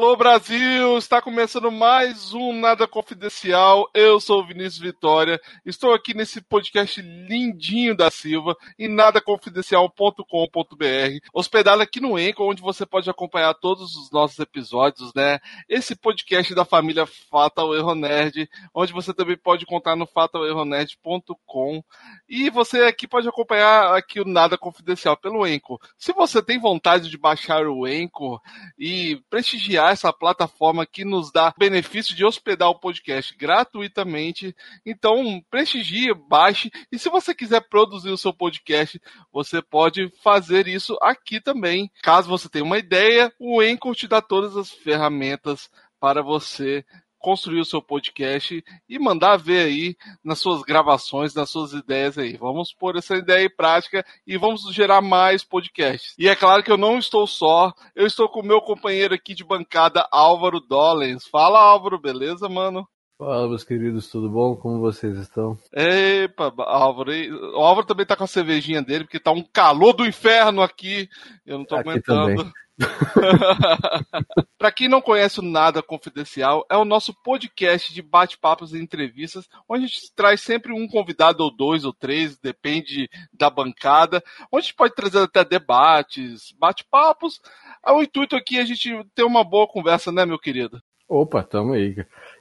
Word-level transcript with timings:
Alô 0.00 0.16
Brasil, 0.16 0.96
está 0.96 1.20
começando 1.20 1.70
mais 1.70 2.32
um 2.32 2.58
Nada 2.58 2.88
Confidencial. 2.88 3.86
Eu 3.92 4.18
sou 4.18 4.40
o 4.40 4.46
Vinícius 4.46 4.78
Vitória. 4.78 5.38
Estou 5.62 5.92
aqui 5.92 6.14
nesse 6.14 6.40
podcast 6.40 7.02
lindinho 7.02 7.94
da 7.94 8.10
Silva 8.10 8.56
em 8.78 8.88
nadaconfidencial.com.br, 8.88 11.28
hospedado 11.34 11.82
aqui 11.82 12.00
no 12.00 12.18
Enco, 12.18 12.50
onde 12.50 12.62
você 12.62 12.86
pode 12.86 13.10
acompanhar 13.10 13.52
todos 13.52 13.94
os 13.94 14.10
nossos 14.10 14.38
episódios, 14.38 15.12
né? 15.14 15.38
Esse 15.68 15.94
podcast 15.94 16.54
da 16.54 16.64
família 16.64 17.04
Fatal 17.04 17.74
Erro 17.74 17.94
Nerd, 17.94 18.48
onde 18.72 18.94
você 18.94 19.12
também 19.12 19.36
pode 19.36 19.66
contar 19.66 19.96
no 19.96 20.06
fatalerronerd.com. 20.06 21.84
E 22.26 22.48
você 22.48 22.84
aqui 22.84 23.06
pode 23.06 23.28
acompanhar 23.28 23.94
aqui 23.94 24.18
o 24.18 24.24
Nada 24.24 24.56
Confidencial 24.56 25.14
pelo 25.14 25.46
Enco. 25.46 25.78
Se 25.98 26.14
você 26.14 26.42
tem 26.42 26.58
vontade 26.58 27.10
de 27.10 27.18
baixar 27.18 27.66
o 27.66 27.86
Enco 27.86 28.40
e 28.78 29.20
prestigiar 29.28 29.89
essa 29.90 30.12
plataforma 30.12 30.86
que 30.86 31.04
nos 31.04 31.32
dá 31.32 31.52
benefício 31.58 32.14
de 32.14 32.24
hospedar 32.24 32.68
o 32.68 32.78
podcast 32.78 33.36
gratuitamente. 33.36 34.54
Então, 34.84 35.42
prestigie, 35.50 36.14
baixe. 36.14 36.70
E 36.90 36.98
se 36.98 37.08
você 37.08 37.34
quiser 37.34 37.60
produzir 37.68 38.10
o 38.10 38.18
seu 38.18 38.32
podcast, 38.32 39.00
você 39.32 39.60
pode 39.60 40.10
fazer 40.22 40.66
isso 40.66 40.96
aqui 41.02 41.40
também. 41.40 41.90
Caso 42.02 42.28
você 42.28 42.48
tenha 42.48 42.64
uma 42.64 42.78
ideia, 42.78 43.32
o 43.38 43.60
Anchor 43.60 43.94
te 43.94 44.08
dá 44.08 44.20
todas 44.20 44.56
as 44.56 44.70
ferramentas 44.70 45.70
para 46.00 46.22
você 46.22 46.84
construir 47.20 47.60
o 47.60 47.64
seu 47.64 47.80
podcast 47.80 48.64
e 48.88 48.98
mandar 48.98 49.36
ver 49.36 49.66
aí 49.66 49.96
nas 50.24 50.40
suas 50.40 50.62
gravações, 50.62 51.34
nas 51.34 51.50
suas 51.50 51.72
ideias 51.72 52.18
aí. 52.18 52.36
Vamos 52.36 52.72
pôr 52.72 52.96
essa 52.96 53.14
ideia 53.14 53.44
em 53.44 53.54
prática 53.54 54.04
e 54.26 54.36
vamos 54.36 54.62
gerar 54.74 55.00
mais 55.00 55.44
podcasts. 55.44 56.14
E 56.18 56.26
é 56.28 56.34
claro 56.34 56.62
que 56.62 56.72
eu 56.72 56.78
não 56.78 56.98
estou 56.98 57.26
só, 57.26 57.72
eu 57.94 58.06
estou 58.06 58.28
com 58.28 58.40
o 58.40 58.46
meu 58.46 58.60
companheiro 58.60 59.14
aqui 59.14 59.34
de 59.34 59.44
bancada, 59.44 60.08
Álvaro 60.10 60.58
Dollens. 60.60 61.26
Fala, 61.26 61.60
Álvaro, 61.60 62.00
beleza, 62.00 62.48
mano? 62.48 62.88
Fala, 63.18 63.46
meus 63.46 63.62
queridos, 63.64 64.08
tudo 64.08 64.30
bom? 64.30 64.56
Como 64.56 64.80
vocês 64.80 65.18
estão? 65.18 65.58
Epa, 65.74 66.50
Álvaro. 66.56 67.12
O 67.54 67.60
Álvaro 67.60 67.86
também 67.86 68.06
tá 68.06 68.16
com 68.16 68.24
a 68.24 68.26
cervejinha 68.26 68.80
dele, 68.80 69.04
porque 69.04 69.20
tá 69.20 69.30
um 69.30 69.42
calor 69.42 69.92
do 69.92 70.06
inferno 70.06 70.62
aqui. 70.62 71.06
Eu 71.44 71.58
não 71.58 71.66
tô 71.66 71.76
Aqui 71.76 71.90
aguentando. 71.90 72.36
também. 72.36 72.52
Para 74.58 74.72
quem 74.72 74.88
não 74.88 75.00
conhece 75.00 75.40
o 75.40 75.42
Nada 75.44 75.82
Confidencial, 75.82 76.64
é 76.70 76.76
o 76.76 76.84
nosso 76.84 77.14
podcast 77.22 77.92
de 77.92 78.02
bate-papos 78.02 78.74
e 78.74 78.78
entrevistas, 78.78 79.48
onde 79.68 79.84
a 79.84 79.86
gente 79.86 80.14
traz 80.14 80.40
sempre 80.40 80.72
um 80.72 80.88
convidado 80.88 81.42
ou 81.42 81.54
dois 81.54 81.84
ou 81.84 81.92
três, 81.92 82.38
depende 82.38 83.08
da 83.32 83.50
bancada, 83.50 84.22
onde 84.52 84.64
a 84.64 84.66
gente 84.66 84.74
pode 84.74 84.94
trazer 84.94 85.18
até 85.18 85.44
debates, 85.44 86.54
bate-papos. 86.58 87.40
O 87.86 88.02
intuito 88.02 88.36
aqui 88.36 88.58
é 88.58 88.62
a 88.62 88.66
gente 88.66 88.90
ter 89.14 89.24
uma 89.24 89.44
boa 89.44 89.66
conversa, 89.66 90.10
né, 90.10 90.24
meu 90.24 90.38
querido? 90.38 90.80
Opa, 91.08 91.42
tamo 91.42 91.72
aí. 91.72 91.96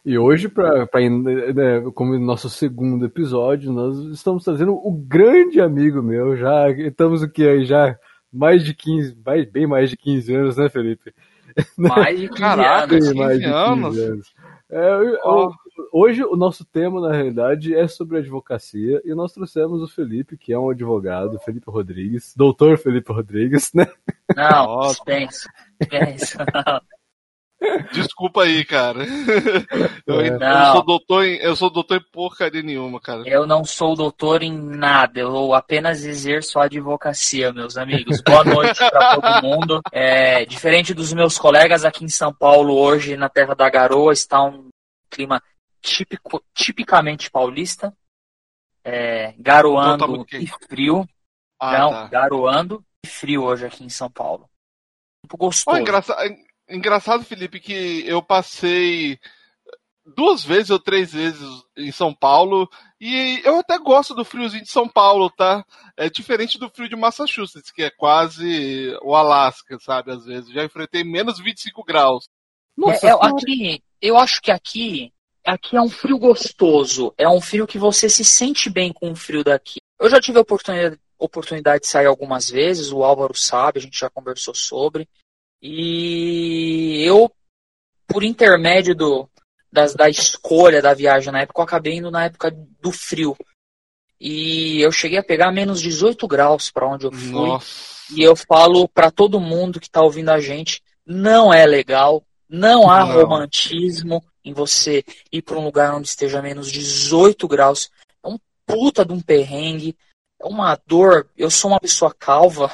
E 0.06 0.16
hoje, 0.16 0.48
pra, 0.48 0.86
pra, 0.86 1.02
né, 1.02 1.82
como 1.96 2.18
nosso 2.20 2.50
segundo 2.52 3.04
episódio, 3.04 3.72
nós 3.72 3.98
estamos 4.12 4.44
trazendo 4.44 4.74
o 4.74 4.92
grande 4.92 5.60
amigo 5.60 6.04
meu, 6.04 6.38
já 6.38 6.70
estamos 6.70 7.24
o 7.24 7.32
que 7.32 7.48
aí, 7.48 7.66
já 7.66 7.98
mais 8.32 8.64
de 8.64 8.74
15, 8.74 9.18
mais, 9.26 9.50
bem 9.50 9.68
mais 9.68 9.90
de 9.90 9.98
15 9.98 10.36
anos, 10.36 10.58
né, 10.58 10.70
Felipe? 10.70 11.14
Mais 11.78 12.20
de 12.20 12.28
15 12.30 12.40
Caraca, 12.40 12.96
anos. 12.96 13.14
Mais 13.14 13.40
de 13.40 13.46
15 13.46 13.56
anos. 13.56 13.98
anos. 13.98 14.34
É, 14.72 15.20
Ó. 15.24 15.52
hoje 15.92 16.24
o 16.24 16.36
nosso 16.36 16.64
tema, 16.64 17.02
na 17.02 17.12
realidade, 17.12 17.74
é 17.74 17.88
sobre 17.88 18.20
advocacia 18.20 19.02
e 19.04 19.16
nós 19.16 19.34
trouxemos 19.34 19.82
o 19.82 19.88
Felipe, 19.88 20.38
que 20.38 20.54
é 20.54 20.60
um 20.60 20.70
advogado, 20.70 21.40
Felipe 21.40 21.70
Rodrigues, 21.70 22.36
doutor 22.38 22.78
Felipe 22.78 23.12
Rodrigues, 23.12 23.72
né? 23.74 23.88
Não, 24.36 24.82
dispensa. 24.90 25.50
Dispensa. 25.82 26.46
Desculpa 27.92 28.44
aí, 28.44 28.64
cara. 28.64 29.06
Eu, 30.08 30.22
eu 30.22 30.40
Não. 30.40 30.74
sou 30.74 30.86
doutor 30.86 31.26
em, 31.26 31.36
eu 31.38 31.56
sou 31.56 31.70
doutor 31.70 31.98
em 31.98 32.12
porcaria 32.12 32.62
nenhuma, 32.62 33.00
cara. 33.00 33.28
Eu 33.28 33.46
não 33.46 33.66
sou 33.66 33.96
doutor 33.96 34.42
em 34.42 34.58
nada, 34.58 35.20
eu 35.20 35.54
apenas 35.54 36.04
exerço 36.06 36.58
a 36.60 36.66
advocacia, 36.66 37.52
meus 37.52 37.78
amigos. 37.78 38.22
Boa 38.22 38.44
noite 38.44 38.78
para 38.78 39.16
todo 39.16 39.44
mundo. 39.44 39.82
É, 39.92 40.46
diferente 40.46 40.94
dos 40.94 41.12
meus 41.14 41.38
colegas 41.38 41.84
aqui 41.84 42.06
em 42.06 42.10
São 42.10 42.34
Paulo, 42.34 42.74
hoje 42.76 43.18
na 43.18 43.28
Terra 43.30 43.54
da 43.54 43.70
Garoa 43.70 44.14
está 44.14 44.42
um 44.42 44.70
clima 45.10 45.42
típico, 45.82 46.42
tipicamente 46.54 47.30
paulista, 47.30 47.94
é, 48.84 49.34
garoando 49.38 50.06
Então 50.06 50.26
tá 50.26 50.38
e 50.38 50.48
frio. 50.68 51.08
Ah, 51.60 51.78
não, 51.78 51.90
tá. 51.92 52.08
garoando 52.08 52.82
e 53.06 53.10
frio 53.10 53.44
hoje 53.44 53.66
aqui 53.66 53.84
em 53.84 53.90
São 53.90 54.10
Paulo. 54.10 54.50
Tempo 55.22 55.36
Ó, 55.36 55.46
gostoso. 55.46 55.78
engraçado, 55.78 56.18
engraçado, 56.70 57.24
Felipe, 57.24 57.60
que 57.60 58.04
eu 58.06 58.22
passei 58.22 59.20
duas 60.16 60.44
vezes 60.44 60.70
ou 60.70 60.80
três 60.80 61.14
vezes 61.14 61.48
em 61.78 61.92
São 61.92 62.14
Paulo 62.14 62.70
e 63.00 63.42
eu 63.46 63.60
até 63.60 63.78
gosto 63.78 64.14
do 64.14 64.26
friozinho 64.26 64.64
de 64.64 64.70
São 64.70 64.88
Paulo, 64.88 65.30
tá? 65.30 65.64
É 65.96 66.10
diferente 66.10 66.58
do 66.58 66.70
frio 66.70 66.90
de 66.90 66.98
Massachusetts, 66.98 67.72
que 67.72 67.84
é 67.84 67.90
quase 67.90 68.98
o 69.02 69.16
Alasca, 69.16 69.78
sabe? 69.80 70.12
Às 70.12 70.26
vezes. 70.26 70.52
Já 70.52 70.66
enfrentei 70.66 71.04
menos 71.04 71.40
25 71.40 71.84
graus. 71.84 72.28
Nossa, 72.76 73.08
É, 73.08 73.10
é, 73.12 73.14
aqui, 73.14 73.84
eu 74.02 74.18
acho 74.18 74.42
que 74.42 74.52
aqui, 74.52 75.14
aqui 75.46 75.78
é 75.78 75.82
um 75.82 75.90
frio 75.90 76.18
gostoso. 76.18 77.14
É 77.18 77.30
um 77.30 77.40
frio 77.40 77.66
que 77.66 77.78
você 77.78 78.10
se 78.10 78.26
sente 78.26 78.70
bem 78.70 78.92
com 78.92 79.12
o 79.12 79.16
frio 79.16 79.46
daqui. 79.46 79.80
Eu 79.98 80.10
já 80.10 80.20
tive 80.20 80.38
a 80.38 80.42
oportunidade, 80.42 81.00
oportunidade 81.18 81.84
de 81.84 81.88
sair 81.88 82.06
algumas 82.06 82.50
vezes, 82.50 82.92
o 82.92 83.04
Álvaro 83.04 83.36
sabe, 83.36 83.80
a 83.80 83.82
gente 83.82 84.00
já 84.00 84.10
conversou 84.10 84.54
sobre. 84.54 85.08
E 85.62 87.04
eu, 87.06 87.32
por 88.08 88.24
intermédio 88.24 88.96
do, 88.96 89.30
das- 89.72 89.94
da 89.94 90.10
escolha 90.10 90.82
da 90.82 90.94
viagem 90.94 91.32
na 91.32 91.42
época, 91.42 91.60
eu 91.62 91.64
acabei 91.64 91.96
indo 91.96 92.10
na 92.12 92.26
época 92.26 92.52
do 92.82 92.92
frio. 92.92 93.36
E 94.20 94.82
eu 94.82 94.92
cheguei 94.92 95.18
a 95.18 95.24
pegar 95.24 95.52
menos 95.52 95.82
18 95.82 96.28
graus 96.28 96.70
para 96.70 96.88
onde 96.88 97.06
eu 97.06 97.12
fui. 97.12 97.30
Nossa. 97.32 97.90
E 98.16 98.22
eu 98.22 98.36
falo 98.36 98.88
para 98.88 99.12
todo 99.12 99.40
mundo 99.40 99.80
que 99.80 99.88
está 99.88 100.02
ouvindo 100.02 100.30
a 100.30 100.40
gente, 100.40 100.82
não 101.06 101.54
é 101.54 101.66
legal, 101.66 102.24
não 102.50 102.90
há 102.90 103.06
Não. 103.06 103.14
romantismo 103.14 104.24
em 104.44 104.52
você 104.54 105.04
ir 105.32 105.42
para 105.42 105.58
um 105.58 105.64
lugar 105.64 105.94
onde 105.94 106.08
esteja 106.08 106.42
menos 106.42 106.72
18 106.72 107.48
graus. 107.48 107.90
É 108.24 108.28
um 108.28 108.38
puta 108.66 109.06
de 109.06 109.14
um 109.14 109.22
perrengue, 109.22 109.96
é 110.42 110.46
uma 110.48 110.78
dor. 110.88 111.30
Eu 111.38 111.52
sou 111.52 111.72
uma 111.72 111.80
pessoa 111.80 112.14
calva. 112.14 112.72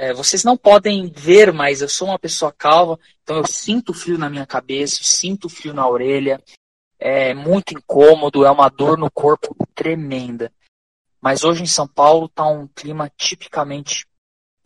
É, 0.00 0.14
vocês 0.14 0.42
não 0.42 0.56
podem 0.56 1.10
ver, 1.10 1.52
mas 1.52 1.82
eu 1.82 1.88
sou 1.88 2.08
uma 2.08 2.18
pessoa 2.18 2.50
calva, 2.50 2.98
então 3.22 3.36
eu 3.36 3.46
sinto 3.46 3.92
frio 3.92 4.16
na 4.16 4.30
minha 4.30 4.46
cabeça, 4.46 5.00
sinto 5.02 5.46
frio 5.46 5.74
na 5.74 5.86
orelha. 5.86 6.42
É 6.98 7.34
muito 7.34 7.74
incômodo, 7.74 8.46
é 8.46 8.50
uma 8.50 8.70
dor 8.70 8.96
no 8.96 9.10
corpo 9.10 9.54
tremenda. 9.74 10.50
Mas 11.20 11.44
hoje 11.44 11.62
em 11.62 11.66
São 11.66 11.86
Paulo 11.86 12.30
tá 12.30 12.46
um 12.46 12.66
clima 12.66 13.12
tipicamente 13.14 14.06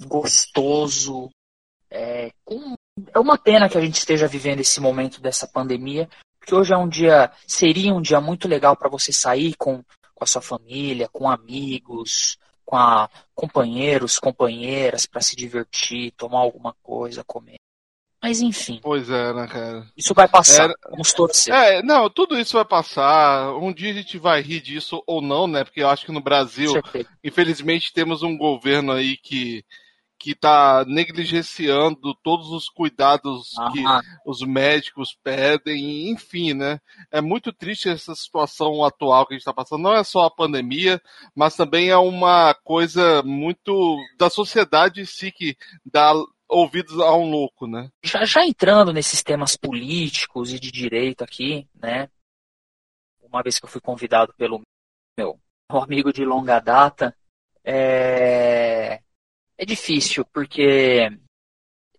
gostoso. 0.07 1.29
É, 1.91 2.31
com- 2.45 2.77
é 3.13 3.19
uma 3.19 3.37
pena 3.37 3.69
que 3.69 3.77
a 3.77 3.81
gente 3.81 3.99
esteja 3.99 4.29
vivendo 4.29 4.61
esse 4.61 4.81
momento 4.81 5.21
dessa 5.21 5.49
pandemia, 5.49 6.09
porque 6.39 6.55
hoje 6.55 6.73
é 6.73 6.77
um 6.77 6.89
dia, 6.89 7.33
seria 7.45 7.93
um 7.93 8.01
dia 8.01 8.21
muito 8.21 8.47
legal 8.47 8.77
para 8.77 8.89
você 8.89 9.13
sair 9.13 9.57
com, 9.57 9.83
com 10.15 10.23
a 10.23 10.27
sua 10.29 10.43
família, 10.43 11.09
com 11.09 11.29
amigos, 11.29 12.39
com 12.65 12.77
a, 12.77 13.09
companheiros, 13.35 14.19
companheiras, 14.19 15.07
para 15.07 15.21
se 15.21 15.37
divertir, 15.37 16.13
tomar 16.13 16.41
alguma 16.41 16.75
coisa, 16.83 17.25
comer. 17.25 17.59
Mas 18.23 18.41
enfim, 18.41 18.81
Pois 18.83 19.11
é, 19.11 19.35
né, 19.35 19.47
cara? 19.47 19.87
isso 19.95 20.15
vai 20.15 20.27
passar. 20.27 20.73
Vamos 20.89 21.13
torcer. 21.13 21.55
É, 21.55 21.83
não, 21.83 22.09
tudo 22.09 22.39
isso 22.39 22.57
vai 22.57 22.65
passar. 22.65 23.55
Um 23.57 23.71
dia 23.71 23.91
a 23.91 23.95
gente 23.95 24.17
vai 24.17 24.41
rir 24.41 24.63
disso 24.63 25.03
ou 25.07 25.21
não, 25.21 25.47
né? 25.47 25.63
Porque 25.63 25.83
eu 25.83 25.91
acho 25.91 26.07
que 26.07 26.13
no 26.13 26.23
Brasil, 26.23 26.73
infelizmente, 27.23 27.93
temos 27.93 28.23
um 28.23 28.35
governo 28.35 28.93
aí 28.93 29.19
que 29.19 29.63
que 30.19 30.31
está 30.33 30.85
negligenciando 30.87 32.15
todos 32.23 32.51
os 32.51 32.69
cuidados 32.69 33.51
que 33.73 33.85
Ah, 33.87 34.01
os 34.25 34.41
médicos 34.41 35.17
pedem, 35.23 36.11
enfim, 36.11 36.55
né? 36.55 36.81
É 37.11 37.21
muito 37.21 37.53
triste 37.53 37.89
essa 37.89 38.15
situação 38.15 38.85
atual 38.85 39.27
que 39.27 39.35
a 39.35 39.37
gente 39.37 39.43
está 39.43 39.53
passando. 39.53 39.83
Não 39.83 39.95
é 39.95 40.03
só 40.03 40.25
a 40.25 40.31
pandemia, 40.31 41.01
mas 41.35 41.57
também 41.57 41.91
é 41.91 41.97
uma 41.97 42.55
coisa 42.55 43.23
muito 43.23 43.97
da 44.19 44.31
sociedade 44.31 45.01
em 45.01 45.05
si 45.05 45.31
que 45.31 45.57
dá 45.85 46.13
ouvidos 46.49 46.99
a 47.01 47.15
um 47.15 47.31
louco, 47.31 47.67
né? 47.67 47.91
já, 48.03 48.25
já 48.25 48.47
entrando 48.47 48.93
nesses 48.93 49.23
temas 49.23 49.57
políticos 49.57 50.53
e 50.53 50.61
de 50.61 50.71
direito 50.71 51.23
aqui, 51.23 51.69
né? 51.75 52.09
Uma 53.23 53.43
vez 53.43 53.59
que 53.59 53.65
eu 53.65 53.69
fui 53.69 53.81
convidado 53.81 54.33
pelo 54.35 54.63
meu 55.19 55.39
amigo 55.69 56.13
de 56.13 56.25
longa 56.25 56.61
data, 56.61 57.17
é, 57.65 59.03
é 59.65 59.67
difícil, 59.67 60.25
porque 60.27 61.11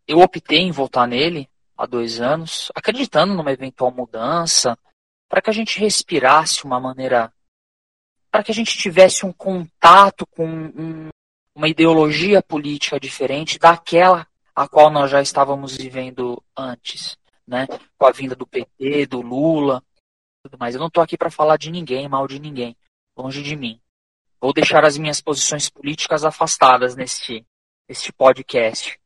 eu 0.08 0.20
optei 0.20 0.60
em 0.60 0.72
votar 0.72 1.08
nele 1.08 1.50
há 1.76 1.86
dois 1.86 2.22
anos, 2.22 2.72
acreditando 2.74 3.34
numa 3.34 3.52
eventual 3.52 3.92
mudança, 3.92 4.78
para 5.28 5.42
que 5.42 5.50
a 5.50 5.54
gente 5.54 5.80
respirasse 5.80 6.64
uma 6.64 6.80
maneira. 6.80 7.34
para 8.32 8.44
que 8.44 8.52
a 8.52 8.56
gente 8.56 8.78
tivesse 8.78 9.26
um 9.26 9.34
contato 9.34 10.26
com 10.28 10.46
um, 10.48 11.10
uma 11.56 11.68
ideologia 11.68 12.42
política 12.42 13.00
diferente 13.00 13.58
daquela 13.58 14.28
a 14.54 14.68
qual 14.68 14.90
nós 14.90 15.10
já 15.12 15.22
estávamos 15.22 15.76
vivendo 15.76 16.42
antes, 16.56 17.18
né? 17.46 17.68
Com 17.98 18.06
a 18.06 18.12
vinda 18.12 18.36
do 18.36 18.48
PT, 18.48 19.06
do 19.08 19.22
Lula, 19.22 19.84
tudo 20.44 20.58
mais. 20.58 20.76
Eu 20.76 20.80
não 20.80 20.88
estou 20.88 21.04
aqui 21.04 21.18
para 21.18 21.32
falar 21.32 21.58
de 21.58 21.72
ninguém, 21.72 22.08
mal 22.08 22.28
de 22.28 22.40
ninguém, 22.40 22.76
longe 23.18 23.42
de 23.42 23.56
mim. 23.56 23.82
Vou 24.40 24.54
deixar 24.54 24.86
as 24.86 24.98
minhas 24.98 25.20
posições 25.20 25.70
políticas 25.70 26.24
afastadas 26.24 26.96
neste, 26.96 27.46
neste 27.88 28.12
podcast. 28.12 29.00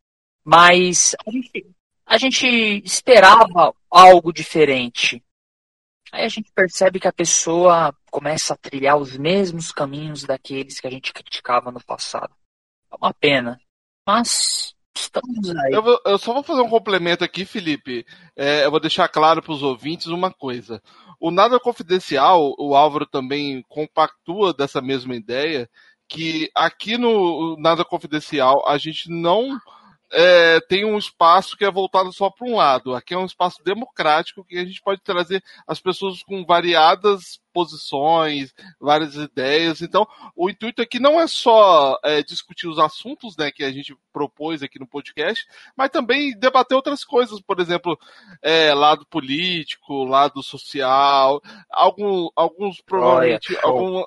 Mas 0.43 1.15
a 1.25 1.31
gente, 1.31 1.75
a 2.05 2.17
gente 2.17 2.47
esperava 2.83 3.73
algo 3.89 4.33
diferente. 4.33 5.23
Aí 6.11 6.25
a 6.25 6.29
gente 6.29 6.51
percebe 6.53 6.99
que 6.99 7.07
a 7.07 7.13
pessoa 7.13 7.93
começa 8.09 8.53
a 8.53 8.57
trilhar 8.57 8.97
os 8.97 9.15
mesmos 9.15 9.71
caminhos 9.71 10.23
daqueles 10.23 10.79
que 10.79 10.87
a 10.87 10.91
gente 10.91 11.13
criticava 11.13 11.71
no 11.71 11.83
passado. 11.83 12.33
É 12.91 12.95
uma 12.95 13.13
pena. 13.13 13.59
Mas 14.07 14.75
estamos 14.95 15.49
aí. 15.51 15.71
Eu, 15.71 15.83
vou, 15.83 16.01
eu 16.05 16.17
só 16.17 16.33
vou 16.33 16.41
fazer 16.41 16.61
um 16.61 16.69
complemento 16.69 17.23
aqui, 17.23 17.45
Felipe. 17.45 18.05
É, 18.35 18.65
eu 18.65 18.71
vou 18.71 18.79
deixar 18.79 19.07
claro 19.07 19.41
para 19.41 19.51
os 19.51 19.61
ouvintes 19.61 20.07
uma 20.07 20.31
coisa. 20.31 20.81
O 21.19 21.29
Nada 21.29 21.59
Confidencial, 21.59 22.55
o 22.57 22.75
Álvaro 22.75 23.05
também 23.05 23.63
compactua 23.67 24.53
dessa 24.53 24.81
mesma 24.81 25.15
ideia, 25.15 25.69
que 26.09 26.49
aqui 26.55 26.97
no 26.97 27.55
Nada 27.59 27.85
Confidencial 27.85 28.67
a 28.67 28.77
gente 28.77 29.09
não 29.09 29.59
é, 30.11 30.59
tem 30.61 30.83
um 30.83 30.97
espaço 30.97 31.55
que 31.55 31.63
é 31.63 31.71
voltado 31.71 32.11
só 32.11 32.29
para 32.29 32.47
um 32.47 32.55
lado. 32.55 32.95
Aqui 32.95 33.13
é 33.13 33.17
um 33.17 33.25
espaço 33.25 33.63
democrático 33.63 34.43
que 34.43 34.57
a 34.57 34.65
gente 34.65 34.81
pode 34.81 35.01
trazer 35.01 35.43
as 35.67 35.79
pessoas 35.79 36.23
com 36.23 36.43
variadas 36.43 37.39
posições, 37.53 38.53
várias 38.79 39.15
ideias. 39.15 39.81
Então, 39.81 40.07
o 40.35 40.49
intuito 40.49 40.81
aqui 40.81 40.99
não 40.99 41.19
é 41.19 41.27
só 41.27 41.97
é, 42.03 42.23
discutir 42.23 42.67
os 42.67 42.79
assuntos 42.79 43.35
né, 43.37 43.51
que 43.51 43.63
a 43.63 43.71
gente 43.71 43.95
propôs 44.11 44.63
aqui 44.63 44.79
no 44.79 44.87
podcast, 44.87 45.45
mas 45.75 45.89
também 45.89 46.37
debater 46.37 46.75
outras 46.75 47.03
coisas, 47.03 47.39
por 47.39 47.59
exemplo, 47.59 47.97
é, 48.41 48.73
lado 48.73 49.05
político, 49.05 50.05
lado 50.05 50.41
social, 50.41 51.41
algum, 51.69 52.29
alguns 52.35 52.81
provavelmente 52.81 53.57
algum, 53.61 54.03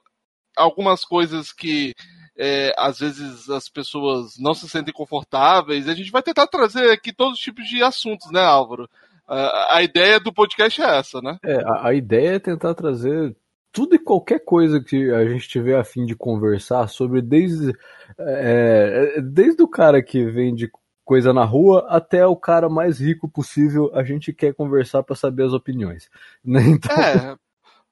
algumas 0.56 1.04
coisas 1.04 1.52
que 1.52 1.94
é, 2.36 2.74
às 2.76 2.98
vezes 2.98 3.48
as 3.50 3.68
pessoas 3.68 4.38
não 4.38 4.54
se 4.54 4.68
sentem 4.68 4.92
confortáveis. 4.92 5.88
A 5.88 5.94
gente 5.94 6.10
vai 6.10 6.22
tentar 6.22 6.46
trazer 6.46 6.90
aqui 6.90 7.12
todos 7.12 7.34
os 7.34 7.40
tipos 7.40 7.68
de 7.68 7.82
assuntos, 7.82 8.30
né, 8.30 8.40
Álvaro? 8.40 8.88
A, 9.26 9.76
a 9.76 9.82
ideia 9.82 10.18
do 10.18 10.32
podcast 10.32 10.82
é 10.82 10.98
essa, 10.98 11.20
né? 11.20 11.38
É, 11.44 11.56
a, 11.56 11.88
a, 11.88 11.94
ideia 11.94 12.36
é 12.36 12.38
tentar 12.38 12.74
trazer 12.74 13.34
tudo 13.70 13.94
e 13.94 13.98
qualquer 13.98 14.40
coisa 14.44 14.82
que 14.82 15.10
a 15.10 15.24
gente 15.26 15.48
tiver 15.48 15.78
a 15.78 15.84
fim 15.84 16.04
de 16.04 16.14
conversar 16.14 16.88
sobre, 16.88 17.22
desde, 17.22 17.72
é, 18.18 19.20
desde 19.22 19.62
o 19.62 19.68
cara 19.68 20.02
que 20.02 20.24
vende 20.26 20.70
coisa 21.04 21.32
na 21.32 21.44
rua 21.44 21.86
até 21.88 22.26
o 22.26 22.36
cara 22.36 22.68
mais 22.68 23.00
rico 23.00 23.28
possível, 23.28 23.90
a 23.94 24.04
gente 24.04 24.32
quer 24.32 24.54
conversar 24.54 25.02
para 25.02 25.16
saber 25.16 25.44
as 25.44 25.52
opiniões. 25.52 26.08
Né? 26.44 26.60
Então... 26.68 26.96
É, 26.96 27.36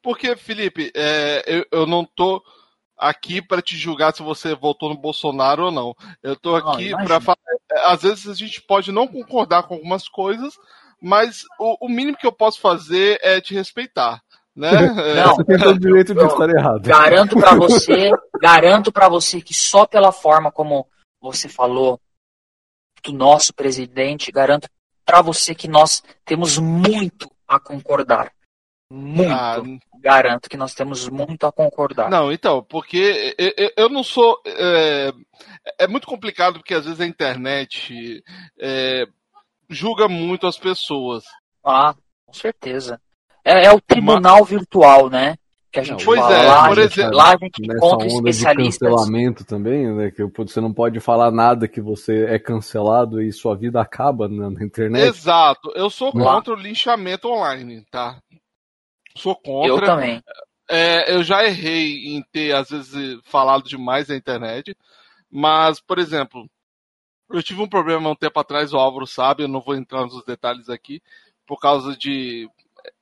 porque, 0.03 0.37
Felipe, 0.37 0.91
é, 0.95 1.45
eu, 1.47 1.67
eu 1.71 1.87
não 1.87 2.05
tô 2.05 2.43
aqui 2.97 3.41
para 3.41 3.63
te 3.63 3.77
julgar 3.77 4.15
se 4.15 4.23
você 4.23 4.55
votou 4.55 4.91
no 4.91 4.97
Bolsonaro 4.97 5.67
ou 5.67 5.71
não. 5.71 5.95
Eu 6.23 6.35
estou 6.35 6.57
aqui 6.57 6.91
para 6.91 7.21
falar. 7.21 7.39
Às 7.85 8.03
vezes 8.03 8.29
a 8.29 8.35
gente 8.35 8.61
pode 8.63 8.93
não 8.93 9.09
concordar 9.09 9.63
com 9.63 9.75
algumas 9.75 10.09
coisas, 10.09 10.55
mas 11.01 11.45
o, 11.59 11.87
o 11.87 11.89
mínimo 11.89 12.17
que 12.17 12.27
eu 12.27 12.33
posso 12.33 12.61
fazer 12.61 13.19
é 13.23 13.41
te 13.41 13.55
respeitar. 13.55 14.21
Né? 14.55 14.71
Não, 15.25 15.37
você 15.37 15.45
tem 15.45 15.59
todo 15.59 15.77
o 15.77 15.81
direito 15.81 16.15
de 16.15 16.25
estar 16.25 16.51
errado. 16.51 16.83
Garanto 16.83 17.37
para 17.39 17.55
você, 17.57 18.11
garanto 18.41 18.93
para 18.93 19.09
você 19.09 19.41
que 19.41 19.55
só 19.55 19.87
pela 19.87 20.13
forma 20.13 20.51
como 20.51 20.87
você 21.21 21.49
falou 21.49 22.01
do 23.03 23.13
nosso 23.13 23.55
presidente, 23.55 24.33
garanto 24.33 24.69
para 25.05 25.23
você 25.23 25.55
que 25.55 25.69
nós 25.69 26.03
temos 26.25 26.59
muito 26.59 27.31
a 27.49 27.59
concordar. 27.59 28.31
Muito. 28.91 29.31
Ah, 29.33 29.63
garanto 30.01 30.51
que 30.51 30.57
nós 30.57 30.75
temos 30.75 31.09
muito 31.09 31.47
a 31.47 31.53
concordar. 31.53 32.11
Não, 32.11 32.33
então, 32.33 32.63
porque 32.63 33.37
eu 33.77 33.89
não 33.89 34.03
sou. 34.03 34.41
É, 34.45 35.13
é 35.79 35.87
muito 35.87 36.09
complicado 36.09 36.55
porque 36.55 36.75
às 36.75 36.85
vezes 36.85 37.01
a 37.01 37.07
internet 37.07 38.23
é, 38.59 39.07
julga 39.69 40.09
muito 40.09 40.47
as 40.47 40.59
pessoas. 40.59 41.23
Ah, 41.65 41.95
com 42.27 42.33
certeza. 42.33 43.01
É, 43.45 43.67
é 43.67 43.73
o 43.73 43.81
tribunal 43.81 44.41
Mas... 44.41 44.49
virtual, 44.49 45.09
né? 45.09 45.37
Que 45.73 45.79
a 45.79 45.85
gente 45.85 46.05
pois 46.05 46.21
fala. 46.21 46.35
É, 46.35 46.49
lá, 46.49 46.69
por 46.69 46.79
exemplo, 46.79 47.17
lá 47.17 47.33
a 47.33 47.37
gente 47.37 47.63
encontra 47.63 48.07
especialistas. 48.09 48.89
De 48.89 48.97
cancelamento 48.97 49.45
também, 49.45 49.95
né? 49.95 50.11
Que 50.11 50.25
você 50.25 50.61
não 50.61 50.73
pode 50.73 50.99
falar 50.99 51.31
nada 51.31 51.69
que 51.69 51.81
você 51.81 52.25
é 52.25 52.41
cancelado 52.41 53.23
e 53.23 53.33
sua 53.33 53.55
vida 53.55 53.81
acaba 53.81 54.29
na, 54.29 54.51
na 54.51 54.65
internet. 54.65 55.07
Exato. 55.07 55.71
Eu 55.77 55.89
sou 55.89 56.11
contra 56.11 56.55
o 56.55 56.57
linchamento 56.57 57.29
online, 57.29 57.85
tá? 57.89 58.21
Sou 59.17 59.35
contra. 59.37 59.69
Eu 59.69 59.81
também. 59.81 60.23
É, 60.69 61.13
eu 61.13 61.23
já 61.25 61.45
errei 61.45 62.15
em 62.15 62.23
ter, 62.31 62.55
às 62.55 62.71
vezes, 62.71 63.21
falado 63.25 63.65
demais 63.65 64.09
na 64.09 64.17
internet. 64.17 64.77
Mas, 65.31 65.81
por 65.81 65.99
exemplo, 65.99 66.49
eu 67.31 67.43
tive 67.43 67.61
um 67.63 67.69
problema 67.69 68.11
um 68.11 68.15
tempo 68.15 68.39
atrás, 68.39 68.73
o 68.73 68.79
Álvaro 68.79 69.07
sabe, 69.07 69.43
eu 69.43 69.49
não 69.49 69.61
vou 69.61 69.75
entrar 69.75 70.03
nos 70.03 70.25
detalhes 70.25 70.69
aqui, 70.69 71.01
por 71.47 71.61
causa 71.61 71.97
de 71.97 72.49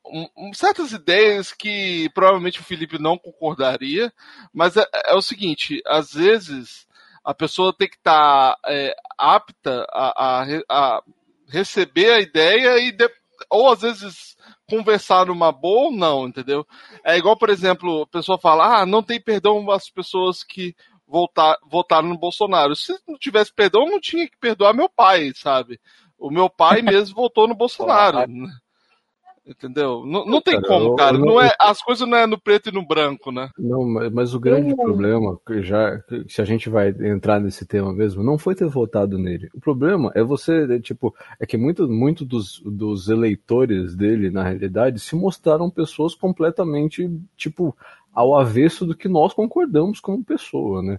um, 0.04 0.28
um, 0.36 0.52
certas 0.52 0.92
ideias 0.92 1.52
que 1.52 2.10
provavelmente 2.14 2.60
o 2.60 2.64
Felipe 2.64 2.98
não 2.98 3.18
concordaria, 3.18 4.12
mas 4.52 4.76
é, 4.76 4.84
é 5.06 5.14
o 5.14 5.22
seguinte, 5.22 5.82
às 5.86 6.12
vezes 6.12 6.86
a 7.24 7.34
pessoa 7.34 7.74
tem 7.76 7.88
que 7.88 7.96
estar 7.96 8.54
tá, 8.54 8.58
é, 8.66 8.94
apta 9.18 9.86
a, 9.90 10.42
a, 10.42 10.62
a, 10.68 11.02
receber 11.48 12.10
a 12.12 12.20
ideia 12.20 12.78
e 12.78 12.92
de, 12.92 13.08
ou 13.50 13.70
às 13.70 13.82
vezes 13.82 14.36
conversar 14.68 15.26
numa 15.26 15.50
boa 15.50 15.86
ou 15.86 15.92
não, 15.92 16.28
entendeu? 16.28 16.66
É 17.04 17.16
igual, 17.16 17.36
por 17.36 17.48
exemplo, 17.48 18.02
a 18.02 18.06
pessoa 18.06 18.38
fala, 18.38 18.80
ah, 18.80 18.86
não 18.86 19.02
tem 19.02 19.20
perdão 19.20 19.70
às 19.70 19.88
pessoas 19.88 20.44
que 20.44 20.74
voltar, 21.06 21.56
votaram 21.66 22.08
no 22.08 22.18
Bolsonaro. 22.18 22.76
Se 22.76 22.96
não 23.08 23.16
tivesse 23.18 23.52
perdão, 23.52 23.86
não 23.86 24.00
tinha 24.00 24.28
que 24.28 24.36
perdoar 24.36 24.74
meu 24.74 24.88
pai, 24.88 25.32
sabe? 25.34 25.80
O 26.18 26.30
meu 26.30 26.50
pai 26.50 26.82
mesmo 26.82 27.14
votou 27.14 27.48
no 27.48 27.54
Bolsonaro. 27.54 28.18
Entendeu? 29.48 30.04
Não, 30.04 30.26
não 30.26 30.42
tem 30.42 30.60
cara, 30.60 30.68
como, 30.68 30.94
cara. 30.94 31.16
Não, 31.16 31.24
não, 31.24 31.40
é, 31.40 31.50
as 31.58 31.80
coisas 31.80 32.06
não 32.06 32.18
é 32.18 32.26
no 32.26 32.38
preto 32.38 32.68
e 32.68 32.72
no 32.72 32.86
branco, 32.86 33.32
né? 33.32 33.48
Não, 33.58 33.88
mas, 33.88 34.12
mas 34.12 34.34
o 34.34 34.40
grande 34.40 34.76
problema, 34.76 35.40
já 35.62 36.02
se 36.28 36.42
a 36.42 36.44
gente 36.44 36.68
vai 36.68 36.90
entrar 36.90 37.40
nesse 37.40 37.64
tema 37.64 37.90
mesmo, 37.90 38.22
não 38.22 38.36
foi 38.36 38.54
ter 38.54 38.66
votado 38.66 39.16
nele. 39.16 39.48
O 39.54 39.60
problema 39.60 40.12
é 40.14 40.22
você, 40.22 40.66
é, 40.70 40.78
tipo, 40.78 41.14
é 41.40 41.46
que 41.46 41.56
muito, 41.56 41.88
muito 41.88 42.26
dos, 42.26 42.60
dos 42.60 43.08
eleitores 43.08 43.96
dele, 43.96 44.30
na 44.30 44.42
realidade, 44.42 45.00
se 45.00 45.16
mostraram 45.16 45.70
pessoas 45.70 46.14
completamente, 46.14 47.10
tipo, 47.34 47.74
ao 48.12 48.38
avesso 48.38 48.84
do 48.84 48.94
que 48.94 49.08
nós 49.08 49.32
concordamos 49.32 49.98
como 49.98 50.22
pessoa, 50.22 50.82
né? 50.82 50.98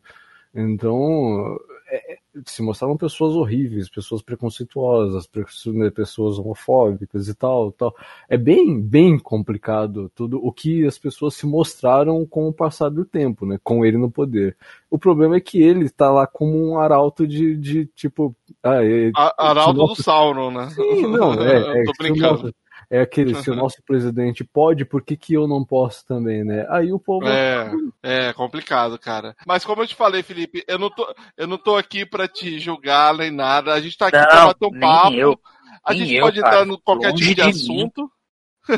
Então, 0.56 1.60
é, 1.90 2.14
é, 2.14 2.18
se 2.46 2.62
mostraram 2.62 2.96
pessoas 2.96 3.36
horríveis, 3.36 3.90
pessoas 3.90 4.22
preconceituosas, 4.22 5.28
né, 5.68 5.90
pessoas 5.90 6.38
homofóbicas 6.38 7.28
e 7.28 7.34
tal, 7.34 7.72
tal. 7.72 7.96
É 8.30 8.38
bem, 8.38 8.80
bem 8.80 9.18
complicado 9.18 10.12
tudo 10.16 10.40
o 10.44 10.52
que 10.52 10.86
as 10.86 10.98
pessoas 10.98 11.34
se 11.34 11.46
mostraram 11.46 12.26
com 12.26 12.48
o 12.48 12.54
passar 12.54 12.90
do 12.90 13.04
tempo, 13.04 13.46
né? 13.46 13.60
Com 13.64 13.84
ele 13.84 13.98
no 13.98 14.12
poder. 14.12 14.56
O 14.90 14.98
problema 14.98 15.38
é 15.38 15.42
que 15.42 15.62
ele 15.62 15.86
está 15.86 16.12
lá 16.12 16.28
como 16.28 16.58
um 16.58 16.80
arauto 16.80 17.28
de, 17.28 17.58
de 17.58 17.86
tipo. 17.88 18.36
Ah, 18.64 18.84
é, 18.84 19.12
arauto 19.38 19.88
do 19.88 19.96
Sauron, 19.96 20.52
né? 20.52 20.70
Sim, 20.70 21.08
não, 21.08 21.34
é. 21.34 21.82
é 21.82 21.84
Tô 21.84 21.94
brincando 21.98 22.54
é 22.90 23.02
aquele, 23.02 23.36
se 23.36 23.52
o 23.52 23.56
nosso 23.56 23.84
presidente 23.84 24.44
pode, 24.44 24.84
por 24.84 25.04
que, 25.04 25.16
que 25.16 25.34
eu 25.36 25.48
não 25.48 25.64
posso 25.64 26.04
também, 26.08 26.44
né? 26.44 26.66
Aí 26.70 26.92
o 26.92 27.00
povo. 27.00 27.28
É, 27.28 27.72
é 28.02 28.34
complicado, 28.34 28.98
cara. 28.98 29.36
Mas 29.46 29.64
como 29.64 29.84
eu 29.84 29.88
te 29.88 29.94
falei, 29.94 30.24
Felipe, 30.24 30.64
eu 30.68 30.80
não 30.80 30.90
tô, 30.90 31.16
eu 31.38 31.46
não 31.46 31.58
tô 31.58 31.78
aqui 31.78 32.04
pra 32.04 32.28
te 32.28 32.58
julgar 32.58 33.14
nem 33.14 33.30
nada. 33.30 33.74
A 33.74 33.80
gente 33.80 33.96
tá 33.96 34.08
aqui 34.08 34.18
não, 34.18 34.26
pra 34.26 34.46
bater 34.48 34.66
um 34.66 34.80
papo. 34.80 35.16
Eu, 35.16 35.40
a 35.86 35.94
gente 35.94 36.16
eu, 36.16 36.24
pode 36.24 36.42
cara. 36.42 36.62
entrar 36.62 36.74
em 36.74 36.80
qualquer 36.82 37.12
Longe 37.12 37.24
tipo 37.24 37.36
de, 37.36 37.36
de 37.36 37.50
assunto. 37.50 38.12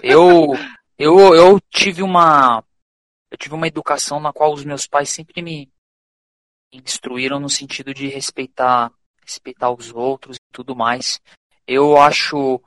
Eu, 0.04 0.58
eu, 0.98 1.34
eu 1.34 1.60
tive 1.70 2.04
uma. 2.04 2.64
Eu 3.32 3.38
tive 3.38 3.56
uma 3.56 3.68
educação 3.68 4.20
na 4.20 4.34
qual 4.34 4.52
os 4.52 4.66
meus 4.66 4.88
pais 4.88 5.10
sempre 5.10 5.42
me 5.42 5.72
instruíram 6.74 7.40
no 7.40 7.50
sentido 7.50 7.94
de 7.94 8.08
respeitar, 8.08 8.92
respeitar 9.26 9.72
os 9.72 9.90
outros 9.94 10.36
e 10.36 10.54
tudo 10.54 10.76
mais. 10.76 11.22
Eu 11.66 11.98
acho 11.98 12.62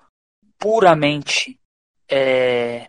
puramente 0.65 1.61
é, 2.09 2.89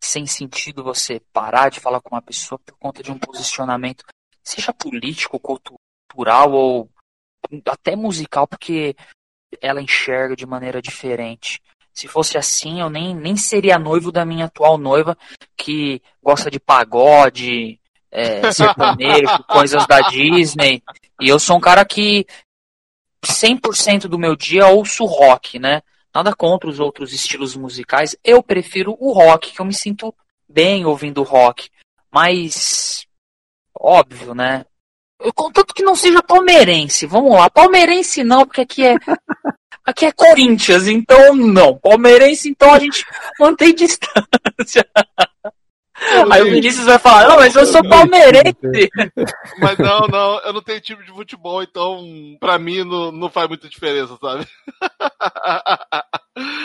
sem 0.00 0.26
sentido 0.26 0.82
você 0.82 1.20
parar 1.32 1.68
de 1.68 1.78
falar 1.78 2.00
com 2.00 2.16
uma 2.16 2.20
pessoa 2.20 2.58
por 2.58 2.76
conta 2.80 3.00
de 3.00 3.12
um 3.12 3.18
posicionamento, 3.18 4.02
seja 4.42 4.72
político, 4.72 5.38
cultural 5.38 6.50
ou 6.50 6.90
até 7.64 7.94
musical, 7.94 8.48
porque 8.48 8.96
ela 9.60 9.80
enxerga 9.80 10.34
de 10.34 10.44
maneira 10.44 10.82
diferente. 10.82 11.62
Se 11.92 12.08
fosse 12.08 12.36
assim, 12.36 12.80
eu 12.80 12.90
nem, 12.90 13.14
nem 13.14 13.36
seria 13.36 13.78
noivo 13.78 14.10
da 14.10 14.24
minha 14.24 14.46
atual 14.46 14.76
noiva, 14.76 15.16
que 15.56 16.02
gosta 16.20 16.50
de 16.50 16.58
pagode, 16.58 17.80
é, 18.10 18.50
sertanejo, 18.50 19.44
coisas 19.44 19.86
da 19.86 20.00
Disney. 20.08 20.82
E 21.20 21.28
eu 21.28 21.38
sou 21.38 21.56
um 21.56 21.60
cara 21.60 21.84
que 21.84 22.26
100% 23.24 24.08
do 24.08 24.18
meu 24.18 24.34
dia 24.34 24.66
ouço 24.66 25.04
rock, 25.04 25.60
né? 25.60 25.82
Nada 26.18 26.34
contra 26.34 26.68
os 26.68 26.80
outros 26.80 27.12
estilos 27.12 27.54
musicais. 27.54 28.16
Eu 28.24 28.42
prefiro 28.42 28.96
o 28.98 29.12
rock, 29.12 29.52
que 29.52 29.60
eu 29.60 29.64
me 29.64 29.72
sinto 29.72 30.12
bem 30.48 30.84
ouvindo 30.84 31.22
rock. 31.22 31.70
Mas, 32.10 33.06
óbvio, 33.72 34.34
né? 34.34 34.64
Eu, 35.20 35.32
contanto 35.32 35.72
que 35.72 35.84
não 35.84 35.94
seja 35.94 36.20
palmeirense. 36.20 37.06
Vamos 37.06 37.30
lá. 37.30 37.48
Palmeirense 37.48 38.24
não, 38.24 38.44
porque 38.44 38.62
aqui 38.62 38.84
é. 38.84 38.96
Aqui 39.86 40.06
é 40.06 40.12
Corinthians, 40.12 40.88
então 40.88 41.36
não. 41.36 41.78
Palmeirense, 41.78 42.48
então 42.50 42.74
a 42.74 42.80
gente 42.80 43.06
mantém 43.38 43.72
distância. 43.72 44.84
Aí 46.30 46.42
o 46.42 46.50
Vinícius 46.50 46.86
vai 46.86 46.98
falar, 46.98 47.28
não, 47.28 47.36
mas 47.36 47.54
eu 47.54 47.66
sou 47.66 47.82
palmeirense. 47.88 48.90
Mas 49.60 49.78
não, 49.78 50.00
não, 50.08 50.40
eu 50.40 50.52
não 50.52 50.62
tenho 50.62 50.80
time 50.80 51.04
de 51.04 51.10
futebol, 51.10 51.62
então 51.62 52.00
pra 52.38 52.58
mim 52.58 52.84
não, 52.84 53.10
não 53.10 53.28
faz 53.28 53.48
muita 53.48 53.68
diferença, 53.68 54.16
sabe? 54.20 54.46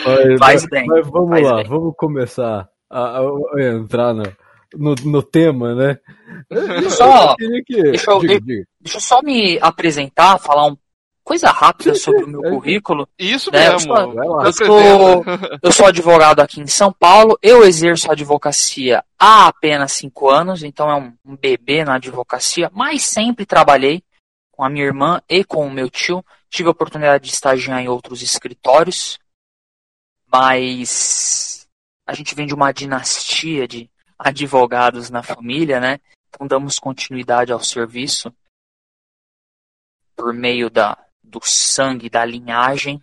Mas, 0.06 0.40
faz 0.40 0.66
bem. 0.68 0.86
Mas 0.86 1.08
vamos 1.08 1.30
faz 1.30 1.44
lá, 1.44 1.56
bem. 1.56 1.68
vamos 1.68 1.94
começar 1.98 2.70
a, 2.90 3.20
a 3.20 3.64
entrar 3.64 4.14
no, 4.14 4.24
no, 4.76 4.96
no, 5.06 5.24
tema, 5.24 5.74
né? 5.74 5.98
Só, 6.90 7.36
que... 7.36 7.82
deixa, 7.82 8.12
eu, 8.12 8.20
diga, 8.20 8.40
diga. 8.40 8.64
deixa 8.80 8.98
eu 8.98 9.02
só 9.02 9.22
me 9.22 9.58
apresentar, 9.62 10.38
falar 10.38 10.68
um 10.68 10.78
coisa 11.24 11.50
rápida 11.50 11.96
sobre 11.96 12.26
o 12.26 12.28
meu 12.28 12.42
currículo. 12.42 13.08
Isso 13.18 13.50
né? 13.52 13.70
mesmo. 13.70 13.96
Eu 13.96 14.14
sou, 14.18 14.46
eu, 14.46 14.54
sou, 14.54 15.26
eu 15.64 15.72
sou 15.72 15.86
advogado 15.86 16.42
aqui 16.42 16.60
em 16.62 16.68
São 16.68 16.92
Paulo. 16.92 17.38
Eu 17.42 17.64
exerço 17.64 18.10
a 18.10 18.14
advocacia 18.14 19.04
há 19.18 19.48
apenas 19.48 19.94
cinco 19.94 20.30
anos, 20.30 20.64
então 20.64 20.90
é 20.90 20.96
um, 20.96 21.14
um 21.26 21.38
bebê 21.38 21.84
na 21.86 21.96
advocacia, 21.96 22.70
mas 22.74 23.04
sempre 23.04 23.46
trabalhei 23.46 24.04
com 24.52 24.64
a 24.64 24.70
minha 24.70 24.86
irmã 24.86 25.22
e 25.30 25.44
com 25.44 25.66
o 25.66 25.72
meu 25.72 25.90
tio. 25.90 26.24
Tive 26.50 26.68
a 26.68 26.72
oportunidade 26.72 27.24
de 27.24 27.34
estagiar 27.34 27.80
em 27.80 27.88
outros 27.88 28.22
escritórios, 28.22 29.18
mas 30.32 31.68
a 32.06 32.14
gente 32.14 32.36
vem 32.36 32.46
de 32.46 32.54
uma 32.54 32.72
dinastia 32.72 33.68
de 33.68 33.90
advogados 34.20 35.10
na 35.10 35.24
família, 35.24 35.80
né? 35.80 36.00
Então 36.30 36.46
damos 36.46 36.80
continuidade 36.80 37.52
ao 37.52 37.64
serviço 37.64 38.34
por 40.16 40.34
meio 40.34 40.70
da, 40.70 41.03
do 41.34 41.42
sangue, 41.44 42.10
da 42.10 42.24
linhagem, 42.24 43.02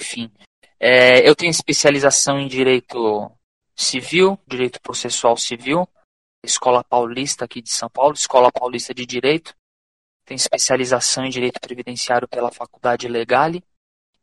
enfim. 0.00 0.32
É, 0.78 1.28
eu 1.28 1.34
tenho 1.34 1.50
especialização 1.50 2.38
em 2.38 2.46
direito 2.46 3.30
civil, 3.74 4.38
direito 4.46 4.80
processual 4.80 5.36
civil, 5.36 5.88
Escola 6.44 6.84
Paulista 6.84 7.44
aqui 7.44 7.60
de 7.60 7.70
São 7.70 7.90
Paulo, 7.90 8.14
Escola 8.14 8.52
Paulista 8.52 8.94
de 8.94 9.04
Direito. 9.04 9.54
Tenho 10.24 10.36
especialização 10.36 11.24
em 11.24 11.30
direito 11.30 11.60
previdenciário 11.60 12.28
pela 12.28 12.52
Faculdade 12.52 13.08
Legale 13.08 13.62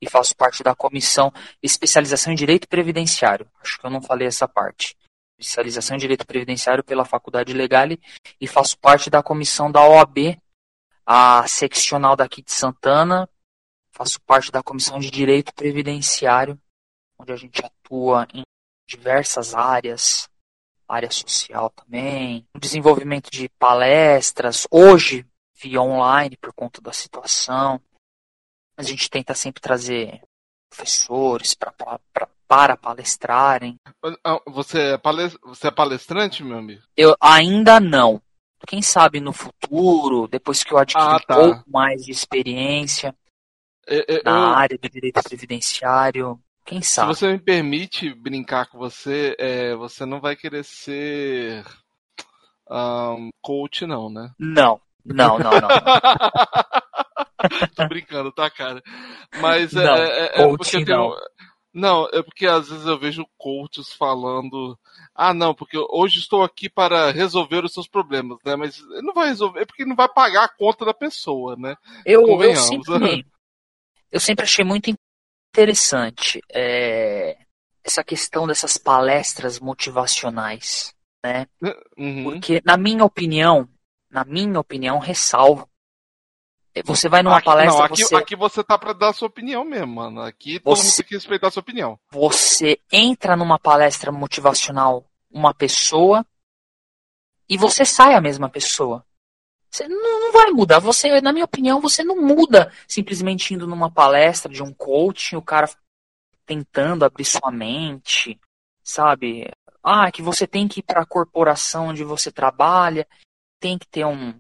e 0.02 0.10
faço 0.10 0.36
parte 0.36 0.64
da 0.64 0.76
comissão 0.76 1.32
especialização 1.62 2.32
em 2.32 2.36
direito 2.36 2.68
previdenciário. 2.68 3.50
Acho 3.62 3.80
que 3.80 3.86
eu 3.86 3.90
não 3.90 4.02
falei 4.02 4.28
essa 4.28 4.48
parte. 4.48 4.96
Especialização 5.40 5.96
em 5.96 6.00
direito 6.00 6.26
previdenciário 6.26 6.84
pela 6.84 7.06
Faculdade 7.06 7.54
Legale 7.54 8.00
e 8.40 8.48
faço 8.48 8.78
parte 8.78 9.10
da 9.10 9.24
comissão 9.24 9.72
da 9.72 9.86
OAB 9.86 10.38
a 11.06 11.46
seccional 11.48 12.16
daqui 12.16 12.42
de 12.42 12.52
Santana, 12.52 13.30
faço 13.94 14.20
parte 14.22 14.52
da 14.52 14.64
Comissão 14.64 15.00
de 15.00 15.10
Direito 15.10 15.54
Previdenciário, 15.54 16.60
onde 17.18 17.32
a 17.32 17.36
gente 17.36 17.64
atua 17.64 18.28
em 18.34 18.44
diversas 18.88 19.54
áreas, 19.54 20.28
área 20.88 21.10
social 21.10 21.70
também, 21.70 22.46
desenvolvimento 22.58 23.30
de 23.30 23.48
palestras, 23.48 24.68
hoje 24.70 25.26
via 25.56 25.82
online 25.82 26.36
por 26.38 26.52
conta 26.54 26.82
da 26.82 26.92
situação. 26.92 27.80
A 28.76 28.84
gente 28.84 29.10
tenta 29.10 29.34
sempre 29.36 29.62
trazer 29.62 30.22
professores 30.70 31.54
pra, 31.54 31.72
pra, 31.72 32.00
pra, 32.12 32.28
para 32.48 32.76
palestrarem. 32.76 33.80
Ah, 34.24 34.42
você 34.48 34.96
é, 34.96 35.02
você 35.44 35.68
é 35.68 35.72
palestrante, 35.72 36.44
meu 36.44 36.58
amigo? 36.58 36.82
Eu 36.98 37.16
ainda 37.22 37.80
não 37.80 38.22
quem 38.66 38.82
sabe 38.82 39.20
no 39.20 39.34
futuro, 39.34 40.26
depois 40.28 40.64
que 40.64 40.74
eu 40.74 40.78
adquirir 40.78 41.06
ah, 41.06 41.20
tá. 41.20 41.38
um 41.38 41.52
pouco 41.52 41.70
mais 41.70 42.06
de 42.06 42.12
experiência 42.12 43.14
eu, 43.88 44.04
eu, 44.08 44.22
na 44.24 44.56
área 44.56 44.78
do 44.78 44.90
direito 44.90 45.22
previdenciário, 45.24 46.40
quem 46.66 46.82
sabe? 46.82 47.14
Se 47.14 47.20
você 47.20 47.32
me 47.32 47.40
permite 47.40 48.14
brincar 48.14 48.68
com 48.68 48.78
você, 48.78 49.36
é, 49.38 49.76
você 49.76 50.06
não 50.06 50.22
vai 50.22 50.36
querer 50.36 50.64
ser 50.64 51.64
um, 52.70 53.30
coach, 53.42 53.86
não, 53.86 54.10
né? 54.10 54.32
Não, 54.40 54.80
não, 55.06 55.38
não, 55.38 55.52
não. 55.52 55.68
Tô 57.76 57.88
brincando, 57.90 58.32
tá, 58.32 58.50
cara? 58.50 58.82
Mas 59.42 59.76
é, 59.76 59.84
não, 59.84 59.96
é, 59.96 60.10
é, 60.10 60.42
é 60.42 60.48
porque 60.48 60.86
não. 60.86 61.14
Não, 61.74 62.08
é 62.14 62.22
porque 62.22 62.46
às 62.46 62.70
vezes 62.70 62.86
eu 62.86 63.00
vejo 63.00 63.26
coaches 63.36 63.92
falando 63.92 64.78
ah, 65.16 65.34
não, 65.34 65.54
porque 65.54 65.78
hoje 65.92 66.18
estou 66.18 66.44
aqui 66.44 66.68
para 66.68 67.12
resolver 67.12 67.64
os 67.64 67.72
seus 67.72 67.88
problemas, 67.88 68.40
né? 68.44 68.56
Mas 68.56 68.82
não 69.04 69.14
vai 69.14 69.28
resolver, 69.28 69.62
é 69.62 69.66
porque 69.66 69.86
não 69.86 69.96
vai 69.96 70.10
pagar 70.10 70.46
a 70.46 70.50
conta 70.50 70.86
da 70.86 70.94
pessoa, 70.94 71.56
né? 71.56 71.76
Eu, 72.04 72.26
eu, 72.42 72.56
sempre, 72.56 73.24
eu 74.14 74.20
sempre 74.20 74.46
achei 74.46 74.64
muito 74.64 74.94
interessante 75.52 76.40
é, 76.54 77.36
essa 77.84 78.04
questão 78.04 78.46
dessas 78.46 78.78
palestras 78.78 79.60
motivacionais, 79.60 80.94
né? 81.26 81.48
Uhum. 81.98 82.24
Porque, 82.26 82.62
na 82.64 82.78
minha 82.78 83.04
opinião, 83.04 83.68
na 84.12 84.24
minha 84.24 84.60
opinião, 84.60 85.00
ressalvo 85.00 85.68
você 86.86 87.08
vai 87.08 87.22
numa 87.22 87.38
aqui, 87.38 87.46
palestra. 87.46 87.78
Não, 87.78 87.86
aqui, 87.86 88.04
você... 88.04 88.16
aqui 88.16 88.36
você 88.36 88.64
tá 88.64 88.80
para 88.80 88.94
dar 88.94 89.10
a 89.10 89.14
sua 89.14 89.28
opinião 89.28 89.64
mesmo, 89.64 89.96
mano. 89.96 90.22
Aqui 90.22 90.60
todo 90.60 90.76
você... 90.76 90.84
mundo 90.84 90.96
tem 90.96 91.06
que 91.06 91.14
respeitar 91.16 91.48
a 91.48 91.52
sua 91.52 91.62
opinião. 91.62 92.00
Você 92.12 92.80
entra 92.92 93.36
numa 93.36 93.60
palestra 93.60 94.12
motivacional 94.12 95.06
uma 95.30 95.54
pessoa 95.54 96.26
e 97.48 97.58
você 97.58 97.86
sai 97.86 98.16
a 98.16 98.22
mesma 98.22 98.50
pessoa. 98.50 99.06
Você 99.74 99.88
não, 99.88 100.20
não 100.20 100.32
vai 100.32 100.52
mudar. 100.52 100.78
Você, 100.78 101.20
na 101.20 101.34
minha 101.34 101.46
opinião, 101.46 101.82
você 101.82 102.04
não 102.04 102.22
muda 102.22 102.72
simplesmente 102.88 103.56
indo 103.56 103.66
numa 103.66 103.90
palestra 103.92 104.52
de 104.52 104.62
um 104.62 104.72
coaching, 104.72 105.36
o 105.36 105.42
cara 105.42 105.68
tentando 106.46 107.04
abrir 107.04 107.26
sua 107.26 107.50
mente, 107.52 108.40
sabe? 108.84 109.50
Ah, 109.82 110.12
que 110.12 110.22
você 110.22 110.46
tem 110.46 110.68
que 110.68 110.82
ir 110.82 110.84
para 110.84 111.02
a 111.02 111.06
corporação 111.06 111.88
onde 111.88 112.04
você 112.04 112.32
trabalha, 112.32 113.08
tem 113.60 113.80
que 113.80 113.88
ter 113.88 114.06
um, 114.06 114.40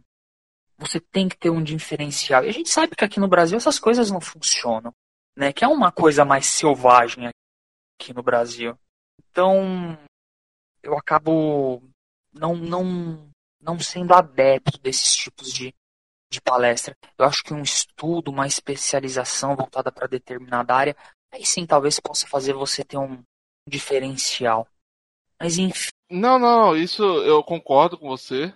você 0.78 1.00
tem 1.00 1.28
que 1.28 1.36
ter 1.36 1.50
um 1.50 1.64
diferencial. 1.64 2.46
E 2.46 2.50
a 2.50 2.54
gente 2.54 2.70
sabe 2.70 2.96
que 2.96 3.04
aqui 3.04 3.20
no 3.20 3.28
Brasil 3.28 3.58
essas 3.58 3.80
coisas 3.80 4.12
não 4.12 4.22
funcionam, 4.22 4.94
né? 5.36 5.52
Que 5.52 5.66
é 5.66 5.68
uma 5.68 5.92
coisa 5.92 6.24
mais 6.24 6.46
selvagem 6.46 7.28
aqui 8.00 8.14
no 8.14 8.22
Brasil. 8.22 8.78
Então, 9.32 9.98
eu 10.84 10.96
acabo 10.96 11.82
não 12.32 12.56
não 12.56 13.33
não 13.64 13.80
sendo 13.80 14.14
adepto 14.14 14.78
desses 14.80 15.16
tipos 15.16 15.52
de, 15.52 15.74
de 16.30 16.42
palestra. 16.42 16.96
Eu 17.18 17.26
acho 17.26 17.44
que 17.44 17.54
um 17.54 17.62
estudo, 17.62 18.30
uma 18.30 18.46
especialização 18.46 19.56
voltada 19.56 19.92
para 19.92 20.08
determinada 20.08 20.76
área, 20.76 20.96
aí 21.32 21.46
sim 21.46 21.66
talvez 21.66 22.00
possa 22.00 22.28
fazer 22.28 22.54
você 22.54 22.84
ter 22.84 22.98
um 22.98 23.24
diferencial. 23.68 24.68
Mas 25.40 25.58
enfim. 25.58 25.90
Não, 26.10 26.38
não, 26.38 26.76
isso 26.76 27.04
eu 27.04 27.42
concordo 27.44 27.98
com 27.98 28.08
você. 28.08 28.54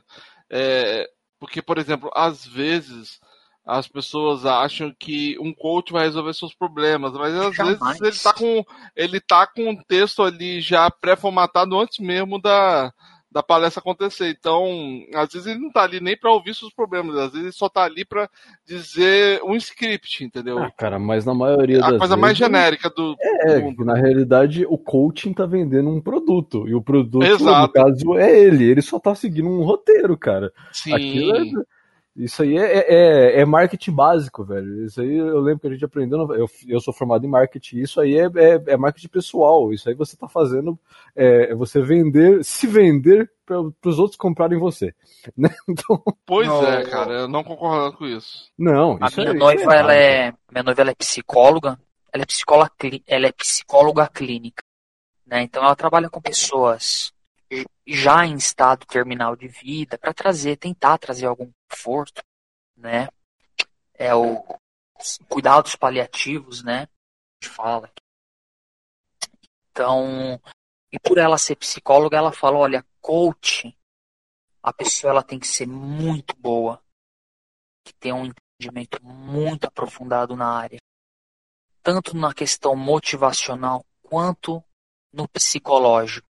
É, 0.49 1.09
porque, 1.39 1.61
por 1.61 1.77
exemplo, 1.77 2.11
às 2.13 2.45
vezes 2.45 3.19
as 3.65 3.87
pessoas 3.87 4.45
acham 4.45 4.95
que 4.97 5.37
um 5.39 5.53
coach 5.53 5.91
vai 5.91 6.03
resolver 6.03 6.33
seus 6.33 6.53
problemas, 6.53 7.11
mas 7.11 7.33
às 7.35 7.55
Jamais. 7.55 7.79
vezes 7.79 8.01
ele 8.01 8.09
está 8.09 8.33
com 8.33 8.63
ele 8.95 9.19
tá 9.19 9.45
com 9.45 9.69
um 9.69 9.83
texto 9.83 10.23
ali 10.23 10.61
já 10.61 10.89
pré-formatado 10.89 11.77
antes 11.77 11.99
mesmo 11.99 12.41
da, 12.41 12.93
da 13.37 13.43
palestra 13.43 13.79
acontecer. 13.79 14.29
Então, 14.29 14.65
às 15.13 15.31
vezes 15.31 15.45
ele 15.47 15.59
não 15.59 15.67
está 15.67 15.83
ali 15.83 15.99
nem 15.99 16.17
para 16.17 16.31
ouvir 16.31 16.55
seus 16.55 16.73
problemas, 16.73 17.15
às 17.15 17.31
vezes 17.31 17.43
ele 17.43 17.51
só 17.51 17.67
está 17.67 17.83
ali 17.83 18.03
para 18.03 18.27
dizer 18.65 19.41
um 19.43 19.55
script, 19.55 20.23
entendeu? 20.23 20.57
Ah, 20.57 20.71
cara, 20.71 20.97
mas 20.97 21.23
na 21.23 21.35
maioria 21.35 21.77
a 21.77 21.91
das 21.91 21.99
coisa 21.99 22.15
vezes, 22.15 22.21
mais 22.21 22.37
genérica 22.37 22.89
do, 22.89 23.15
é, 23.19 23.59
mundo. 23.59 23.85
na 23.85 23.93
realidade 23.93 24.65
o 24.67 24.77
coaching 24.77 25.31
está 25.31 25.45
vendendo 25.45 25.89
um 25.89 26.01
produto 26.01 26.67
e 26.67 26.73
o 26.73 26.81
produto 26.81 27.23
Exato. 27.23 27.67
no 27.67 27.69
caso 27.71 28.17
é 28.17 28.39
ele, 28.39 28.63
ele 28.63 28.81
só 28.81 28.97
está 28.97 29.13
seguindo 29.13 29.49
um 29.49 29.63
roteiro, 29.63 30.17
cara. 30.17 30.51
Sim. 30.71 31.31
É... 31.31 31.76
Isso 32.17 32.41
aí 32.41 32.57
é, 32.57 32.79
é, 32.79 33.41
é, 33.41 33.45
marketing 33.45 33.91
básico, 33.91 34.43
velho. 34.43 34.85
Isso 34.85 34.99
aí 34.99 35.15
eu 35.17 35.39
lembro 35.39 35.59
que 35.59 35.67
a 35.67 35.69
gente 35.69 35.85
aprendeu. 35.85 36.33
Eu, 36.33 36.49
eu 36.67 36.79
sou 36.81 36.91
formado 36.91 37.23
em 37.23 37.29
marketing. 37.29 37.77
Isso 37.77 38.01
aí 38.01 38.17
é, 38.17 38.25
é, 38.25 38.63
é 38.73 38.77
marketing 38.77 39.09
pessoal. 39.09 39.71
Isso 39.71 39.87
aí 39.87 39.93
você 39.93 40.15
está 40.15 40.27
fazendo. 40.27 40.79
É, 41.15 41.51
é, 41.51 41.55
você 41.55 41.79
vender, 41.79 42.43
se 42.43 42.65
vender 42.65 43.31
para 43.45 43.61
os 43.61 43.99
outros 43.99 44.17
comprarem 44.17 44.57
você. 44.57 44.93
Né? 45.37 45.49
Então... 45.67 46.01
Pois 46.25 46.47
não, 46.47 46.65
é, 46.65 46.83
cara. 46.85 47.13
Eu 47.13 47.27
não 47.27 47.43
concordo 47.43 47.97
com 47.97 48.05
isso. 48.05 48.49
Não. 48.57 48.97
A 49.01 49.09
minha 49.15 49.33
noiva, 49.33 49.75
ela 49.75 49.93
é. 49.93 50.33
Minha 50.51 50.63
noiva 50.63 50.81
ela 50.81 50.91
é 50.91 50.95
psicóloga. 50.95 51.77
Ela 52.11 52.23
é 52.23 52.25
psicóloga, 52.25 52.71
ela 53.05 53.27
é 53.27 53.31
psicóloga 53.31 54.07
clínica. 54.07 54.63
Né? 55.25 55.43
Então 55.43 55.63
ela 55.63 55.75
trabalha 55.75 56.09
com 56.09 56.21
pessoas 56.21 57.13
já 57.85 58.25
em 58.25 58.35
estado 58.35 58.85
terminal 58.85 59.35
de 59.35 59.47
vida 59.47 59.97
para 59.97 60.13
trazer, 60.13 60.57
tentar 60.57 60.97
trazer 60.97 61.25
algum 61.25 61.51
conforto, 61.69 62.21
né? 62.75 63.07
É 63.93 64.13
o 64.13 64.43
cuidados 65.27 65.75
paliativos, 65.75 66.63
né? 66.63 66.81
A 66.81 67.45
gente 67.45 67.55
fala. 67.55 67.91
Então, 69.71 70.41
e 70.91 70.99
por 70.99 71.17
ela 71.17 71.37
ser 71.37 71.55
psicóloga, 71.55 72.17
ela 72.17 72.31
fala, 72.31 72.57
olha, 72.57 72.85
coach, 72.99 73.77
a 74.61 74.73
pessoa 74.73 75.11
ela 75.11 75.23
tem 75.23 75.39
que 75.39 75.47
ser 75.47 75.67
muito 75.67 76.35
boa, 76.35 76.83
que 77.85 77.93
tem 77.93 78.11
um 78.11 78.25
entendimento 78.25 79.03
muito 79.03 79.65
aprofundado 79.65 80.35
na 80.35 80.47
área, 80.47 80.79
tanto 81.81 82.17
na 82.17 82.33
questão 82.33 82.75
motivacional 82.75 83.85
quanto 84.01 84.63
no 85.13 85.27
psicológico 85.27 86.26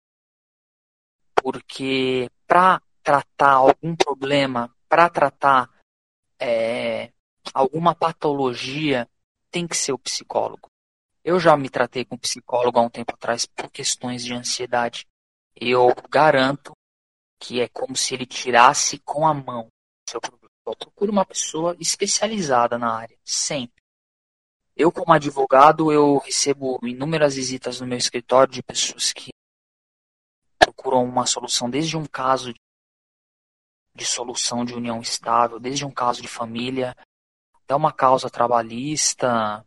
porque 1.42 2.30
para 2.46 2.80
tratar 3.02 3.54
algum 3.54 3.96
problema, 3.96 4.74
para 4.88 5.08
tratar 5.08 5.70
é, 6.38 7.12
alguma 7.52 7.94
patologia, 7.94 9.08
tem 9.50 9.66
que 9.66 9.76
ser 9.76 9.92
o 9.92 9.98
psicólogo. 9.98 10.68
Eu 11.24 11.38
já 11.38 11.56
me 11.56 11.68
tratei 11.68 12.04
com 12.04 12.16
psicólogo 12.16 12.78
há 12.78 12.82
um 12.82 12.90
tempo 12.90 13.14
atrás 13.14 13.46
por 13.46 13.70
questões 13.70 14.24
de 14.24 14.34
ansiedade. 14.34 15.06
Eu 15.54 15.94
garanto 16.08 16.72
que 17.38 17.60
é 17.60 17.68
como 17.68 17.96
se 17.96 18.14
ele 18.14 18.26
tirasse 18.26 18.98
com 18.98 19.26
a 19.26 19.34
mão 19.34 19.68
seu 20.08 20.20
problema. 20.20 20.50
Eu 20.66 20.76
procuro 20.76 21.10
uma 21.10 21.24
pessoa 21.24 21.76
especializada 21.80 22.78
na 22.78 22.94
área, 22.94 23.18
sempre. 23.24 23.82
Eu, 24.76 24.92
como 24.92 25.12
advogado, 25.12 25.92
eu 25.92 26.18
recebo 26.18 26.78
inúmeras 26.82 27.34
visitas 27.34 27.80
no 27.80 27.86
meu 27.86 27.98
escritório 27.98 28.52
de 28.52 28.62
pessoas 28.62 29.12
que 29.12 29.31
procuram 30.82 31.04
uma 31.04 31.24
solução 31.26 31.70
desde 31.70 31.96
um 31.96 32.04
caso 32.04 32.52
de 33.94 34.04
solução 34.04 34.64
de 34.64 34.74
união 34.74 35.00
estável, 35.00 35.60
desde 35.60 35.84
um 35.84 35.92
caso 35.92 36.20
de 36.20 36.26
família, 36.26 36.96
até 37.54 37.74
uma 37.74 37.92
causa 37.92 38.28
trabalhista, 38.28 39.64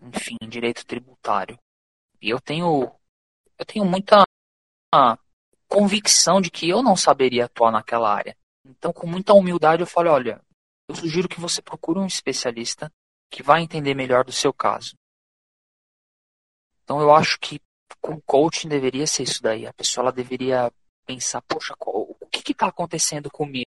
enfim, 0.00 0.36
direito 0.48 0.86
tributário. 0.86 1.58
E 2.22 2.30
eu 2.30 2.40
tenho 2.40 2.92
eu 3.58 3.66
tenho 3.66 3.84
muita 3.84 4.24
convicção 5.68 6.40
de 6.40 6.50
que 6.50 6.68
eu 6.68 6.82
não 6.82 6.96
saberia 6.96 7.46
atuar 7.46 7.72
naquela 7.72 8.14
área. 8.14 8.36
Então, 8.64 8.92
com 8.92 9.06
muita 9.06 9.34
humildade, 9.34 9.82
eu 9.82 9.86
falo, 9.86 10.10
olha, 10.10 10.40
eu 10.88 10.94
sugiro 10.94 11.28
que 11.28 11.40
você 11.40 11.60
procure 11.60 11.98
um 11.98 12.06
especialista 12.06 12.90
que 13.30 13.42
vai 13.42 13.62
entender 13.62 13.94
melhor 13.94 14.24
do 14.24 14.32
seu 14.32 14.52
caso. 14.52 14.96
Então, 16.82 17.00
eu 17.00 17.14
acho 17.14 17.38
que 17.38 17.60
com 18.00 18.20
coaching 18.20 18.68
deveria 18.68 19.06
ser 19.06 19.24
isso 19.24 19.42
daí. 19.42 19.66
A 19.66 19.72
pessoa 19.72 20.04
ela 20.04 20.12
deveria 20.12 20.72
pensar, 21.06 21.42
poxa, 21.42 21.74
o 21.80 22.26
que 22.30 22.52
está 22.52 22.66
acontecendo 22.66 23.30
comigo? 23.30 23.66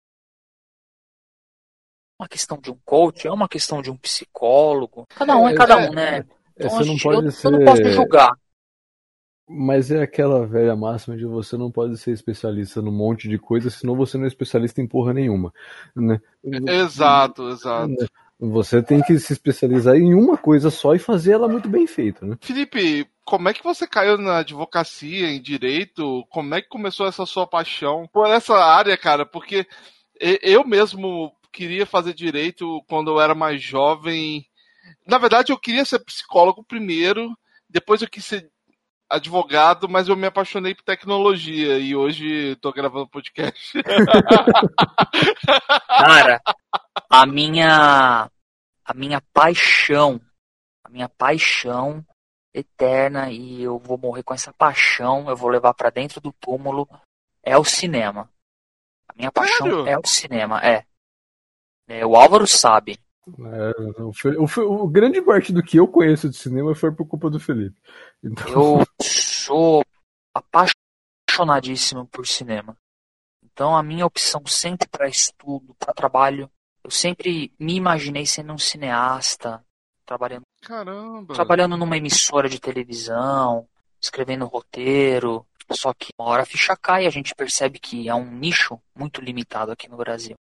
É 2.20 2.24
uma 2.24 2.28
questão 2.28 2.58
de 2.60 2.72
um 2.72 2.78
coach, 2.86 3.28
é 3.28 3.32
uma 3.32 3.50
questão 3.50 3.82
de 3.82 3.90
um 3.90 3.98
psicólogo. 3.98 5.08
Cada 5.10 5.36
um 5.38 5.48
é, 5.48 5.54
é 5.54 5.56
cada 5.56 5.78
um, 5.78 5.92
né? 5.92 6.18
É, 6.20 6.26
então, 6.56 6.70
você 6.70 6.86
não 6.86 6.98
pode 6.98 7.26
eu, 7.26 7.32
ser... 7.32 7.48
eu 7.48 7.52
não 7.52 7.66
posso 7.66 7.90
julgar. 7.90 8.38
Mas 9.54 9.92
é 9.92 10.02
aquela 10.02 10.48
velha 10.48 10.76
máxima 10.76 11.18
de 11.18 11.26
você 11.26 11.58
não 11.58 11.70
pode 11.70 11.98
ser 11.98 12.12
especialista 12.12 12.82
num 12.82 12.92
monte 12.92 13.28
de 13.28 13.38
coisas, 13.38 13.74
senão 13.74 13.96
você 13.96 14.18
não 14.18 14.24
é 14.24 14.28
especialista 14.28 14.82
em 14.82 14.88
porra 14.88 15.14
nenhuma. 15.14 15.52
Né? 15.96 16.22
Exato, 16.44 17.50
exato. 17.50 17.94
Você 18.44 18.82
tem 18.82 19.02
que 19.04 19.20
se 19.20 19.34
especializar 19.34 19.96
em 19.96 20.16
uma 20.16 20.36
coisa 20.36 20.72
só 20.72 20.96
e 20.96 21.00
fazer 21.00 21.34
ela 21.34 21.48
muito 21.48 21.70
bem 21.70 21.86
feita, 21.86 22.26
né? 22.26 22.36
Felipe, 22.42 23.08
como 23.24 23.48
é 23.48 23.54
que 23.54 23.64
você 23.64 23.86
caiu 23.86 24.18
na 24.18 24.40
advocacia, 24.40 25.30
em 25.30 25.40
direito? 25.40 26.26
Como 26.28 26.56
é 26.56 26.62
que 26.62 26.68
começou 26.68 27.06
essa 27.06 27.24
sua 27.26 27.46
paixão 27.46 28.10
por 28.12 28.28
essa 28.28 28.56
área, 28.56 28.98
cara? 28.98 29.28
Porque 29.28 29.68
eu 30.20 30.66
mesmo 30.66 31.32
queria 31.52 31.86
fazer 31.86 32.16
direito 32.16 32.82
quando 32.88 33.12
eu 33.12 33.22
era 33.22 33.36
mais 33.36 33.62
jovem. 33.62 34.44
Na 35.06 35.20
verdade, 35.20 35.52
eu 35.52 35.58
queria 35.60 35.86
ser 35.86 36.00
psicólogo 36.00 36.64
primeiro, 36.64 37.30
depois 37.70 38.02
eu 38.02 38.10
quis 38.10 38.26
ser 38.26 38.50
advogado, 39.12 39.90
mas 39.90 40.08
eu 40.08 40.16
me 40.16 40.26
apaixonei 40.26 40.74
por 40.74 40.84
tecnologia 40.84 41.78
e 41.78 41.94
hoje 41.96 42.54
estou 42.54 42.72
gravando 42.72 43.10
podcast. 43.10 43.84
Cara, 45.88 46.42
a 47.10 47.26
minha 47.26 48.30
a 48.86 48.94
minha 48.94 49.22
paixão, 49.34 50.20
a 50.84 50.90
minha 50.90 51.10
paixão 51.10 52.06
eterna 52.54 53.30
e 53.30 53.62
eu 53.62 53.78
vou 53.78 53.98
morrer 53.98 54.24
com 54.24 54.34
essa 54.34 54.54
paixão, 54.54 55.30
eu 55.30 55.36
vou 55.36 55.50
levar 55.50 55.74
para 55.74 55.90
dentro 55.90 56.22
do 56.22 56.32
túmulo 56.34 56.88
é 57.44 57.58
o 57.58 57.66
cinema. 57.66 58.30
A 59.08 59.14
minha 59.14 59.32
paixão 59.32 59.68
Sério? 59.68 59.88
é 59.88 59.98
o 59.98 60.08
cinema, 60.08 60.62
é. 60.64 60.86
é 61.88 62.06
o 62.06 62.16
Álvaro 62.16 62.48
sabe. 62.48 62.98
É, 63.28 64.02
o, 64.02 64.12
o, 64.44 64.84
o, 64.84 64.88
grande 64.88 65.22
parte 65.22 65.54
do 65.54 65.62
que 65.62 65.78
eu 65.78 65.88
conheço 65.88 66.30
de 66.30 66.36
cinema 66.36 66.74
foi 66.74 66.92
por 66.92 67.08
culpa 67.08 67.30
do 67.30 67.40
Felipe. 67.40 67.80
Então... 68.24 68.80
Eu 68.80 68.86
sou 69.02 69.84
apaixonadíssimo 70.34 72.08
por 72.08 72.26
cinema. 72.26 72.76
Então 73.44 73.76
a 73.76 73.84
minha 73.84 74.06
opção 74.06 74.42
sempre 74.48 74.88
para 74.88 75.08
estudo, 75.08 75.76
para 75.78 75.94
trabalho, 75.94 76.50
eu 76.84 76.90
sempre 76.90 77.54
me 77.60 77.76
imaginei 77.76 78.26
sendo 78.26 78.54
um 78.54 78.58
cineasta, 78.58 79.64
trabalhando, 80.06 80.44
Caramba. 80.62 81.34
trabalhando 81.34 81.78
numa 81.78 81.98
emissora 81.98 82.50
de 82.50 82.60
televisão, 82.60 83.68
escrevendo 84.02 84.46
roteiro. 84.46 85.46
Só 85.72 85.94
que 85.94 86.10
uma 86.20 86.30
hora 86.30 86.44
a 86.44 86.46
ficha 86.46 86.76
cai 86.76 87.04
e 87.04 87.08
a 87.08 87.12
gente 87.12 87.36
percebe 87.36 87.80
que 87.80 88.10
é 88.10 88.16
um 88.16 88.30
nicho 88.30 88.82
muito 88.96 89.22
limitado 89.22 89.72
aqui 89.72 89.88
no 89.88 89.96
Brasil. 89.96 90.36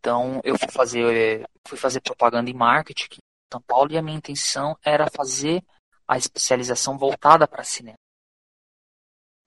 Então 0.00 0.40
eu 0.42 0.58
fui 0.58 0.70
fazer, 0.70 1.46
fui 1.68 1.78
fazer 1.78 2.00
propaganda 2.00 2.48
e 2.48 2.54
marketing 2.54 3.16
em 3.16 3.52
São 3.52 3.60
Paulo 3.60 3.92
e 3.92 3.98
a 3.98 4.02
minha 4.02 4.16
intenção 4.16 4.76
era 4.82 5.10
fazer 5.10 5.62
a 6.08 6.16
especialização 6.16 6.98
voltada 6.98 7.46
para 7.46 7.62
cinema. 7.62 7.98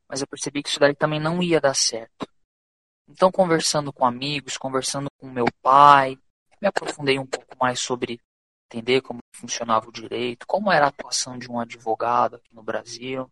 Mas 0.08 0.22
eu 0.22 0.28
percebi 0.28 0.62
que 0.62 0.70
isso 0.70 0.80
daí 0.80 0.96
também 0.96 1.20
não 1.20 1.42
ia 1.42 1.60
dar 1.60 1.74
certo. 1.74 2.28
Então, 3.10 3.32
conversando 3.32 3.92
com 3.92 4.06
amigos, 4.06 4.58
conversando 4.58 5.10
com 5.18 5.30
meu 5.30 5.46
pai, 5.62 6.18
me 6.62 6.68
aprofundei 6.68 7.18
um 7.18 7.26
pouco 7.26 7.58
mais 7.60 7.80
sobre 7.80 8.22
entender 8.68 9.02
como 9.02 9.20
funcionava 9.36 9.90
o 9.90 9.92
direito, 9.92 10.48
como 10.48 10.72
era 10.72 10.86
a 10.86 10.90
atuação 10.90 11.38
de 11.38 11.50
um 11.50 11.60
advogado 11.60 12.36
aqui 12.36 12.54
no 12.54 12.64
Brasil. 12.64 13.30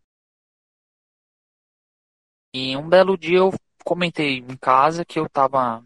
E 2.53 2.75
um 2.75 2.89
belo 2.89 3.17
dia 3.17 3.37
eu 3.37 3.53
comentei 3.85 4.39
em 4.39 4.57
casa 4.57 5.05
que 5.05 5.17
eu 5.17 5.25
estava 5.25 5.85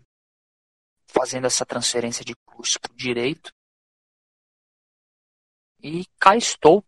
fazendo 1.16 1.46
essa 1.46 1.66
transferência 1.66 2.26
de 2.26 2.36
curso 2.46 2.80
para 2.80 2.92
o 2.92 2.98
direito. 2.98 3.54
E 5.82 6.06
cá 6.20 6.36
estou, 6.36 6.84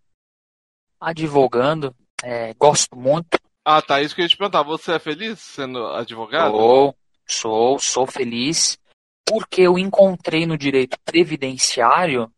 advogando, 1.00 1.96
é, 2.24 2.54
gosto 2.56 2.96
muito. 2.96 3.40
Ah, 3.64 3.82
tá, 3.82 4.02
isso 4.02 4.16
que 4.16 4.22
eu 4.22 4.24
ia 4.24 4.30
te 4.30 4.38
perguntar. 4.38 4.64
Você 4.64 4.94
é 4.94 5.00
feliz 5.00 5.40
sendo 5.40 5.86
advogado? 5.88 6.52
Sou, 6.52 6.96
sou, 7.28 7.80
sou 7.80 8.08
feliz, 8.08 8.78
porque 9.26 9.62
eu 9.62 9.78
encontrei 9.78 10.46
no 10.46 10.58
direito 10.58 10.98
previdenciário 11.06 12.32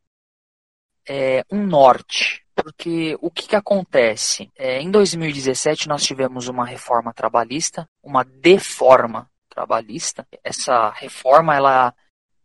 é, 1.07 1.43
um 1.51 1.65
norte. 1.65 2.45
Porque 2.53 3.17
o 3.21 3.31
que, 3.31 3.47
que 3.47 3.55
acontece? 3.55 4.51
É, 4.55 4.81
em 4.81 4.91
2017 4.91 5.87
nós 5.87 6.03
tivemos 6.03 6.49
uma 6.49 6.65
reforma 6.65 7.13
trabalhista, 7.13 7.87
uma 8.03 8.23
deforma 8.25 9.29
trabalhista. 9.59 10.25
Essa 10.41 10.89
reforma 10.89 11.53
ela 11.53 11.93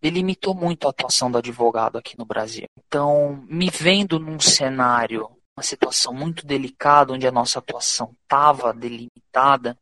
delimitou 0.01 0.53
muito 0.53 0.87
a 0.87 0.91
atuação 0.91 1.31
do 1.31 1.39
advogado 1.39 1.97
aqui 1.97 2.19
no 2.19 2.27
Brasil. 2.27 2.67
Então, 2.77 3.37
me 3.49 3.71
vendo 3.71 4.19
num 4.19 4.41
cenário, 4.41 5.31
uma 5.57 5.63
situação 5.63 6.13
muito 6.13 6.45
delicada, 6.45 7.13
onde 7.13 7.27
a 7.27 7.33
nossa 7.33 7.61
atuação 7.61 8.15
estava 8.23 8.75
delimitada, 8.75 9.79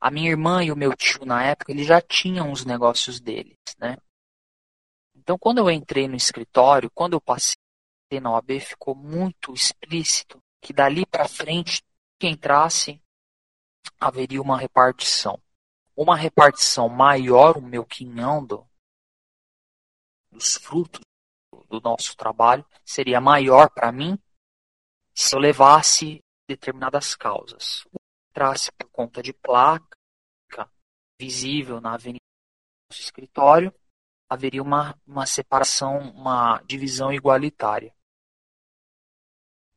a 0.00 0.10
minha 0.10 0.30
irmã 0.30 0.62
e 0.62 0.70
o 0.70 0.76
meu 0.76 0.94
tio 0.94 1.24
na 1.24 1.42
época, 1.42 1.72
eles 1.72 1.86
já 1.86 2.00
tinham 2.00 2.52
os 2.52 2.64
negócios 2.64 3.20
deles, 3.20 3.56
né? 3.78 3.96
Então, 5.16 5.36
quando 5.36 5.58
eu 5.58 5.70
entrei 5.70 6.06
no 6.06 6.14
escritório, 6.14 6.90
quando 6.94 7.14
eu 7.14 7.20
passei 7.20 7.56
na 8.20 8.30
OAB, 8.30 8.60
ficou 8.60 8.94
muito 8.94 9.52
explícito 9.52 10.38
que 10.62 10.72
dali 10.72 11.04
para 11.04 11.26
frente, 11.26 11.82
que 12.18 12.28
entrasse, 12.28 13.00
haveria 13.98 14.40
uma 14.40 14.58
repartição 14.58 15.40
uma 15.96 16.16
repartição 16.16 16.88
maior, 16.88 17.56
o 17.56 17.62
meu 17.62 17.84
quinhão 17.84 18.44
do, 18.44 18.66
dos 20.30 20.56
frutos 20.56 21.00
do 21.68 21.80
nosso 21.80 22.16
trabalho 22.16 22.64
seria 22.84 23.20
maior 23.20 23.70
para 23.70 23.92
mim 23.92 24.18
se 25.14 25.34
eu 25.34 25.38
levasse 25.38 26.20
determinadas 26.48 27.14
causas. 27.14 27.84
Entrasse 28.30 28.72
por 28.72 28.88
conta 28.90 29.22
de 29.22 29.32
placa 29.32 29.94
visível 31.20 31.80
na 31.80 31.94
avenida 31.94 32.18
do 32.18 32.92
nosso 32.92 33.02
escritório, 33.02 33.72
haveria 34.28 34.62
uma, 34.62 34.98
uma 35.06 35.26
separação, 35.26 35.98
uma 36.10 36.60
divisão 36.62 37.12
igualitária. 37.12 37.94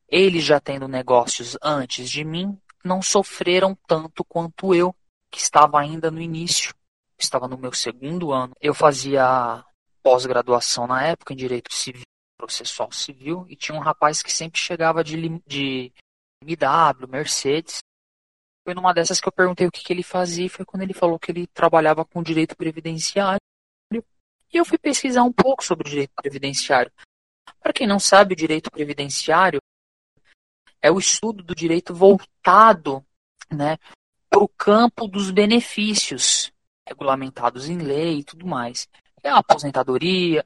Eles 0.08 0.44
já 0.44 0.60
tendo 0.60 0.88
negócios 0.88 1.58
antes 1.62 2.10
de 2.10 2.24
mim, 2.24 2.60
não 2.84 3.02
sofreram 3.02 3.76
tanto 3.88 4.24
quanto 4.24 4.74
eu, 4.74 4.96
que 5.38 5.44
estava 5.44 5.80
ainda 5.80 6.10
no 6.10 6.20
início, 6.20 6.74
estava 7.16 7.48
no 7.48 7.60
meu 7.60 7.72
segundo 7.72 8.32
ano. 8.32 8.56
Eu 8.60 8.74
fazia 8.74 9.64
pós-graduação 10.02 10.88
na 10.88 11.04
época 11.04 11.32
em 11.32 11.38
Direito 11.38 11.72
Civil, 11.72 12.02
Processual 12.36 12.92
Civil, 12.92 13.46
e 13.48 13.56
tinha 13.56 13.78
um 13.78 13.82
rapaz 13.82 14.24
que 14.24 14.34
sempre 14.34 14.60
chegava 14.60 15.04
de, 15.04 15.40
de 15.46 15.94
MW, 16.42 17.08
Mercedes. 17.08 17.84
Foi 18.66 18.74
numa 18.74 18.96
dessas 18.96 19.22
que 19.22 19.28
eu 19.28 19.32
perguntei 19.32 19.68
o 19.68 19.72
que, 19.72 19.84
que 19.84 19.94
ele 19.94 20.02
fazia, 20.02 20.48
e 20.48 20.50
foi 20.50 20.66
quando 20.66 20.82
ele 20.82 20.94
falou 20.96 21.20
que 21.20 21.30
ele 21.30 21.46
trabalhava 21.46 22.04
com 22.04 22.24
direito 22.24 22.58
previdenciário. 22.58 23.40
E 23.94 24.58
eu 24.58 24.66
fui 24.66 24.80
pesquisar 24.80 25.22
um 25.22 25.32
pouco 25.32 25.64
sobre 25.64 25.88
o 25.88 25.90
direito 25.90 26.14
previdenciário. 26.16 26.92
Para 27.60 27.74
quem 27.74 27.86
não 27.86 28.00
sabe, 28.00 28.34
o 28.34 28.38
direito 28.38 28.72
previdenciário 28.72 29.62
é 30.82 30.90
o 30.90 30.98
estudo 30.98 31.44
do 31.44 31.54
direito 31.54 31.94
voltado 31.94 33.06
né, 33.52 33.78
para 34.30 34.40
o 34.40 34.48
campo 34.48 35.08
dos 35.08 35.32
benefícios 35.32 36.52
regulamentados 36.88 37.70
em 37.70 37.78
lei 37.78 38.20
e 38.20 38.24
tudo 38.24 38.46
mais. 38.48 38.88
É 39.24 39.30
a 39.30 39.38
aposentadoria, 39.38 40.46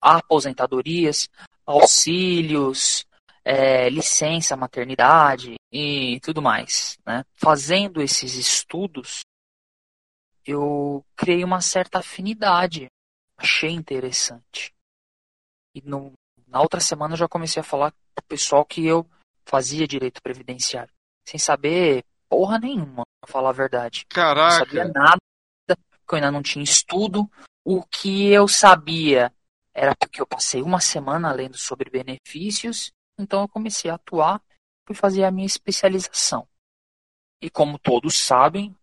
aposentadorias, 0.00 1.28
auxílios, 1.64 3.06
é, 3.44 3.88
licença 3.88 4.56
maternidade 4.56 5.54
e 5.72 6.20
tudo 6.20 6.42
mais. 6.42 6.98
Né? 7.06 7.24
Fazendo 7.34 8.02
esses 8.02 8.34
estudos, 8.34 9.20
eu 10.44 11.04
criei 11.16 11.44
uma 11.44 11.60
certa 11.60 11.98
afinidade, 11.98 12.88
achei 13.36 13.70
interessante. 13.70 14.74
E 15.74 15.82
no, 15.82 16.12
na 16.46 16.60
outra 16.60 16.80
semana 16.80 17.14
eu 17.14 17.18
já 17.18 17.28
comecei 17.28 17.60
a 17.60 17.64
falar 17.64 17.92
com 17.92 18.20
o 18.20 18.28
pessoal 18.28 18.64
que 18.64 18.84
eu 18.84 19.08
fazia 19.44 19.86
direito 19.86 20.22
previdenciário, 20.22 20.92
sem 21.26 21.38
saber 21.38 22.04
porra 22.28 22.58
nenhuma, 22.58 23.04
pra 23.20 23.32
falar 23.32 23.50
a 23.50 23.52
verdade. 23.52 24.06
Caraca. 24.06 24.58
Não 24.58 24.66
sabia 24.66 24.84
nada, 24.88 25.18
porque 25.66 26.14
eu 26.14 26.16
ainda 26.16 26.30
não 26.30 26.42
tinha 26.42 26.62
estudo. 26.62 27.30
O 27.64 27.82
que 27.82 28.28
eu 28.28 28.48
sabia 28.48 29.32
era 29.74 29.94
porque 29.94 30.20
eu 30.20 30.26
passei 30.26 30.62
uma 30.62 30.80
semana 30.80 31.32
lendo 31.32 31.56
sobre 31.56 31.90
benefícios, 31.90 32.90
então 33.18 33.42
eu 33.42 33.48
comecei 33.48 33.90
a 33.90 33.94
atuar 33.94 34.42
e 34.90 34.94
fazer 34.94 35.24
a 35.24 35.30
minha 35.30 35.46
especialização. 35.46 36.48
E 37.42 37.48
como 37.48 37.78
todos 37.78 38.18
sabem, 38.18 38.74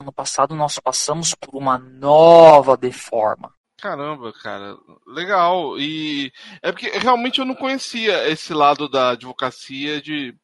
ano 0.00 0.12
passado 0.12 0.54
nós 0.54 0.78
passamos 0.78 1.34
por 1.34 1.54
uma 1.54 1.78
nova 1.78 2.76
deforma. 2.76 3.54
Caramba, 3.80 4.30
cara, 4.34 4.76
legal. 5.06 5.78
E 5.78 6.30
é 6.60 6.70
porque 6.70 6.90
realmente 6.90 7.38
eu 7.38 7.46
não 7.46 7.54
conhecia 7.54 8.28
esse 8.28 8.52
lado 8.52 8.88
da 8.88 9.10
advocacia 9.10 10.02
de 10.02 10.36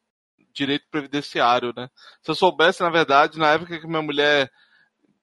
direito 0.57 0.87
previdenciário, 0.89 1.71
né? 1.75 1.89
Se 2.21 2.31
eu 2.31 2.35
soubesse, 2.35 2.81
na 2.81 2.89
verdade, 2.89 3.37
na 3.37 3.51
época 3.51 3.79
que 3.79 3.87
minha 3.87 4.01
mulher 4.01 4.51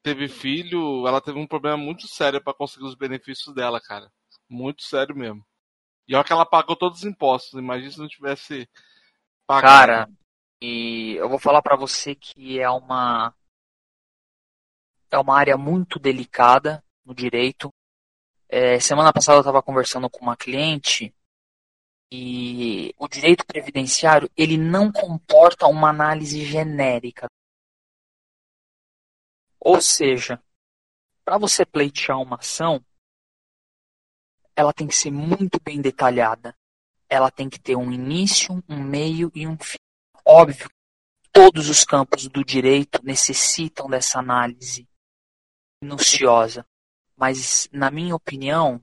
teve 0.02 0.28
filho, 0.28 1.06
ela 1.08 1.20
teve 1.20 1.38
um 1.38 1.46
problema 1.46 1.76
muito 1.76 2.06
sério 2.06 2.42
para 2.42 2.54
conseguir 2.54 2.84
os 2.84 2.94
benefícios 2.94 3.54
dela, 3.54 3.80
cara. 3.80 4.10
Muito 4.48 4.82
sério 4.82 5.16
mesmo. 5.16 5.44
E 6.06 6.14
olha 6.14 6.24
que 6.24 6.32
ela 6.32 6.46
pagou 6.46 6.76
todos 6.76 6.98
os 6.98 7.04
impostos. 7.04 7.58
Imagina 7.58 7.90
se 7.90 7.98
não 7.98 8.08
tivesse 8.08 8.68
pagado. 9.46 9.66
Cara, 9.66 10.10
e 10.60 11.14
eu 11.16 11.28
vou 11.28 11.38
falar 11.38 11.62
para 11.62 11.76
você 11.76 12.14
que 12.14 12.60
é 12.60 12.70
uma 12.70 13.34
é 15.10 15.18
uma 15.18 15.38
área 15.38 15.56
muito 15.56 15.98
delicada 15.98 16.82
no 17.04 17.14
direito. 17.14 17.72
É, 18.48 18.78
semana 18.78 19.12
passada 19.12 19.38
eu 19.38 19.40
estava 19.40 19.62
conversando 19.62 20.10
com 20.10 20.20
uma 20.20 20.36
cliente 20.36 21.14
e 22.12 22.94
o 22.98 23.08
direito 23.08 23.44
previdenciário 23.44 24.30
ele 24.36 24.56
não 24.56 24.92
comporta 24.92 25.66
uma 25.66 25.90
análise 25.90 26.44
genérica. 26.44 27.28
Ou 29.58 29.80
seja, 29.80 30.42
para 31.24 31.38
você 31.38 31.64
pleitear 31.64 32.20
uma 32.20 32.36
ação, 32.36 32.84
ela 34.54 34.72
tem 34.72 34.86
que 34.86 34.94
ser 34.94 35.10
muito 35.10 35.58
bem 35.60 35.80
detalhada. 35.80 36.56
Ela 37.08 37.30
tem 37.30 37.48
que 37.48 37.58
ter 37.58 37.76
um 37.76 37.90
início, 37.90 38.62
um 38.68 38.82
meio 38.82 39.30
e 39.34 39.46
um 39.46 39.56
fim. 39.58 39.78
Óbvio, 40.24 40.68
todos 41.32 41.68
os 41.68 41.84
campos 41.84 42.28
do 42.28 42.44
direito 42.44 43.04
necessitam 43.04 43.88
dessa 43.88 44.18
análise 44.18 44.88
minuciosa. 45.82 46.66
Mas, 47.16 47.68
na 47.72 47.90
minha 47.90 48.14
opinião, 48.14 48.82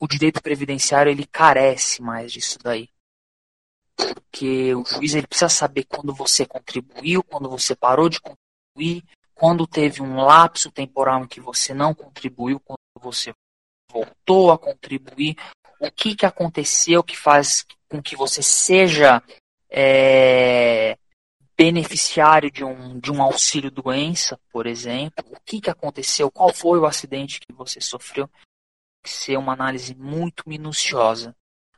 o 0.00 0.08
direito 0.08 0.42
previdenciário 0.42 1.12
ele 1.12 1.26
carece 1.26 2.00
mais 2.00 2.32
disso 2.32 2.58
daí. 2.62 2.88
Porque 3.94 4.74
o 4.74 4.84
juiz 4.84 5.14
ele 5.14 5.26
precisa 5.26 5.50
saber 5.50 5.84
quando 5.84 6.14
você 6.14 6.46
contribuiu, 6.46 7.22
quando 7.22 7.50
você 7.50 7.76
parou 7.76 8.08
de 8.08 8.18
contribuir, 8.18 9.04
quando 9.34 9.66
teve 9.66 10.00
um 10.00 10.16
lapso 10.16 10.70
temporal 10.70 11.22
em 11.22 11.28
que 11.28 11.40
você 11.40 11.74
não 11.74 11.94
contribuiu, 11.94 12.58
quando 12.60 12.78
você 12.98 13.34
voltou 13.92 14.50
a 14.50 14.58
contribuir, 14.58 15.36
o 15.78 15.90
que, 15.90 16.14
que 16.14 16.24
aconteceu 16.24 17.02
que 17.02 17.16
faz 17.16 17.66
com 17.88 18.02
que 18.02 18.16
você 18.16 18.42
seja 18.42 19.22
é, 19.68 20.96
beneficiário 21.56 22.50
de 22.50 22.64
um, 22.64 22.98
de 22.98 23.12
um 23.12 23.20
auxílio 23.22 23.70
doença, 23.70 24.40
por 24.50 24.66
exemplo, 24.66 25.24
o 25.30 25.40
que, 25.44 25.60
que 25.60 25.68
aconteceu, 25.68 26.30
qual 26.30 26.54
foi 26.54 26.78
o 26.78 26.86
acidente 26.86 27.38
que 27.38 27.52
você 27.52 27.80
sofreu, 27.82 28.30
que 29.02 29.10
ser 29.10 29.36
uma 29.36 29.52
análise 29.52 29.94
muito 29.94 30.48
minuciosa. 30.48 31.34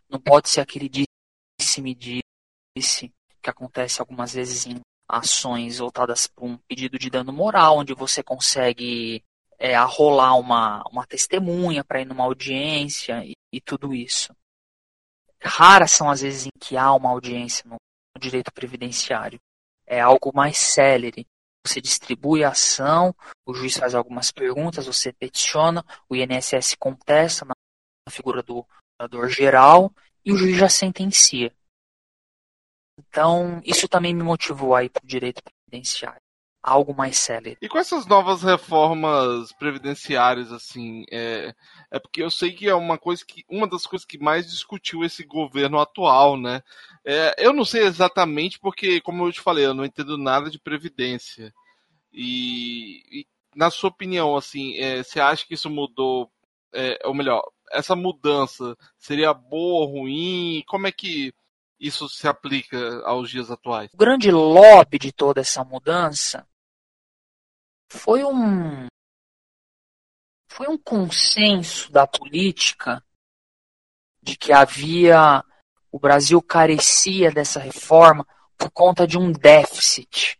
Não 0.09 0.21
pode 0.21 0.49
ser 0.49 0.61
aquele 0.61 0.89
disse-me 0.89 1.95
disse 1.95 3.13
que 3.41 3.51
acontece 3.51 4.01
algumas 4.01 4.35
vezes 4.35 4.67
em 4.67 4.81
ações 5.09 5.79
voltadas 5.79 6.27
para 6.27 6.45
um 6.45 6.57
pedido 6.57 6.99
de 6.99 7.11
dano 7.11 7.33
moral, 7.33 7.79
onde 7.79 7.95
você 7.95 8.23
consegue 8.23 9.23
é, 9.59 9.75
arrolar 9.75 10.39
uma, 10.39 10.83
uma 10.91 11.07
testemunha 11.07 11.85
para 11.85 12.01
ir 12.01 12.05
numa 12.05 12.25
audiência 12.25 13.25
e, 13.25 13.35
e, 13.53 13.61
tudo 13.61 13.95
isso. 13.95 14.35
Raras 15.41 15.93
são 15.93 16.11
as 16.11 16.23
vezes 16.23 16.47
em 16.47 16.59
que 16.59 16.77
há 16.77 16.93
uma 16.93 17.11
audiência 17.11 17.65
no, 17.69 17.77
direito 18.19 18.53
previdenciário 18.53 19.41
é 19.87 20.01
algo 20.01 20.33
mais 20.35 20.57
célere. 20.57 21.27
Você 21.67 21.81
distribui 21.81 22.43
a 22.43 22.51
ação, 22.51 23.15
o 23.47 23.55
juiz 23.55 23.77
faz 23.77 23.95
algumas 23.95 24.33
perguntas, 24.33 24.87
você 24.87 25.13
peticiona, 25.13 25.85
o 26.09 26.17
INSS 26.17 26.75
contesta 26.79 27.45
na 27.45 27.55
figura 28.11 28.43
do 28.43 28.67
procurador 28.99 29.29
geral 29.29 29.93
e 30.25 30.33
o 30.33 30.37
juiz 30.37 30.57
já 30.57 30.69
sentencia. 30.69 31.55
Então, 32.99 33.61
isso 33.65 33.89
também 33.89 34.15
me 34.15 34.23
motivou 34.23 34.75
a 34.75 34.85
ir 34.85 34.91
para 34.91 35.05
o 35.05 35.07
direito 35.07 35.43
previdenciário. 35.43 36.22
Algo 36.63 36.95
mais 36.95 37.19
célere. 37.19 37.59
E 37.61 37.69
com 37.69 37.77
essas 37.77 38.07
novas 38.07 38.43
reformas 38.43 39.53
previdenciárias, 39.53 40.53
assim, 40.53 41.05
é, 41.11 41.53
é 41.91 41.99
porque 41.99 42.23
eu 42.23 42.31
sei 42.31 42.53
que 42.53 42.69
é 42.69 42.75
uma 42.75 42.97
coisa 42.97 43.25
que. 43.27 43.45
Uma 43.49 43.67
das 43.67 43.85
coisas 43.85 44.07
que 44.07 44.17
mais 44.17 44.49
discutiu 44.49 45.03
esse 45.03 45.25
governo 45.25 45.81
atual, 45.81 46.37
né? 46.37 46.63
É, 47.05 47.35
eu 47.37 47.53
não 47.53 47.65
sei 47.65 47.83
exatamente, 47.83 48.61
porque, 48.61 49.01
como 49.01 49.27
eu 49.27 49.33
te 49.33 49.41
falei, 49.41 49.67
eu 49.67 49.75
não 49.75 49.85
entendo 49.85 50.17
nada 50.17 50.49
de 50.49 50.59
previdência. 50.61 51.53
E, 52.13 53.03
e 53.11 53.27
na 53.57 53.69
sua 53.69 53.91
opinião, 53.91 54.37
assim, 54.37 54.77
é, 54.77 55.03
você 55.03 55.19
acha 55.19 55.45
que 55.45 55.55
isso 55.55 55.69
mudou, 55.69 56.31
é, 56.73 56.99
ou 57.05 57.13
melhor, 57.13 57.43
essa 57.73 57.97
mudança 57.97 58.77
seria 58.99 59.35
boa 59.35 59.81
ou 59.81 60.01
ruim? 60.01 60.63
Como 60.69 60.87
é 60.87 60.93
que 60.93 61.35
isso 61.81 62.09
se 62.09 62.29
aplica 62.29 63.03
aos 63.05 63.29
dias 63.29 63.51
atuais? 63.51 63.91
O 63.93 63.97
grande 63.97 64.31
lobby 64.31 64.99
de 64.99 65.11
toda 65.11 65.41
essa 65.41 65.65
mudança 65.65 66.47
foi 67.93 68.25
um 68.25 68.87
foi 70.51 70.67
um 70.69 70.79
consenso 70.79 71.91
da 71.93 72.07
política 72.07 73.03
de 74.23 74.37
que 74.37 74.53
havia 74.53 75.45
o 75.91 75.99
Brasil 75.99 76.41
carecia 76.43 77.31
dessa 77.31 77.61
reforma 77.61 78.27
por 78.57 78.71
conta 78.71 79.07
de 79.07 79.19
um 79.19 79.31
déficit. 79.31 80.39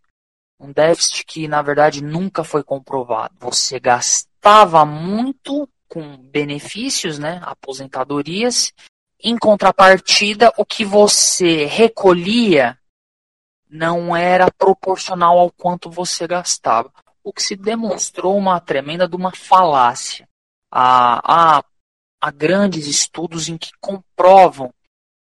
Um 0.59 0.71
déficit 0.71 1.25
que, 1.25 1.47
na 1.47 1.61
verdade, 1.61 2.03
nunca 2.03 2.43
foi 2.43 2.63
comprovado. 2.63 3.35
Você 3.39 3.79
gastava 3.79 4.85
muito 4.85 5.67
com 5.87 6.17
benefícios, 6.17 7.19
né, 7.19 7.39
aposentadorias, 7.43 8.71
em 9.19 9.37
contrapartida, 9.37 10.51
o 10.57 10.65
que 10.65 10.83
você 10.83 11.65
recolhia 11.65 12.77
não 13.69 14.15
era 14.15 14.51
proporcional 14.51 15.39
ao 15.39 15.51
quanto 15.51 15.89
você 15.89 16.27
gastava. 16.27 16.91
O 17.23 17.31
que 17.31 17.41
se 17.41 17.55
demonstrou 17.55 18.37
uma 18.37 18.59
tremenda 18.59 19.07
de 19.07 19.15
uma 19.15 19.33
falácia. 19.33 20.27
há, 20.69 21.57
há, 21.57 21.63
há 22.21 22.31
grandes 22.31 22.87
estudos 22.87 23.47
em 23.47 23.57
que 23.57 23.71
comprovam 23.79 24.73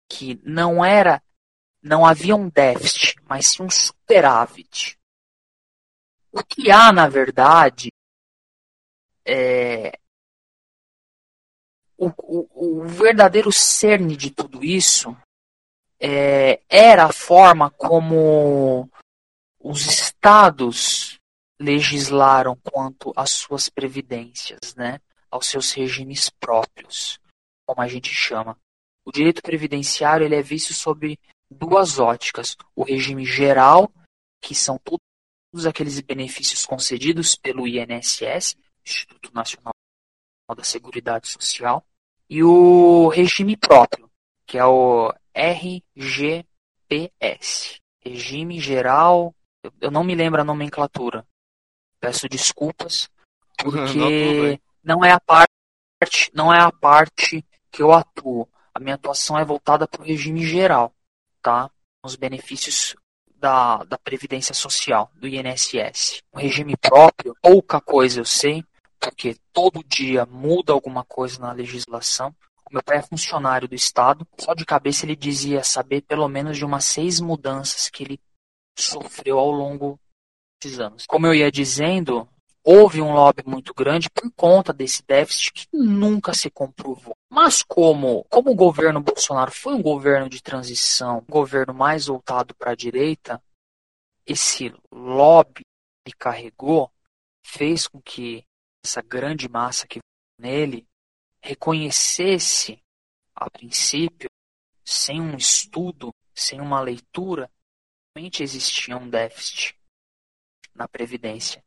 que 0.07 0.39
não 0.43 0.83
era, 0.83 1.21
não 1.81 2.05
havia 2.05 2.35
um 2.35 2.49
déficit, 2.49 3.15
mas 3.27 3.47
sim 3.47 3.63
um 3.63 3.69
superávit. 3.69 4.97
O 6.31 6.43
que 6.43 6.71
há, 6.71 6.91
na 6.91 7.07
verdade, 7.07 7.91
é, 9.25 9.99
o, 11.97 12.07
o, 12.17 12.81
o 12.81 12.87
verdadeiro 12.87 13.51
cerne 13.51 14.15
de 14.15 14.31
tudo 14.31 14.63
isso 14.63 15.15
é, 15.99 16.61
era 16.69 17.05
a 17.05 17.13
forma 17.13 17.69
como 17.71 18.89
os 19.59 19.85
estados 19.85 21.18
legislaram 21.59 22.55
quanto 22.55 23.11
às 23.15 23.31
suas 23.31 23.67
previdências, 23.69 24.73
né, 24.75 25.01
aos 25.29 25.47
seus 25.47 25.71
regimes 25.73 26.29
próprios, 26.29 27.19
como 27.65 27.81
a 27.81 27.87
gente 27.87 28.13
chama. 28.13 28.57
O 29.05 29.11
direito 29.11 29.41
previdenciário 29.41 30.25
ele 30.25 30.35
é 30.35 30.41
visto 30.41 30.73
sob 30.73 31.19
duas 31.49 31.99
óticas: 31.99 32.55
o 32.75 32.83
regime 32.83 33.25
geral, 33.25 33.91
que 34.41 34.55
são 34.55 34.79
todos 34.79 35.65
aqueles 35.65 35.99
benefícios 35.99 36.65
concedidos 36.65 37.35
pelo 37.35 37.67
INSS, 37.67 38.55
Instituto 38.85 39.33
Nacional 39.33 39.73
da 40.55 40.63
Seguridade 40.63 41.27
Social, 41.27 41.85
e 42.29 42.43
o 42.43 43.07
regime 43.09 43.57
próprio, 43.57 44.09
que 44.45 44.57
é 44.57 44.65
o 44.65 45.13
RGPS, 45.33 46.45
Regime 48.03 48.59
Geral. 48.59 49.35
Eu 49.81 49.91
não 49.91 50.03
me 50.03 50.15
lembro 50.15 50.41
a 50.41 50.45
nomenclatura. 50.45 51.25
Peço 51.99 52.29
desculpas, 52.29 53.09
porque 53.57 53.97
não, 54.83 54.97
não 54.97 55.05
é 55.05 55.11
a 55.11 55.19
parte, 55.19 55.51
não 56.33 56.53
é 56.53 56.59
a 56.59 56.71
parte 56.71 57.45
que 57.71 57.81
eu 57.81 57.91
atuo. 57.91 58.47
A 58.73 58.79
minha 58.79 58.95
atuação 58.95 59.37
é 59.37 59.43
voltada 59.43 59.87
para 59.87 60.01
o 60.01 60.05
regime 60.05 60.45
geral, 60.45 60.93
tá? 61.41 61.69
Os 62.03 62.15
benefícios 62.15 62.95
da, 63.35 63.83
da 63.83 63.97
Previdência 63.97 64.53
Social, 64.53 65.11
do 65.15 65.27
INSS. 65.27 66.21
O 66.31 66.37
regime 66.37 66.75
próprio, 66.77 67.35
pouca 67.41 67.81
coisa 67.81 68.19
eu 68.19 68.25
sei, 68.25 68.63
porque 68.99 69.35
todo 69.53 69.83
dia 69.83 70.25
muda 70.25 70.73
alguma 70.73 71.03
coisa 71.03 71.39
na 71.39 71.51
legislação. 71.51 72.35
O 72.69 72.73
meu 72.73 72.83
pai 72.83 72.97
é 72.97 73.01
funcionário 73.01 73.67
do 73.67 73.73
Estado, 73.73 74.27
só 74.37 74.53
de 74.53 74.65
cabeça 74.65 75.05
ele 75.05 75.15
dizia 75.15 75.63
saber 75.63 76.01
pelo 76.01 76.27
menos 76.27 76.57
de 76.57 76.65
umas 76.65 76.85
seis 76.85 77.19
mudanças 77.19 77.89
que 77.89 78.03
ele 78.03 78.19
sofreu 78.77 79.39
ao 79.39 79.49
longo 79.49 79.99
anos. 80.79 81.05
Como 81.07 81.25
eu 81.27 81.33
ia 81.33 81.51
dizendo, 81.51 82.27
houve 82.63 83.01
um 83.01 83.13
lobby 83.13 83.43
muito 83.45 83.73
grande 83.73 84.09
por 84.09 84.29
conta 84.31 84.73
desse 84.73 85.03
déficit 85.03 85.53
que 85.53 85.67
nunca 85.77 86.33
se 86.33 86.49
comprovou. 86.49 87.15
Mas 87.29 87.63
como, 87.63 88.25
como 88.29 88.51
o 88.51 88.55
governo 88.55 89.01
Bolsonaro 89.01 89.51
foi 89.51 89.73
um 89.73 89.81
governo 89.81 90.29
de 90.29 90.41
transição, 90.41 91.19
um 91.19 91.31
governo 91.31 91.73
mais 91.73 92.07
voltado 92.07 92.53
para 92.55 92.71
a 92.71 92.75
direita, 92.75 93.41
esse 94.25 94.73
lobby 94.91 95.63
que 96.05 96.13
carregou 96.15 96.91
fez 97.43 97.87
com 97.87 98.01
que 98.01 98.43
essa 98.83 99.01
grande 99.01 99.47
massa 99.47 99.87
que 99.87 99.99
nele 100.39 100.85
reconhecesse, 101.41 102.79
a 103.33 103.49
princípio, 103.49 104.29
sem 104.83 105.21
um 105.21 105.35
estudo, 105.35 106.13
sem 106.35 106.59
uma 106.59 106.81
leitura, 106.81 107.49
realmente 108.13 108.43
existia 108.43 108.97
um 108.97 109.09
déficit 109.09 109.78
na 110.79 110.87
Previdência, 110.87 111.63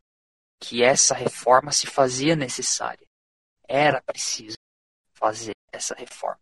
que 0.59 0.83
essa 0.83 1.15
reforma 1.15 1.71
se 1.71 1.87
fazia 1.87 2.35
necessária. 2.35 3.07
Era 3.69 4.01
preciso 4.01 4.57
fazer 5.13 5.55
essa 5.71 5.95
reforma. 5.95 6.41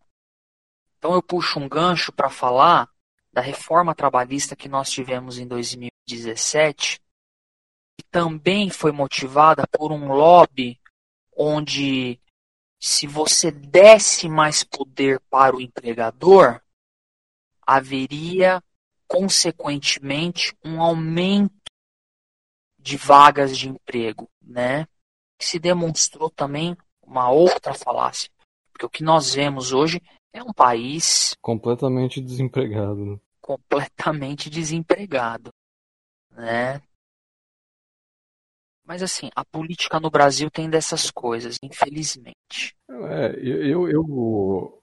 Então 0.96 1.12
eu 1.12 1.22
puxo 1.22 1.58
um 1.58 1.68
gancho 1.68 2.12
para 2.12 2.30
falar 2.30 2.88
da 3.32 3.40
reforma 3.40 3.94
trabalhista 3.94 4.54
que 4.54 4.68
nós 4.68 4.90
tivemos 4.90 5.38
em 5.38 5.46
2017, 5.46 7.00
também 8.10 8.70
foi 8.70 8.92
motivada 8.92 9.66
por 9.66 9.92
um 9.92 10.08
lobby 10.08 10.80
onde 11.36 12.20
se 12.78 13.06
você 13.06 13.50
desse 13.50 14.28
mais 14.28 14.64
poder 14.64 15.20
para 15.28 15.54
o 15.54 15.60
empregador, 15.60 16.60
haveria 17.66 18.62
consequentemente 19.06 20.56
um 20.64 20.80
aumento 20.80 21.59
de 22.80 22.96
vagas 22.96 23.56
de 23.56 23.68
emprego, 23.68 24.28
né? 24.42 24.86
Que 25.38 25.46
se 25.46 25.58
demonstrou 25.58 26.30
também 26.30 26.76
uma 27.02 27.30
outra 27.30 27.74
falácia, 27.74 28.30
porque 28.72 28.86
o 28.86 28.90
que 28.90 29.02
nós 29.02 29.34
vemos 29.34 29.72
hoje 29.72 30.00
é 30.32 30.42
um 30.42 30.52
país 30.52 31.34
completamente 31.40 32.20
desempregado, 32.20 33.04
né? 33.04 33.18
completamente 33.40 34.48
desempregado, 34.48 35.50
né? 36.30 36.80
Mas 38.84 39.02
assim, 39.02 39.30
a 39.34 39.44
política 39.44 40.00
no 40.00 40.10
Brasil 40.10 40.50
tem 40.50 40.68
dessas 40.68 41.10
coisas, 41.10 41.56
infelizmente. 41.62 42.76
É, 42.88 43.38
eu, 43.40 43.88
eu, 43.88 44.82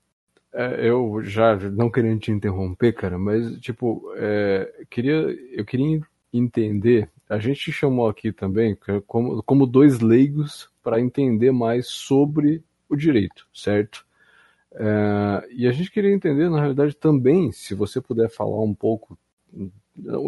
é, 0.53 0.89
eu 0.89 1.21
já 1.23 1.55
não 1.55 1.91
querendo 1.91 2.19
te 2.19 2.31
interromper, 2.31 2.93
cara, 2.93 3.17
mas 3.17 3.59
tipo, 3.59 4.13
é, 4.15 4.85
queria, 4.89 5.15
eu 5.51 5.65
queria 5.65 6.01
entender. 6.33 7.09
A 7.29 7.39
gente 7.39 7.71
chamou 7.71 8.07
aqui 8.07 8.31
também 8.31 8.77
como, 9.05 9.43
como 9.43 9.67
dois 9.67 9.99
leigos 9.99 10.69
para 10.81 10.99
entender 10.99 11.51
mais 11.51 11.87
sobre 11.87 12.63
o 12.89 12.95
direito, 12.95 13.47
certo? 13.53 14.05
É, 14.73 15.47
e 15.51 15.67
a 15.67 15.71
gente 15.71 15.91
queria 15.91 16.13
entender, 16.13 16.49
na 16.49 16.59
realidade, 16.59 16.95
também, 16.95 17.51
se 17.51 17.73
você 17.73 17.99
puder 17.99 18.29
falar 18.29 18.61
um 18.61 18.73
pouco 18.73 19.17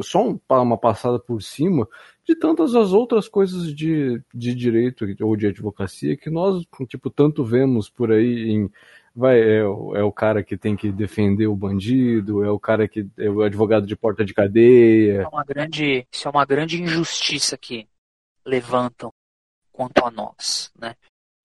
só 0.02 0.36
uma 0.50 0.78
passada 0.78 1.20
por 1.20 1.42
cima 1.42 1.88
de 2.28 2.36
tantas 2.36 2.76
as 2.76 2.92
outras 2.92 3.28
coisas 3.28 3.74
de, 3.74 4.22
de 4.34 4.56
direito 4.56 5.06
ou 5.22 5.36
de 5.36 5.48
advocacia 5.48 6.18
que 6.18 6.30
nós, 6.30 6.66
tipo, 6.88 7.10
tanto 7.10 7.44
vemos 7.44 7.90
por 7.90 8.12
aí 8.12 8.50
em 8.50 8.72
vai 9.20 9.40
é, 9.40 9.60
é 9.60 10.04
o 10.04 10.12
cara 10.12 10.44
que 10.44 10.58
tem 10.58 10.76
que 10.76 10.92
defender 10.92 11.48
o 11.48 11.56
bandido, 11.56 12.44
é 12.44 12.50
o 12.50 12.60
cara 12.60 12.88
que 12.88 13.08
é 13.18 13.30
o 13.30 13.42
advogado 13.42 13.86
de 13.86 13.96
porta 13.96 14.26
de 14.26 14.34
cadeia. 14.34 15.22
É 15.24 15.28
uma 15.28 15.44
grande, 15.44 16.08
isso 16.12 16.28
é 16.28 16.32
uma 16.32 16.46
grande 16.46 16.82
injustiça 16.82 17.58
que 17.58 17.88
levantam 18.46 19.12
quanto 19.72 20.06
a 20.06 20.10
nós, 20.10 20.72
né? 20.80 20.96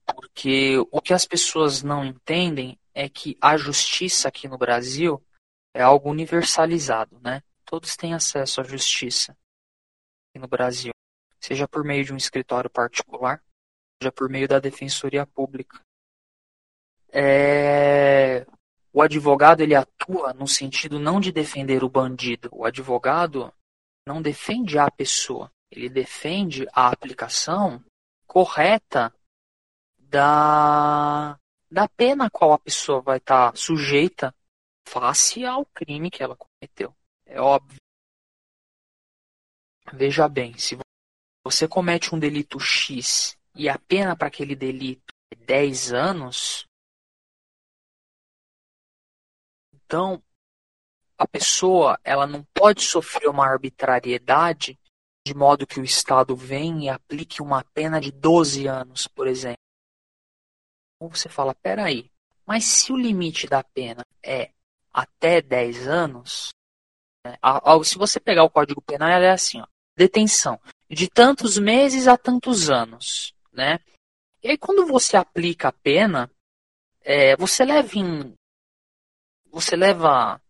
Porque 0.07 0.77
o 0.91 1.01
que 1.01 1.13
as 1.13 1.27
pessoas 1.27 1.83
não 1.83 2.05
entendem 2.05 2.79
é 2.95 3.09
que 3.09 3.37
a 3.41 3.57
justiça 3.57 4.29
aqui 4.29 4.47
no 4.49 4.57
Brasil 4.57 5.21
é 5.75 5.83
algo 5.83 6.11
universalizado, 6.11 7.19
né? 7.23 7.43
todos 7.75 7.97
têm 7.97 8.15
acesso 8.15 8.61
à 8.61 8.65
justiça 8.65 9.33
aqui 10.31 10.39
no 10.39 10.47
Brasil, 10.47 10.93
seja 11.41 11.67
por 11.67 11.83
meio 11.83 12.05
de 12.05 12.13
um 12.13 12.17
escritório 12.17 12.71
particular, 12.71 13.43
seja 14.01 14.13
por 14.13 14.29
meio 14.29 14.47
da 14.47 14.61
defensoria 14.61 15.27
pública. 15.27 15.81
É... 17.15 18.45
O 18.93 19.01
advogado 19.01 19.61
ele 19.61 19.75
atua 19.75 20.33
no 20.33 20.49
sentido 20.49 20.99
não 20.99 21.21
de 21.21 21.31
defender 21.31 21.85
o 21.85 21.89
bandido. 21.89 22.49
O 22.53 22.65
advogado 22.65 23.53
não 24.07 24.21
defende 24.21 24.79
a 24.79 24.91
pessoa, 24.91 25.51
ele 25.71 25.89
defende 25.89 26.67
a 26.73 26.89
aplicação 26.89 27.83
correta 28.27 29.15
da, 29.99 31.39
da 31.71 31.89
pena 31.89 32.27
a 32.27 32.31
qual 32.31 32.53
a 32.53 32.59
pessoa 32.59 33.01
vai 33.01 33.19
estar 33.19 33.57
sujeita 33.57 34.35
face 34.87 35.45
ao 35.45 35.65
crime 35.67 36.11
que 36.11 36.23
ela 36.23 36.37
cometeu. 36.37 36.95
É 37.27 37.41
óbvio. 37.41 37.79
Veja 39.93 40.29
bem, 40.29 40.57
se 40.59 40.79
você 41.45 41.69
comete 41.69 42.15
um 42.15 42.19
delito 42.19 42.59
X 42.59 43.37
e 43.55 43.69
a 43.69 43.79
pena 43.79 44.17
para 44.17 44.29
aquele 44.29 44.55
delito 44.55 45.13
é 45.33 45.37
10 45.37 45.93
anos, 45.93 46.67
então 49.85 50.23
a 51.17 51.27
pessoa 51.27 51.99
ela 52.03 52.27
não 52.27 52.43
pode 52.55 52.83
sofrer 52.83 53.29
uma 53.29 53.47
arbitrariedade 53.47 54.79
de 55.27 55.35
modo 55.35 55.67
que 55.67 55.81
o 55.81 55.85
Estado 55.85 56.37
venha 56.37 56.85
e 56.85 56.89
aplique 56.89 57.41
uma 57.41 57.65
pena 57.73 58.01
de 58.01 58.13
12 58.13 58.67
anos, 58.67 59.07
por 59.07 59.27
exemplo. 59.27 59.59
Então 60.97 61.09
você 61.09 61.29
fala, 61.29 61.55
peraí, 61.55 62.11
mas 62.47 62.65
se 62.65 62.93
o 62.93 62.97
limite 62.97 63.47
da 63.47 63.65
pena 63.65 64.05
é 64.23 64.51
até 64.93 65.41
10 65.41 65.89
anos, 65.89 66.51
se 67.85 67.97
você 67.97 68.21
pegar 68.21 68.45
o 68.45 68.51
Código 68.51 68.83
Penal, 68.83 69.09
é 69.09 69.31
assim, 69.31 69.61
ó, 69.61 69.67
detenção 69.97 70.61
de 70.91 71.09
tantos 71.09 71.59
meses 71.59 72.07
a 72.07 72.19
tantos 72.19 72.69
anos, 72.69 73.35
né? 73.51 73.81
E 74.43 74.51
aí 74.51 74.59
quando 74.59 74.87
você 74.87 75.17
aplica 75.17 75.69
a 75.69 75.73
pena, 75.73 76.31
é, 77.01 77.35
você 77.37 77.65
leva 77.65 77.99
em, 77.99 78.35
você 79.55 79.77
leva 79.77 80.41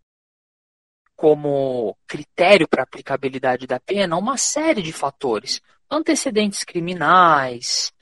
como 1.14 1.94
critério 2.06 2.66
para 2.66 2.82
aplicabilidade 2.82 3.66
da 3.66 3.78
pena 3.78 4.16
uma 4.16 4.38
série 4.38 4.80
de 4.80 4.92
fatores, 4.92 5.60
antecedentes 5.90 6.64
criminais, 6.64 7.92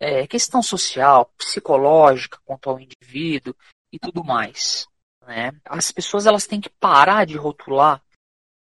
é, 0.00 0.26
questão 0.26 0.62
social, 0.62 1.26
psicológica 1.36 2.40
quanto 2.46 2.70
ao 2.70 2.80
indivíduo 2.80 3.54
e 3.92 3.98
tudo 3.98 4.24
mais. 4.24 4.88
Né? 5.26 5.52
As 5.66 5.92
pessoas 5.92 6.26
elas 6.26 6.46
têm 6.46 6.60
que 6.60 6.70
parar 6.70 7.26
de 7.26 7.36
rotular 7.36 8.02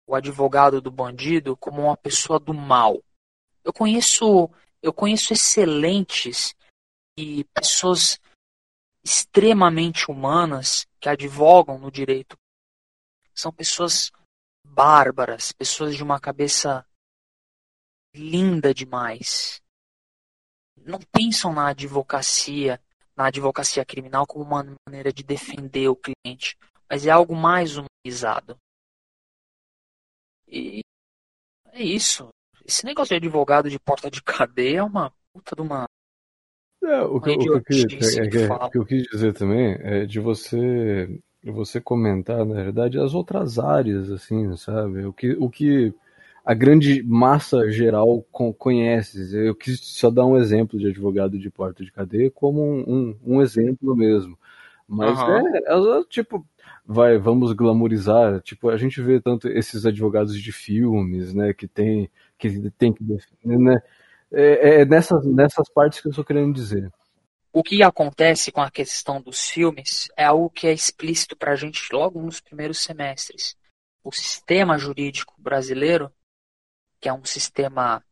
o 0.08 0.16
advogado 0.16 0.82
do 0.82 0.90
bandido 0.90 1.56
como 1.56 1.84
uma 1.84 1.96
pessoa 1.98 2.40
do 2.40 2.54
mal. 2.54 3.02
Eu 3.64 3.72
conheço, 3.72 4.50
eu 4.82 4.92
conheço 4.92 5.34
excelentes 5.34 6.56
e 7.18 7.44
pessoas 7.54 8.20
extremamente 9.06 10.10
humanas 10.10 10.88
que 11.00 11.08
advogam 11.08 11.78
no 11.78 11.92
direito. 11.92 12.36
São 13.34 13.52
pessoas 13.52 14.12
bárbaras, 14.66 15.52
pessoas 15.52 15.96
de 15.96 16.04
uma 16.04 16.20
cabeça 16.20 16.86
linda 18.16 18.74
demais. 18.74 19.62
Não 20.78 21.00
pensam 21.12 21.54
na 21.54 21.70
advocacia, 21.70 22.82
na 23.16 23.28
advocacia 23.28 23.86
criminal 23.86 24.26
como 24.26 24.44
uma 24.44 24.76
maneira 24.88 25.14
de 25.14 25.24
defender 25.24 25.88
o 25.88 25.96
cliente, 25.96 26.58
mas 26.90 27.06
é 27.06 27.12
algo 27.12 27.36
mais 27.36 27.78
humanizado. 27.78 28.58
E 30.48 30.82
é 31.72 31.84
isso. 31.84 32.30
Esse 32.66 32.86
negócio 32.86 33.10
de 33.10 33.28
advogado 33.28 33.70
de 33.70 33.80
porta 33.80 34.10
de 34.10 34.24
cadeia 34.24 34.80
é 34.80 34.84
uma 34.84 35.12
puta 35.34 35.56
de 35.56 35.62
uma. 35.62 35.86
É, 36.86 37.02
o, 37.02 37.20
que, 37.20 37.32
o, 37.32 37.38
que 37.38 37.50
eu 37.50 37.62
quis, 37.62 38.18
é, 38.18 38.26
é, 38.26 38.70
que 38.70 38.78
eu 38.78 38.86
quis 38.86 39.04
dizer 39.04 39.34
também 39.34 39.78
é 39.80 40.06
de 40.06 40.20
você 40.20 41.10
você 41.44 41.80
comentar, 41.80 42.44
na 42.44 42.56
verdade, 42.56 43.00
as 43.00 43.14
outras 43.14 43.60
áreas, 43.60 44.12
assim, 44.12 44.56
sabe? 44.58 45.06
O 45.06 45.14
que, 45.14 45.34
o 45.40 45.48
que 45.48 45.94
a 46.44 46.54
grande 46.54 47.04
massa 47.04 47.70
geral 47.72 48.24
conhece. 48.32 49.36
Eu 49.36 49.56
quis 49.56 49.80
só 49.80 50.10
dar 50.10 50.26
um 50.26 50.38
exemplo 50.38 50.80
de 50.80 50.88
advogado 50.88 51.40
de 51.40 51.50
porta 51.50 51.84
de 51.84 51.92
cadeia 51.92 52.30
como 52.32 52.62
um, 52.62 52.84
um, 52.88 53.18
um 53.26 53.42
exemplo 53.42 53.96
mesmo. 53.96 54.38
Mas 54.88 55.20
uhum. 55.20 55.48
é, 55.48 56.00
é, 56.00 56.04
tipo, 56.10 56.46
vai, 56.86 57.18
vamos 57.18 57.52
glamorizar. 57.54 58.42
Tipo, 58.42 58.70
a 58.70 58.78
gente 58.78 59.02
vê 59.02 59.20
tanto 59.20 59.48
esses 59.48 59.86
advogados 59.86 60.40
de 60.40 60.52
filmes, 60.52 61.34
né, 61.34 61.54
que 61.54 61.68
tem 61.68 62.10
que, 62.38 62.70
tem 62.78 62.94
que 62.94 63.04
defender, 63.04 63.58
né? 63.58 63.82
É, 64.32 64.82
é 64.82 64.86
nessas, 64.86 65.26
nessas 65.26 65.70
partes 65.70 66.02
que 66.02 66.08
eu 66.08 66.12
estou 66.12 66.26
querendo 66.26 66.54
dizer. 66.54 66.92
O 67.54 67.64
que 67.64 67.82
acontece 67.82 68.52
com 68.52 68.62
a 68.62 68.70
questão 68.70 69.22
dos 69.22 69.50
filmes 69.50 70.10
é 70.18 70.26
algo 70.26 70.50
que 70.50 70.68
é 70.68 70.74
explícito 70.74 71.38
para 71.38 71.54
a 71.54 71.56
gente 71.56 71.88
logo 71.94 72.22
nos 72.22 72.42
primeiros 72.42 72.80
semestres. 72.80 73.56
O 74.04 74.12
sistema 74.12 74.78
jurídico 74.78 75.34
brasileiro 75.38 76.12
que 77.06 77.10
é 77.10 77.14
um 77.14 77.24
sistema 77.24 78.04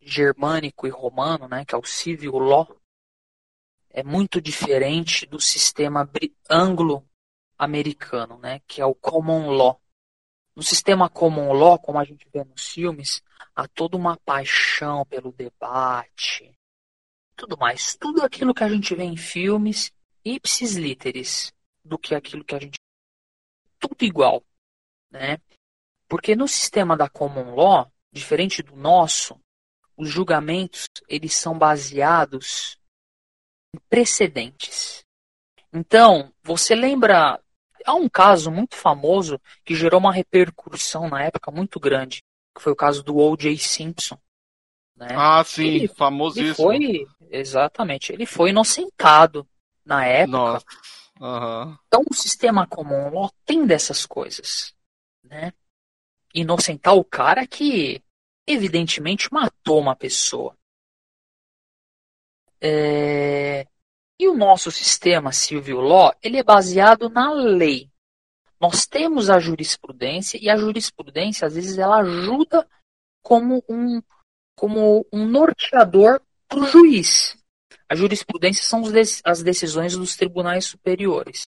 germânico 0.00 0.86
e 0.86 0.90
romano, 0.90 1.48
né, 1.48 1.64
que 1.64 1.74
é 1.74 1.78
o 1.78 1.84
civil 1.84 2.38
law, 2.38 2.80
é 3.90 4.04
muito 4.04 4.40
diferente 4.40 5.26
do 5.26 5.40
sistema 5.40 6.08
anglo-americano, 6.48 8.38
né, 8.38 8.60
que 8.68 8.80
é 8.80 8.86
o 8.86 8.94
common 8.94 9.50
law. 9.50 9.82
No 10.54 10.62
sistema 10.62 11.10
common 11.10 11.52
law, 11.52 11.76
como 11.76 11.98
a 11.98 12.04
gente 12.04 12.28
vê 12.32 12.44
nos 12.44 12.68
filmes, 12.68 13.20
há 13.58 13.66
toda 13.66 13.96
uma 13.96 14.16
paixão 14.18 15.04
pelo 15.06 15.32
debate, 15.32 16.54
tudo 17.34 17.58
mais, 17.58 17.96
tudo 17.96 18.22
aquilo 18.22 18.54
que 18.54 18.62
a 18.62 18.68
gente 18.68 18.94
vê 18.94 19.02
em 19.02 19.16
filmes, 19.16 19.92
ipsis 20.24 20.76
literis, 20.76 21.52
do 21.84 21.98
que 21.98 22.14
aquilo 22.14 22.44
que 22.44 22.54
a 22.54 22.60
gente 22.60 22.78
tudo 23.80 24.04
igual, 24.04 24.44
né? 25.10 25.38
Porque 26.08 26.36
no 26.36 26.46
sistema 26.46 26.96
da 26.96 27.08
common 27.08 27.56
law, 27.56 27.90
diferente 28.12 28.62
do 28.62 28.76
nosso, 28.76 29.36
os 29.96 30.08
julgamentos 30.08 30.86
eles 31.08 31.34
são 31.34 31.58
baseados 31.58 32.78
em 33.74 33.80
precedentes. 33.90 35.04
Então, 35.72 36.32
você 36.44 36.76
lembra 36.76 37.42
há 37.84 37.94
um 37.94 38.08
caso 38.08 38.52
muito 38.52 38.76
famoso 38.76 39.40
que 39.64 39.74
gerou 39.74 39.98
uma 39.98 40.12
repercussão 40.12 41.08
na 41.08 41.24
época 41.24 41.50
muito 41.50 41.80
grande, 41.80 42.22
que 42.58 42.64
foi 42.64 42.72
o 42.72 42.76
caso 42.76 43.02
do 43.02 43.16
O.J. 43.16 43.56
Simpson. 43.56 44.18
Né? 44.96 45.08
Ah, 45.10 45.42
sim, 45.44 45.66
ele, 45.66 45.88
famosíssimo. 45.88 46.72
Ele 46.72 47.06
foi, 47.06 47.28
exatamente, 47.30 48.12
ele 48.12 48.26
foi 48.26 48.50
inocentado 48.50 49.48
na 49.84 50.04
época. 50.04 50.38
Nossa. 50.38 50.66
Uhum. 51.20 51.76
Então, 51.86 52.04
o 52.08 52.14
sistema 52.14 52.66
comum 52.66 53.28
tem 53.44 53.66
dessas 53.66 54.06
coisas 54.06 54.76
né? 55.28 55.52
Inocentar 56.34 56.94
o 56.94 57.04
cara 57.04 57.46
que 57.46 58.02
evidentemente 58.46 59.32
matou 59.32 59.78
uma 59.78 59.94
pessoa. 59.94 60.56
É... 62.60 63.66
E 64.20 64.26
o 64.26 64.36
nosso 64.36 64.70
sistema 64.70 65.32
civil 65.32 65.80
law, 65.80 66.12
ele 66.20 66.38
é 66.38 66.42
baseado 66.42 67.08
na 67.08 67.32
lei. 67.32 67.88
Nós 68.60 68.86
temos 68.86 69.30
a 69.30 69.38
jurisprudência 69.38 70.38
e 70.42 70.48
a 70.50 70.56
jurisprudência 70.56 71.46
às 71.46 71.54
vezes 71.54 71.78
ela 71.78 72.00
ajuda 72.00 72.68
como 73.22 73.62
um 73.68 74.02
como 74.56 75.06
um 75.12 75.24
norteador 75.24 76.20
para 76.48 76.58
o 76.58 76.66
juiz. 76.66 77.36
A 77.88 77.94
jurisprudência 77.94 78.64
são 78.64 78.82
as 79.24 79.42
decisões 79.42 79.96
dos 79.96 80.16
tribunais 80.16 80.64
superiores. 80.64 81.46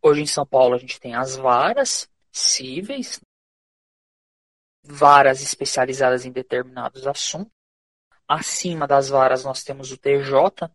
Hoje 0.00 0.22
em 0.22 0.26
São 0.26 0.46
Paulo 0.46 0.74
a 0.74 0.78
gente 0.78 1.00
tem 1.00 1.14
as 1.14 1.34
varas 1.34 2.08
cíveis, 2.30 3.20
varas 4.84 5.42
especializadas 5.42 6.24
em 6.24 6.30
determinados 6.30 7.06
assuntos. 7.06 7.52
Acima 8.28 8.86
das 8.86 9.08
varas 9.08 9.44
nós 9.44 9.64
temos 9.64 9.90
o 9.90 9.98
TJ, 9.98 10.70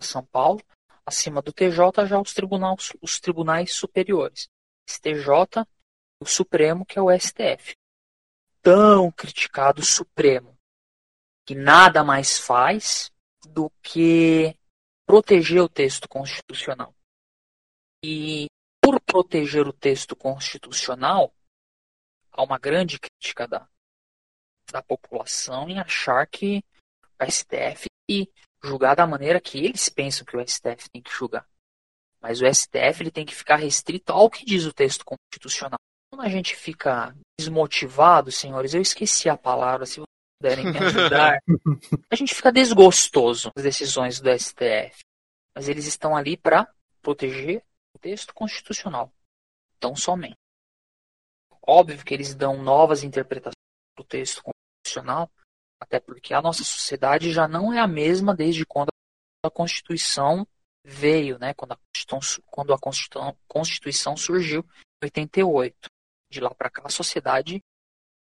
São 0.00 0.24
Paulo. 0.24 0.60
Acima 1.06 1.40
do 1.40 1.52
TJ 1.52 2.06
já 2.06 2.20
os 2.20 2.34
tribunais, 2.34 2.92
os 3.00 3.20
tribunais 3.20 3.72
superiores. 3.72 4.48
STJ, 4.88 5.66
o 6.20 6.26
Supremo, 6.26 6.84
que 6.84 6.98
é 6.98 7.02
o 7.02 7.10
STF. 7.10 7.74
Tão 8.62 9.10
criticado 9.12 9.84
Supremo, 9.84 10.56
que 11.46 11.54
nada 11.54 12.02
mais 12.02 12.38
faz 12.38 13.12
do 13.46 13.70
que 13.82 14.56
proteger 15.06 15.60
o 15.60 15.68
texto 15.68 16.08
constitucional. 16.08 16.94
E 18.02 18.46
por 18.82 19.00
proteger 19.00 19.66
o 19.66 19.72
texto 19.72 20.14
constitucional, 20.16 21.34
há 22.30 22.42
uma 22.42 22.58
grande 22.58 22.98
crítica 22.98 23.46
da, 23.46 23.68
da 24.70 24.82
população 24.82 25.68
em 25.68 25.78
achar 25.78 26.26
que 26.26 26.64
o 27.20 27.30
STF 27.30 27.86
que 28.08 28.30
julgar 28.62 28.96
da 28.96 29.06
maneira 29.06 29.40
que 29.40 29.58
eles 29.58 29.88
pensam 29.88 30.24
que 30.24 30.36
o 30.36 30.46
STF 30.46 30.90
tem 30.90 31.02
que 31.02 31.10
julgar. 31.10 31.48
Mas 32.24 32.40
o 32.40 32.46
STF 32.46 33.02
ele 33.02 33.10
tem 33.10 33.26
que 33.26 33.34
ficar 33.34 33.56
restrito 33.56 34.10
ao 34.10 34.30
que 34.30 34.46
diz 34.46 34.64
o 34.64 34.72
texto 34.72 35.04
constitucional. 35.04 35.78
Quando 36.10 36.22
a 36.22 36.28
gente 36.30 36.56
fica 36.56 37.14
desmotivado, 37.38 38.32
senhores, 38.32 38.72
eu 38.72 38.80
esqueci 38.80 39.28
a 39.28 39.36
palavra, 39.36 39.84
se 39.84 39.96
vocês 39.96 40.06
puderem 40.40 40.72
me 40.72 40.78
ajudar, 40.78 41.38
a 42.10 42.16
gente 42.16 42.34
fica 42.34 42.50
desgostoso 42.50 43.50
das 43.54 43.64
decisões 43.64 44.20
do 44.20 44.30
STF. 44.38 45.00
Mas 45.54 45.68
eles 45.68 45.84
estão 45.84 46.16
ali 46.16 46.34
para 46.34 46.66
proteger 47.02 47.62
o 47.94 47.98
texto 47.98 48.32
constitucional. 48.32 49.12
Tão 49.78 49.94
somente. 49.94 50.38
Óbvio 51.60 52.02
que 52.02 52.14
eles 52.14 52.34
dão 52.34 52.56
novas 52.56 53.02
interpretações 53.04 53.52
do 53.98 54.02
texto 54.02 54.42
constitucional, 54.42 55.30
até 55.78 56.00
porque 56.00 56.32
a 56.32 56.40
nossa 56.40 56.64
sociedade 56.64 57.30
já 57.30 57.46
não 57.46 57.70
é 57.70 57.80
a 57.80 57.86
mesma 57.86 58.34
desde 58.34 58.64
quando 58.64 58.88
a 59.44 59.50
Constituição 59.50 60.48
veio, 60.84 61.38
né? 61.38 61.54
Quando 61.54 61.72
a 61.72 61.76
Constituição, 61.76 62.44
quando 62.50 62.74
a 62.74 62.78
Constituição, 63.48 64.16
surgiu 64.16 64.60
em 65.02 65.06
88. 65.06 65.88
De 66.30 66.40
lá 66.40 66.50
para 66.50 66.70
cá 66.70 66.82
a 66.84 66.90
sociedade 66.90 67.60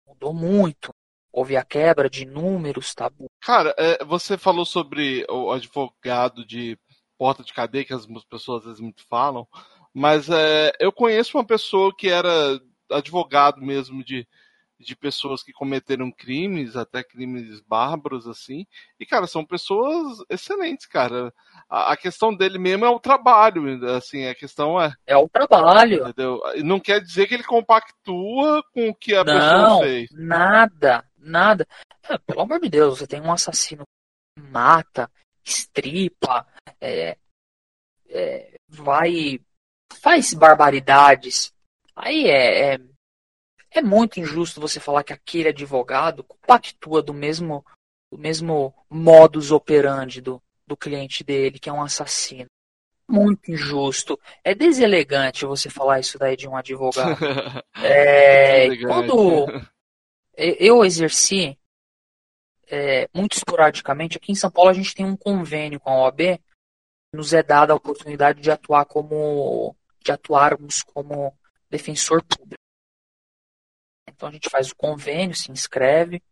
mudou 0.07 0.33
muito. 0.33 0.91
Houve 1.33 1.57
a 1.57 1.65
quebra 1.65 2.09
de 2.09 2.23
inúmeros 2.23 2.95
tabus. 2.95 3.29
Cara, 3.43 3.75
é, 3.77 4.03
você 4.05 4.39
falou 4.39 4.65
sobre 4.65 5.27
o 5.29 5.51
advogado 5.51 6.47
de 6.47 6.79
porta 7.19 7.43
de 7.43 7.53
cadeia, 7.53 7.85
que 7.85 7.93
as 7.93 8.07
pessoas 8.25 8.61
às 8.61 8.67
vezes 8.67 8.81
muito 8.81 9.07
falam, 9.07 9.47
mas 9.93 10.29
é, 10.31 10.73
eu 10.79 10.93
conheço 10.93 11.37
uma 11.37 11.47
pessoa 11.47 11.95
que 11.95 12.09
era 12.09 12.61
advogado 12.91 13.61
mesmo 13.61 14.05
de, 14.05 14.27
de 14.79 14.95
pessoas 14.95 15.43
que 15.43 15.53
cometeram 15.53 16.11
crimes, 16.11 16.77
até 16.77 17.03
crimes 17.03 17.61
bárbaros, 17.61 18.27
assim. 18.27 18.67
E, 18.99 19.07
cara, 19.07 19.27
são 19.27 19.45
pessoas 19.45 20.19
excelentes, 20.29 20.87
cara. 20.87 21.33
A, 21.69 21.93
a, 21.93 21.97
questão 21.97 22.35
dele 22.35 22.59
mesmo 22.59 22.85
é 22.85 22.89
o 22.89 23.01
trabalho, 23.01 23.85
assim, 23.97 24.27
a 24.27 24.35
questão 24.35 24.81
é. 24.81 24.93
É 25.07 25.17
o 25.17 25.29
trabalho. 25.29 26.03
Entendeu? 26.03 26.41
Não 26.63 26.79
quer 26.79 27.01
dizer 27.01 27.27
que 27.27 27.35
ele 27.35 27.45
compactua 27.45 28.63
com 28.73 28.89
o 28.89 28.95
que 28.95 29.15
a 29.15 29.25
Não, 29.25 29.35
pessoa 29.35 29.81
fez. 29.81 30.11
Nada, 30.13 31.05
nada. 31.17 31.67
É, 32.09 32.19
pelo 32.19 32.43
amor 32.43 32.61
de 32.61 32.69
Deus, 32.69 32.99
você 32.99 33.07
tem 33.07 33.21
um 33.21 33.33
assassino 33.33 33.83
que 34.37 34.43
mata, 34.43 35.11
estripa, 35.45 36.47
é, 36.81 37.17
é, 38.09 38.55
vai. 38.69 39.41
faz 40.01 40.35
barbaridades 40.35 41.55
Aí 41.97 42.27
é, 42.27 42.75
é, 42.75 42.79
é, 43.79 43.83
muito 43.83 44.21
injusto 44.21 44.61
você 44.61 44.81
falar 44.81 45.05
que 45.05 45.13
aquele 45.13 45.49
advogado 45.49 46.25
compactua 46.25 47.03
do 47.03 47.15
mesmo, 47.15 47.65
do 48.11 48.19
mesmo 48.19 48.75
modus 48.89 49.51
operandi 49.51 50.21
do, 50.21 50.43
do 50.67 50.77
cliente 50.77 51.23
dele, 51.23 51.59
que 51.59 51.69
é 51.69 51.73
um 51.73 51.83
assassino. 51.83 52.49
Muito 53.09 53.51
injusto. 53.53 54.19
É 54.43 54.55
deselegante 54.55 55.47
você 55.47 55.71
falar 55.71 56.01
isso 56.01 56.19
daí 56.19 56.37
de 56.37 56.49
um 56.49 56.57
advogado. 56.57 57.17
É, 57.79 58.75
quando 58.85 59.47
eu 60.37 60.85
exerci, 60.85 61.59
é, 62.69 63.09
muito 63.15 63.37
esporadicamente, 63.37 64.17
aqui 64.17 64.33
em 64.33 64.35
São 64.35 64.51
Paulo 64.51 64.71
a 64.71 64.73
gente 64.73 64.95
tem 64.95 65.05
um 65.05 65.17
convênio 65.17 65.79
com 65.79 65.91
a 65.91 66.05
OAB, 66.05 66.41
nos 67.13 67.33
é 67.33 67.43
dada 67.43 67.73
a 67.73 67.77
oportunidade 67.77 68.41
de 68.41 68.51
atuar 68.51 68.87
como 68.87 69.77
de 70.03 70.13
atuarmos 70.13 70.83
como 70.83 71.37
defensor 71.69 72.23
público. 72.23 72.63
Então 74.09 74.29
a 74.29 74.33
gente 74.33 74.49
faz 74.49 74.71
o 74.71 74.77
convênio, 74.77 75.35
se 75.35 75.51
inscreve, 75.51 76.23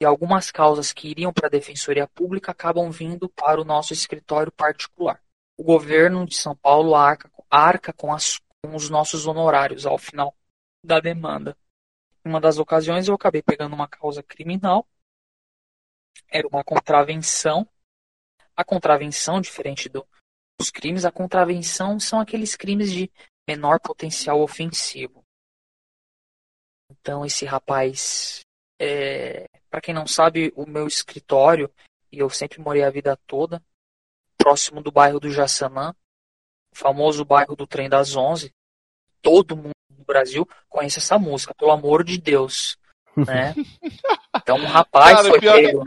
e 0.00 0.04
algumas 0.04 0.50
causas 0.50 0.92
que 0.92 1.08
iriam 1.08 1.32
para 1.32 1.46
a 1.46 1.50
Defensoria 1.50 2.08
Pública 2.08 2.50
acabam 2.50 2.90
vindo 2.90 3.28
para 3.28 3.60
o 3.60 3.64
nosso 3.64 3.92
escritório 3.92 4.50
particular. 4.50 5.22
O 5.56 5.62
governo 5.62 6.26
de 6.26 6.34
São 6.34 6.56
Paulo 6.56 6.94
arca, 6.94 7.30
arca 7.48 7.92
com, 7.92 8.12
as, 8.12 8.40
com 8.60 8.74
os 8.74 8.90
nossos 8.90 9.26
honorários 9.26 9.86
ao 9.86 9.96
final 9.96 10.34
da 10.84 10.98
demanda. 10.98 11.56
Em 12.24 12.28
uma 12.28 12.40
das 12.40 12.58
ocasiões 12.58 13.06
eu 13.06 13.14
acabei 13.14 13.42
pegando 13.42 13.74
uma 13.74 13.86
causa 13.86 14.22
criminal, 14.22 14.86
era 16.28 16.48
uma 16.48 16.64
contravenção. 16.64 17.68
A 18.56 18.64
contravenção, 18.64 19.40
diferente 19.40 19.88
do, 19.88 20.06
dos 20.58 20.70
crimes, 20.70 21.04
a 21.04 21.12
contravenção 21.12 21.98
são 22.00 22.20
aqueles 22.20 22.56
crimes 22.56 22.90
de 22.90 23.10
menor 23.48 23.80
potencial 23.80 24.40
ofensivo. 24.40 25.21
Então 27.00 27.24
esse 27.24 27.44
rapaz 27.44 28.44
é, 28.78 29.46
para 29.70 29.80
quem 29.80 29.94
não 29.94 30.06
sabe, 30.06 30.52
o 30.54 30.66
meu 30.66 30.86
escritório, 30.86 31.72
e 32.10 32.18
eu 32.18 32.28
sempre 32.28 32.60
morei 32.60 32.82
a 32.82 32.90
vida 32.90 33.16
toda, 33.26 33.62
próximo 34.36 34.82
do 34.82 34.92
bairro 34.92 35.18
do 35.18 35.30
Jaçanã, 35.30 35.94
famoso 36.74 37.24
bairro 37.24 37.56
do 37.56 37.66
Trem 37.66 37.88
das 37.88 38.14
Onze. 38.16 38.52
Todo 39.22 39.56
mundo 39.56 39.72
no 39.96 40.04
Brasil 40.04 40.46
conhece 40.68 40.98
essa 40.98 41.18
música, 41.18 41.54
pelo 41.54 41.70
amor 41.70 42.04
de 42.04 42.18
Deus. 42.18 42.76
Né? 43.16 43.54
Então, 44.34 44.56
um 44.56 44.66
rapaz 44.66 45.16
Cara, 45.18 45.28
foi 45.28 45.40
pego. 45.40 45.84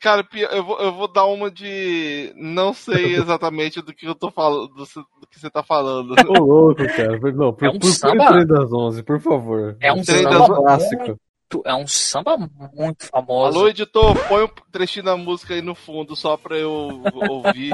Cara, 0.00 0.26
eu 0.50 0.64
vou, 0.64 0.78
eu 0.80 0.92
vou 0.92 1.06
dar 1.06 1.26
uma 1.26 1.50
de. 1.50 2.32
Não 2.36 2.72
sei 2.72 3.14
exatamente 3.16 3.82
do 3.82 3.92
que 3.92 4.06
eu 4.06 4.14
tô 4.14 4.30
falando, 4.30 4.68
do, 4.68 4.84
do 4.84 5.26
que 5.30 5.38
você 5.38 5.50
tá 5.50 5.62
falando. 5.62 6.14
Ô, 6.28 6.44
louco, 6.44 6.86
cara. 6.96 7.18
Não, 7.32 7.52
por, 7.52 7.66
é 7.66 7.70
um 7.70 7.78
por, 7.78 7.88
samba... 7.88 8.28
Trem 8.28 8.46
das 8.46 8.72
Onze, 8.72 9.02
por 9.02 9.20
favor. 9.20 9.76
É 9.80 9.92
um 9.92 10.02
samba 10.02 10.46
clássico 10.46 11.18
é 11.64 11.74
um 11.74 11.86
samba 11.86 12.36
muito 12.74 13.06
famoso. 13.06 13.58
Alô, 13.58 13.68
editor, 13.68 14.16
põe 14.28 14.44
um 14.44 14.48
trechinho 14.72 15.04
da 15.04 15.16
música 15.16 15.54
aí 15.54 15.62
no 15.62 15.74
fundo 15.74 16.16
só 16.16 16.36
pra 16.36 16.56
eu 16.56 17.02
ouvir. 17.28 17.72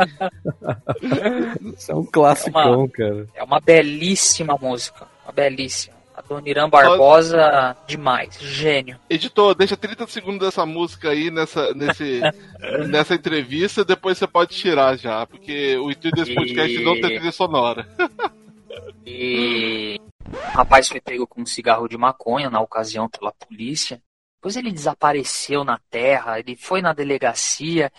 Isso 1.74 1.90
é 1.90 1.94
um 1.94 2.04
clássico, 2.04 2.58
é 2.58 2.66
uma, 2.66 2.88
cara. 2.88 3.28
É 3.34 3.42
uma 3.42 3.60
belíssima 3.60 4.58
música. 4.60 5.08
Uma 5.24 5.32
belíssima. 5.32 6.01
A 6.14 6.20
Dona 6.20 6.48
Irã 6.48 6.68
Barbosa, 6.68 7.76
demais. 7.86 8.38
Gênio. 8.38 8.98
Editor, 9.08 9.54
deixa 9.54 9.76
30 9.76 10.06
segundos 10.06 10.40
dessa 10.40 10.66
música 10.66 11.10
aí 11.10 11.30
nessa, 11.30 11.72
nesse, 11.74 12.20
nessa 12.88 13.14
entrevista, 13.14 13.84
depois 13.84 14.18
você 14.18 14.26
pode 14.26 14.54
tirar 14.54 14.96
já, 14.96 15.26
porque 15.26 15.76
o 15.78 15.90
intuito 15.90 16.16
desse 16.16 16.34
podcast 16.34 16.76
e... 16.76 16.84
não 16.84 16.94
tem 16.94 17.16
trilha 17.16 17.32
sonora. 17.32 17.86
e 19.06 19.98
o 20.28 20.36
rapaz 20.52 20.88
foi 20.88 21.00
pego 21.00 21.26
com 21.26 21.42
um 21.42 21.46
cigarro 21.46 21.88
de 21.88 21.96
maconha 21.96 22.50
na 22.50 22.60
ocasião 22.60 23.08
pela 23.08 23.32
polícia. 23.32 24.02
Depois 24.36 24.56
ele 24.56 24.72
desapareceu 24.72 25.64
na 25.64 25.78
terra, 25.88 26.38
ele 26.38 26.56
foi 26.56 26.82
na 26.82 26.92
delegacia. 26.92 27.90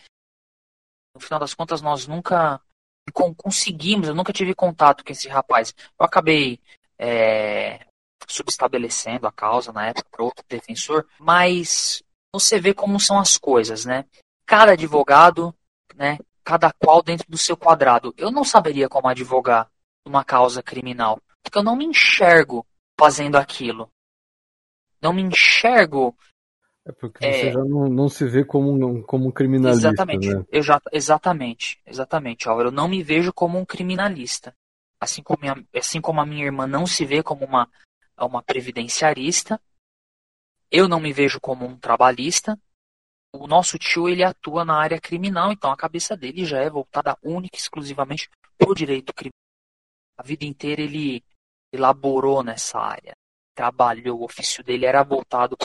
No 1.16 1.22
final 1.22 1.39
das 1.39 1.53
contas, 1.53 1.82
nós 1.82 2.05
nunca 2.05 2.61
conseguimos, 3.38 4.07
eu 4.07 4.16
nunca 4.16 4.34
tive 4.34 4.53
contato 4.53 5.03
com 5.03 5.11
esse 5.11 5.28
rapaz. 5.28 5.74
Eu 5.99 6.05
acabei 6.05 6.59
é, 6.97 7.86
subestabelecendo 8.28 9.28
a 9.28 9.32
causa 9.32 9.71
na 9.71 9.88
época 9.88 10.07
para 10.11 10.24
outro 10.24 10.45
defensor, 10.47 11.05
mas 11.19 12.03
você 12.34 12.59
vê 12.59 12.74
como 12.74 12.99
são 12.99 13.19
as 13.19 13.38
coisas, 13.38 13.86
né? 13.86 14.05
Cada 14.45 14.74
advogado, 14.74 15.53
né? 15.95 16.17
Cada 16.43 16.74
qual 16.74 17.01
dentro 17.01 17.30
do 17.30 17.38
seu 17.38 17.55
quadrado. 17.55 18.13
Eu 18.17 18.32
não 18.32 18.43
saberia 18.43 18.89
como 18.89 19.07
advogar 19.07 19.69
uma 20.05 20.24
causa 20.24 20.61
criminal. 20.61 21.21
Porque 21.41 21.57
eu 21.57 21.63
não 21.63 21.76
me 21.76 21.86
enxergo 21.86 22.65
fazendo 22.99 23.36
aquilo. 23.36 23.89
Não 25.01 25.13
me 25.13 25.21
enxergo. 25.21 26.15
É 26.86 26.91
porque 26.91 27.26
você 27.26 27.47
é... 27.47 27.51
já 27.51 27.59
não, 27.59 27.88
não 27.88 28.09
se 28.09 28.26
vê 28.26 28.43
como 28.43 28.71
um, 28.71 29.01
como 29.01 29.28
um 29.28 29.32
criminalista. 29.32 29.88
Exatamente. 29.89 30.34
Né? 30.34 30.45
Eu 30.51 30.61
já, 30.61 30.82
exatamente. 30.91 31.82
Exatamente, 31.86 32.49
Álvaro. 32.49 32.69
Eu 32.69 32.74
não 32.74 32.88
me 32.88 33.03
vejo 33.03 33.32
como 33.32 33.57
um 33.57 33.65
criminalista. 33.65 34.55
Assim 34.99 35.21
como, 35.21 35.39
minha, 35.41 35.65
assim 35.76 35.99
como 35.99 36.21
a 36.21 36.26
minha 36.26 36.45
irmã 36.45 36.65
não 36.65 36.86
se 36.86 37.05
vê 37.05 37.21
como 37.21 37.45
uma, 37.45 37.69
uma 38.20 38.41
previdenciarista, 38.41 39.59
eu 40.72 40.88
não 40.88 40.99
me 40.99 41.14
vejo 41.14 41.39
como 41.39 41.66
um 41.66 41.78
trabalhista. 41.78 42.59
O 43.32 43.47
nosso 43.47 43.78
tio 43.78 44.09
ele 44.09 44.24
atua 44.24 44.66
na 44.66 44.76
área 44.76 44.99
criminal, 44.99 45.51
então 45.51 45.72
a 45.72 45.78
cabeça 45.78 46.16
dele 46.16 46.45
já 46.45 46.59
é 46.59 46.70
voltada 46.70 47.18
única 47.24 47.55
e 47.55 47.59
exclusivamente 47.59 48.30
para 48.57 48.70
o 48.70 48.76
direito 48.76 49.14
criminal. 49.14 49.34
A 50.18 50.24
vida 50.24 50.45
inteira 50.45 50.82
ele 50.82 51.24
elaborou 51.72 52.43
nessa 52.43 52.80
área, 52.80 53.14
trabalhou, 53.55 54.20
o 54.20 54.26
ofício 54.26 54.64
dele 54.64 54.86
era 54.86 55.03
voltado 55.03 55.57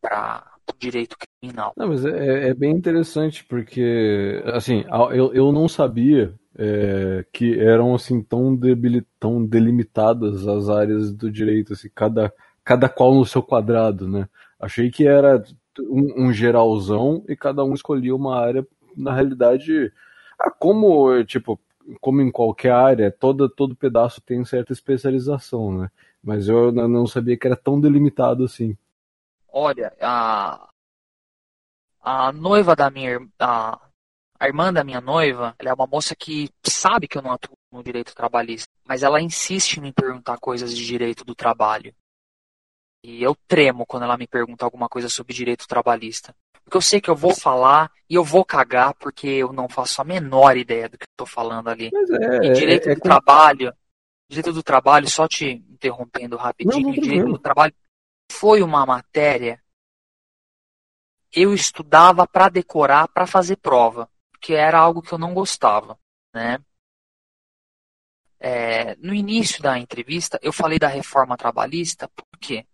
para 0.00 0.56
o 0.68 0.78
direito 0.78 1.16
criminal. 1.18 1.72
Não, 1.76 1.88
mas 1.88 2.04
é, 2.04 2.48
é, 2.48 2.54
bem 2.54 2.72
interessante 2.72 3.44
porque, 3.44 4.42
assim, 4.46 4.84
eu, 5.14 5.34
eu 5.34 5.52
não 5.52 5.68
sabia 5.68 6.34
é, 6.58 7.24
que 7.32 7.58
eram 7.58 7.94
assim 7.94 8.22
tão, 8.22 8.54
debil, 8.54 9.04
tão 9.18 9.44
delimitadas 9.44 10.46
as 10.46 10.68
áreas 10.68 11.12
do 11.12 11.30
direito, 11.30 11.72
assim, 11.72 11.88
cada, 11.94 12.32
cada 12.64 12.88
qual 12.88 13.14
no 13.14 13.24
seu 13.24 13.42
quadrado, 13.42 14.08
né? 14.08 14.28
Achei 14.60 14.90
que 14.90 15.06
era 15.06 15.42
um, 15.80 16.26
um 16.26 16.32
geralzão 16.32 17.24
e 17.28 17.34
cada 17.34 17.64
um 17.64 17.74
escolhia 17.74 18.14
uma 18.14 18.38
área, 18.38 18.66
na 18.96 19.12
realidade, 19.14 19.92
ah, 20.38 20.50
como, 20.50 21.24
tipo, 21.24 21.58
como 22.00 22.20
em 22.20 22.30
qualquer 22.30 22.72
área, 22.72 23.10
todo, 23.10 23.48
todo 23.48 23.74
pedaço 23.74 24.20
tem 24.20 24.44
certa 24.44 24.72
especialização, 24.72 25.72
né? 25.72 25.90
Mas 26.22 26.48
eu 26.48 26.70
não 26.70 27.06
sabia 27.06 27.36
que 27.36 27.46
era 27.46 27.56
tão 27.56 27.80
delimitado 27.80 28.44
assim. 28.44 28.76
Olha, 29.52 29.92
a, 30.00 30.68
a 32.00 32.32
noiva 32.32 32.76
da 32.76 32.90
minha 32.90 33.20
a, 33.40 33.80
a 34.42 34.48
irmã 34.48 34.72
da 34.72 34.82
minha 34.82 35.00
noiva, 35.00 35.54
ela 35.56 35.70
é 35.70 35.72
uma 35.72 35.86
moça 35.86 36.16
que 36.16 36.50
sabe 36.66 37.06
que 37.06 37.16
eu 37.16 37.22
não 37.22 37.30
atuo 37.30 37.56
no 37.70 37.80
direito 37.80 38.12
trabalhista, 38.12 38.68
mas 38.84 39.04
ela 39.04 39.20
insiste 39.20 39.76
em 39.76 39.82
me 39.82 39.92
perguntar 39.92 40.36
coisas 40.38 40.76
de 40.76 40.84
direito 40.84 41.24
do 41.24 41.32
trabalho. 41.32 41.94
E 43.04 43.22
eu 43.22 43.36
tremo 43.46 43.86
quando 43.86 44.02
ela 44.02 44.18
me 44.18 44.26
pergunta 44.26 44.64
alguma 44.64 44.88
coisa 44.88 45.08
sobre 45.08 45.32
direito 45.32 45.68
trabalhista. 45.68 46.34
Porque 46.64 46.76
eu 46.76 46.80
sei 46.80 47.00
que 47.00 47.08
eu 47.08 47.14
vou 47.14 47.36
falar 47.36 47.88
e 48.10 48.16
eu 48.16 48.24
vou 48.24 48.44
cagar 48.44 48.94
porque 48.94 49.28
eu 49.28 49.52
não 49.52 49.68
faço 49.68 50.02
a 50.02 50.04
menor 50.04 50.56
ideia 50.56 50.88
do 50.88 50.98
que 50.98 51.04
eu 51.04 51.16
tô 51.18 51.26
falando 51.26 51.68
ali. 51.68 51.92
É, 51.94 52.46
e 52.46 52.52
direito 52.52 52.88
é, 52.88 52.92
é, 52.92 52.94
do 52.96 53.00
trabalho, 53.00 53.72
direito 54.28 54.52
do 54.52 54.62
trabalho, 54.62 55.08
só 55.08 55.28
te 55.28 55.64
interrompendo 55.70 56.36
rapidinho, 56.36 56.88
não, 56.88 56.94
não 56.94 57.00
direito 57.00 57.28
do 57.28 57.38
trabalho 57.38 57.72
foi 58.32 58.60
uma 58.60 58.84
matéria 58.84 59.62
eu 61.32 61.54
estudava 61.54 62.26
para 62.26 62.50
decorar, 62.50 63.08
para 63.08 63.26
fazer 63.26 63.56
prova, 63.56 64.08
que 64.42 64.54
era 64.54 64.78
algo 64.78 65.00
que 65.00 65.12
eu 65.12 65.18
não 65.18 65.32
gostava, 65.32 65.96
né? 66.34 66.58
É, 68.40 68.96
no 68.96 69.14
início 69.14 69.62
da 69.62 69.78
entrevista, 69.78 70.36
eu 70.42 70.52
falei 70.52 70.76
da 70.76 70.88
reforma 70.88 71.36
trabalhista, 71.36 72.08
por 72.08 72.26
quê? 72.40 72.66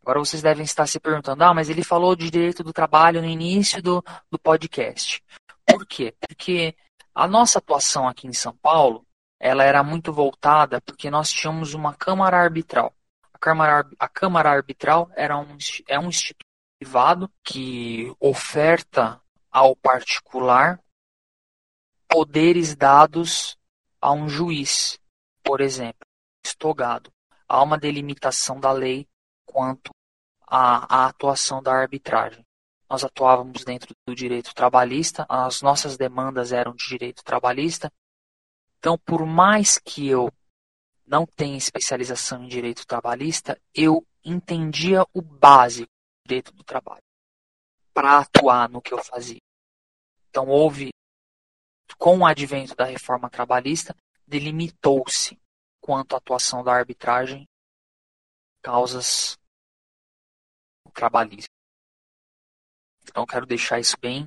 Agora 0.00 0.20
vocês 0.20 0.40
devem 0.40 0.64
estar 0.64 0.86
se 0.86 1.00
perguntando, 1.00 1.42
ah, 1.42 1.52
mas 1.52 1.68
ele 1.68 1.82
falou 1.82 2.14
de 2.14 2.30
direito 2.30 2.62
do 2.62 2.72
trabalho 2.72 3.20
no 3.20 3.26
início 3.26 3.82
do, 3.82 4.02
do 4.30 4.38
podcast. 4.38 5.20
Por 5.66 5.84
quê? 5.84 6.14
Porque 6.20 6.76
a 7.12 7.26
nossa 7.26 7.58
atuação 7.58 8.06
aqui 8.06 8.28
em 8.28 8.32
São 8.32 8.56
Paulo, 8.56 9.04
ela 9.40 9.64
era 9.64 9.82
muito 9.82 10.12
voltada 10.12 10.80
porque 10.80 11.10
nós 11.10 11.30
tínhamos 11.30 11.74
uma 11.74 11.92
Câmara 11.92 12.38
Arbitral. 12.38 12.94
A 13.34 13.38
Câmara, 13.38 13.84
a 13.98 14.08
Câmara 14.08 14.50
Arbitral 14.50 15.10
era 15.16 15.36
um, 15.36 15.58
é 15.88 15.98
um 15.98 16.08
instituto 16.08 16.46
privado 16.78 17.28
que 17.42 18.14
oferta 18.20 19.20
ao 19.50 19.74
particular 19.76 20.80
poderes 22.08 22.74
dados 22.74 23.56
a 24.00 24.12
um 24.12 24.28
juiz, 24.28 24.98
por 25.42 25.60
exemplo, 25.60 26.06
estogado. 26.44 27.12
Há 27.46 27.62
uma 27.62 27.78
delimitação 27.78 28.60
da 28.60 28.72
lei 28.72 29.06
quanto 29.44 29.90
a, 30.46 31.02
a 31.02 31.06
atuação 31.06 31.62
da 31.62 31.72
arbitragem. 31.72 32.44
Nós 32.88 33.04
atuávamos 33.04 33.64
dentro 33.64 33.94
do 34.06 34.14
direito 34.14 34.54
trabalhista, 34.54 35.26
as 35.28 35.60
nossas 35.60 35.96
demandas 35.96 36.52
eram 36.52 36.74
de 36.74 36.86
direito 36.86 37.22
trabalhista. 37.22 37.92
Então, 38.78 38.98
por 38.98 39.26
mais 39.26 39.78
que 39.78 40.08
eu 40.08 40.32
não 41.06 41.26
tenha 41.26 41.56
especialização 41.56 42.44
em 42.44 42.48
direito 42.48 42.86
trabalhista, 42.86 43.60
eu 43.74 44.06
entendia 44.24 45.04
o 45.12 45.20
básico 45.20 45.88
do 45.88 46.28
direito 46.28 46.52
do 46.52 46.64
trabalho 46.64 47.02
para 47.98 48.20
atuar 48.20 48.68
no 48.68 48.80
que 48.80 48.94
eu 48.94 49.02
fazia. 49.02 49.40
Então 50.30 50.46
houve, 50.46 50.90
com 51.98 52.18
o 52.18 52.24
advento 52.24 52.76
da 52.76 52.84
reforma 52.84 53.28
trabalhista, 53.28 53.92
delimitou-se 54.24 55.36
quanto 55.80 56.14
à 56.14 56.18
atuação 56.18 56.62
da 56.62 56.72
arbitragem 56.72 57.44
causas 58.62 59.36
trabalhistas. 60.94 61.48
Então 63.02 63.26
quero 63.26 63.44
deixar 63.44 63.80
isso 63.80 63.96
bem, 64.00 64.26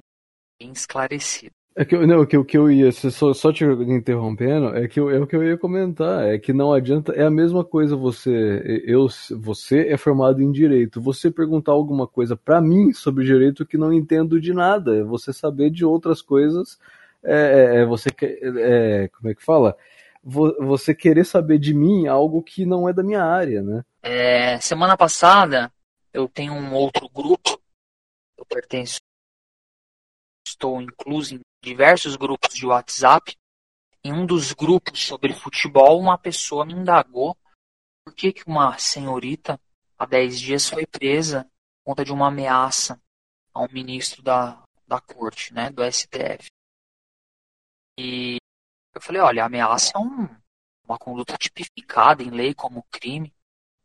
bem 0.59 0.73
esclarecido. 0.73 1.55
É 1.73 1.85
que, 1.85 1.97
não, 1.97 2.25
que, 2.25 2.43
que 2.43 2.57
eu 2.57 2.69
ia, 2.69 2.91
só, 2.91 3.33
só 3.33 3.53
te 3.53 3.63
interrompendo, 3.63 4.75
é 4.75 4.89
que 4.89 4.99
eu, 4.99 5.09
é 5.09 5.19
o 5.19 5.25
que 5.25 5.35
eu 5.37 5.43
ia 5.43 5.57
comentar, 5.57 6.27
é 6.27 6.37
que 6.37 6.51
não 6.51 6.73
adianta, 6.73 7.13
é 7.13 7.23
a 7.23 7.31
mesma 7.31 7.63
coisa 7.63 7.95
você, 7.95 8.83
eu, 8.85 9.07
você 9.39 9.87
é 9.87 9.95
formado 9.95 10.41
em 10.41 10.51
direito, 10.51 10.99
você 10.99 11.31
perguntar 11.31 11.71
alguma 11.71 12.05
coisa 12.05 12.35
para 12.35 12.59
mim 12.59 12.91
sobre 12.91 13.23
direito 13.23 13.65
que 13.65 13.77
não 13.77 13.93
entendo 13.93 14.39
de 14.39 14.53
nada, 14.53 14.97
é 14.97 15.03
você 15.03 15.31
saber 15.31 15.69
de 15.69 15.85
outras 15.85 16.21
coisas, 16.21 16.77
é, 17.23 17.35
é, 17.35 17.75
é 17.77 17.85
você, 17.85 18.09
é, 18.19 19.09
como 19.17 19.29
é 19.29 19.33
que 19.33 19.43
fala? 19.43 19.77
Você 20.21 20.93
querer 20.93 21.23
saber 21.23 21.57
de 21.57 21.73
mim 21.73 22.05
algo 22.05 22.43
que 22.43 22.65
não 22.65 22.87
é 22.87 22.91
da 22.91 23.01
minha 23.01 23.23
área, 23.23 23.61
né? 23.61 23.83
É, 24.03 24.59
semana 24.59 24.97
passada, 24.97 25.71
eu 26.13 26.27
tenho 26.27 26.51
um 26.51 26.73
outro 26.73 27.07
grupo, 27.09 27.57
eu 28.37 28.45
pertenço 28.45 28.99
estou 30.61 30.79
incluso 30.79 31.35
em 31.35 31.41
diversos 31.63 32.15
grupos 32.15 32.53
de 32.53 32.67
WhatsApp. 32.67 33.35
Em 34.03 34.13
um 34.13 34.25
dos 34.27 34.53
grupos 34.53 35.03
sobre 35.03 35.33
futebol, 35.33 35.99
uma 35.99 36.17
pessoa 36.17 36.65
me 36.65 36.73
indagou 36.73 37.35
por 38.05 38.13
que, 38.13 38.31
que 38.31 38.43
uma 38.45 38.77
senhorita 38.77 39.59
há 39.97 40.05
10 40.05 40.39
dias 40.39 40.69
foi 40.69 40.85
presa 40.85 41.43
por 41.43 41.91
conta 41.91 42.05
de 42.05 42.13
uma 42.13 42.27
ameaça 42.27 43.01
a 43.53 43.61
um 43.61 43.67
ministro 43.71 44.21
da, 44.21 44.63
da 44.87 45.01
corte, 45.01 45.53
né, 45.53 45.71
do 45.71 45.83
STF. 45.83 46.47
E 47.97 48.37
eu 48.93 49.01
falei, 49.01 49.21
olha, 49.21 49.45
ameaça 49.45 49.91
é 49.95 49.99
um, 49.99 50.27
uma 50.83 50.97
conduta 50.97 51.37
tipificada 51.37 52.23
em 52.23 52.29
lei 52.29 52.53
como 52.53 52.85
crime. 52.91 53.33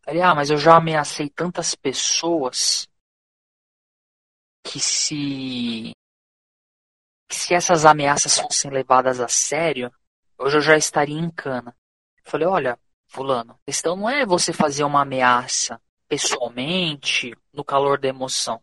Ele, 0.06 0.22
ah, 0.22 0.34
mas 0.34 0.50
eu 0.50 0.56
já 0.56 0.76
ameacei 0.76 1.28
tantas 1.28 1.74
pessoas 1.74 2.88
que 4.62 4.80
se 4.80 5.92
se 7.30 7.54
essas 7.54 7.84
ameaças 7.84 8.38
fossem 8.38 8.70
levadas 8.70 9.20
a 9.20 9.28
sério, 9.28 9.92
hoje 10.38 10.56
eu 10.56 10.60
já 10.60 10.76
estaria 10.76 11.18
em 11.18 11.30
cana. 11.30 11.76
Falei, 12.22 12.46
olha, 12.46 12.78
fulano, 13.08 13.52
a 13.52 13.66
questão 13.66 13.96
não 13.96 14.08
é 14.08 14.24
você 14.24 14.52
fazer 14.52 14.84
uma 14.84 15.02
ameaça 15.02 15.80
pessoalmente, 16.08 17.34
no 17.52 17.64
calor 17.64 17.98
da 17.98 18.08
emoção. 18.08 18.62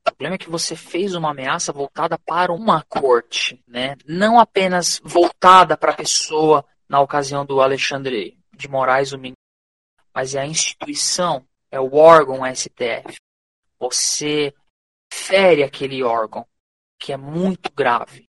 O 0.00 0.04
problema 0.04 0.36
é 0.36 0.38
que 0.38 0.48
você 0.48 0.76
fez 0.76 1.14
uma 1.14 1.30
ameaça 1.30 1.72
voltada 1.72 2.16
para 2.18 2.52
uma 2.52 2.84
corte, 2.84 3.60
né? 3.66 3.96
Não 4.06 4.38
apenas 4.38 5.00
voltada 5.02 5.76
para 5.76 5.92
a 5.92 5.96
pessoa 5.96 6.64
na 6.88 7.00
ocasião 7.00 7.44
do 7.44 7.60
Alexandre 7.60 8.38
de 8.52 8.68
Moraes, 8.68 9.12
o 9.12 9.18
mas 10.14 10.34
é 10.34 10.40
a 10.40 10.46
instituição, 10.46 11.46
é 11.70 11.80
o 11.80 11.94
órgão 11.96 12.42
STF. 12.54 13.18
Você 13.78 14.54
fere 15.12 15.62
aquele 15.62 16.02
órgão 16.02 16.46
que 16.98 17.12
é 17.12 17.16
muito 17.16 17.72
grave. 17.72 18.28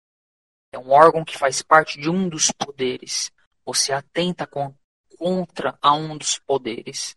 É 0.72 0.78
um 0.78 0.90
órgão 0.90 1.24
que 1.24 1.38
faz 1.38 1.62
parte 1.62 2.00
de 2.00 2.10
um 2.10 2.28
dos 2.28 2.50
poderes. 2.50 3.32
Você 3.64 3.92
atenta 3.92 4.46
contra 4.46 5.78
a 5.80 5.94
um 5.94 6.16
dos 6.16 6.38
poderes. 6.38 7.16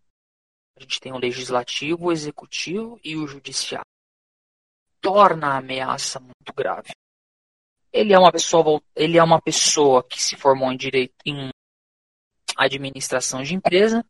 A 0.77 0.81
gente 0.81 0.99
tem 0.99 1.11
o 1.11 1.17
legislativo, 1.17 2.05
o 2.05 2.11
executivo 2.11 2.99
e 3.03 3.15
o 3.15 3.27
judiciário. 3.27 3.85
Torna 5.01 5.49
a 5.49 5.57
ameaça 5.57 6.19
muito 6.19 6.53
grave. 6.55 6.91
Ele 7.91 8.13
é 8.13 8.19
uma 8.19 8.31
pessoa, 8.31 8.81
ele 8.95 9.17
é 9.17 9.23
uma 9.23 9.41
pessoa 9.41 10.03
que 10.03 10.21
se 10.21 10.35
formou 10.35 10.71
em 10.71 10.77
direito 10.77 11.15
em 11.25 11.49
administração 12.55 13.43
de 13.43 13.55
empresa. 13.55 14.05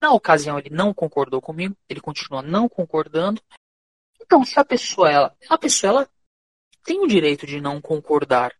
Na 0.00 0.12
ocasião 0.12 0.58
ele 0.58 0.70
não 0.70 0.94
concordou 0.94 1.40
comigo, 1.40 1.76
ele 1.88 2.00
continua 2.00 2.40
não 2.40 2.68
concordando. 2.68 3.40
Então, 4.20 4.44
se 4.44 4.58
a 4.58 4.64
pessoa 4.64 5.10
ela, 5.10 5.36
a 5.48 5.58
pessoa 5.58 5.90
ela 5.90 6.10
tem 6.88 7.00
o 7.00 7.06
direito 7.06 7.46
de 7.46 7.60
não 7.60 7.82
concordar, 7.82 8.50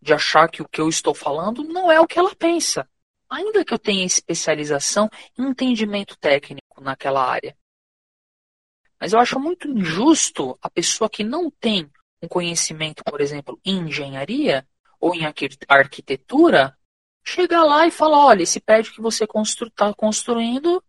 de 0.00 0.12
achar 0.12 0.50
que 0.50 0.60
o 0.60 0.68
que 0.68 0.80
eu 0.80 0.88
estou 0.88 1.14
falando 1.14 1.62
não 1.62 1.92
é 1.92 2.00
o 2.00 2.08
que 2.08 2.18
ela 2.18 2.34
pensa, 2.34 2.90
ainda 3.30 3.64
que 3.64 3.72
eu 3.72 3.78
tenha 3.78 4.04
especialização 4.04 5.08
e 5.38 5.42
entendimento 5.42 6.18
técnico 6.18 6.80
naquela 6.80 7.24
área. 7.24 7.56
Mas 8.98 9.12
eu 9.12 9.20
acho 9.20 9.38
muito 9.38 9.68
injusto 9.68 10.58
a 10.60 10.68
pessoa 10.68 11.08
que 11.08 11.22
não 11.22 11.48
tem 11.52 11.88
um 12.20 12.26
conhecimento, 12.26 13.04
por 13.04 13.20
exemplo, 13.20 13.60
em 13.64 13.78
engenharia 13.86 14.66
ou 14.98 15.14
em 15.14 15.22
arquitetura, 15.68 16.76
chegar 17.22 17.62
lá 17.62 17.86
e 17.86 17.92
falar: 17.92 18.26
olha, 18.26 18.42
esse 18.42 18.58
prédio 18.58 18.92
que 18.92 19.00
você 19.00 19.22
está 19.22 19.32
constru 19.32 19.70
tá 19.70 19.94
construindo 19.94 20.82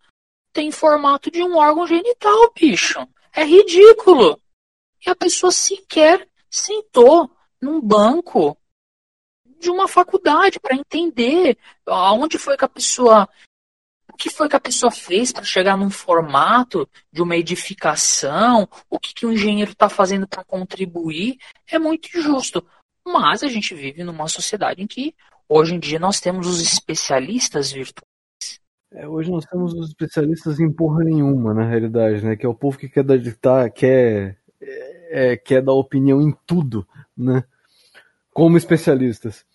tem 0.51 0.71
formato 0.71 1.29
de 1.29 1.43
um 1.43 1.55
órgão 1.55 1.85
genital, 1.85 2.51
bicho. 2.51 3.07
É 3.31 3.43
ridículo. 3.43 4.41
E 5.05 5.09
a 5.11 5.15
pessoa 5.15 5.51
sequer 5.51 6.27
sentou 6.53 7.31
num 7.59 7.81
banco 7.81 8.55
de 9.59 9.71
uma 9.71 9.87
faculdade 9.87 10.59
para 10.59 10.75
entender 10.75 11.57
aonde 11.87 12.37
foi 12.37 12.55
que 12.55 12.65
a 12.65 12.69
pessoa 12.69 13.27
o 14.11 14.15
que 14.15 14.29
foi 14.29 14.47
que 14.47 14.55
a 14.55 14.59
pessoa 14.59 14.91
fez 14.91 15.31
para 15.31 15.43
chegar 15.43 15.75
num 15.75 15.89
formato 15.89 16.87
de 17.11 17.23
uma 17.23 17.35
edificação, 17.35 18.69
o 18.87 18.99
que, 18.99 19.11
que 19.11 19.25
o 19.25 19.31
engenheiro 19.31 19.71
está 19.71 19.89
fazendo 19.89 20.27
para 20.27 20.43
contribuir, 20.43 21.39
é 21.67 21.79
muito 21.79 22.15
injusto. 22.15 22.63
Mas 23.03 23.41
a 23.41 23.47
gente 23.47 23.73
vive 23.73 24.03
numa 24.03 24.27
sociedade 24.27 24.83
em 24.83 24.87
que 24.87 25.15
hoje 25.49 25.73
em 25.73 25.79
dia 25.79 25.97
nós 25.97 26.19
temos 26.19 26.45
os 26.45 26.61
especialistas 26.61 27.71
virtuais. 27.71 28.07
É, 28.91 29.07
hoje 29.07 29.31
nós 29.31 29.45
temos 29.45 29.73
os 29.73 29.87
especialistas 29.87 30.59
em 30.59 30.71
porra 30.71 31.03
nenhuma, 31.03 31.51
na 31.51 31.67
realidade, 31.67 32.23
né? 32.23 32.35
Que 32.35 32.45
é 32.45 32.49
o 32.49 32.53
povo 32.53 32.77
que 32.77 32.87
quer 32.87 33.03
ditar, 33.17 33.71
quer 33.71 34.37
é, 35.13 35.37
quer 35.37 35.61
dar 35.61 35.73
opinião 35.73 36.19
em 36.19 36.35
tudo, 36.47 36.87
né? 37.15 37.43
Como 38.33 38.57
especialistas. 38.57 39.45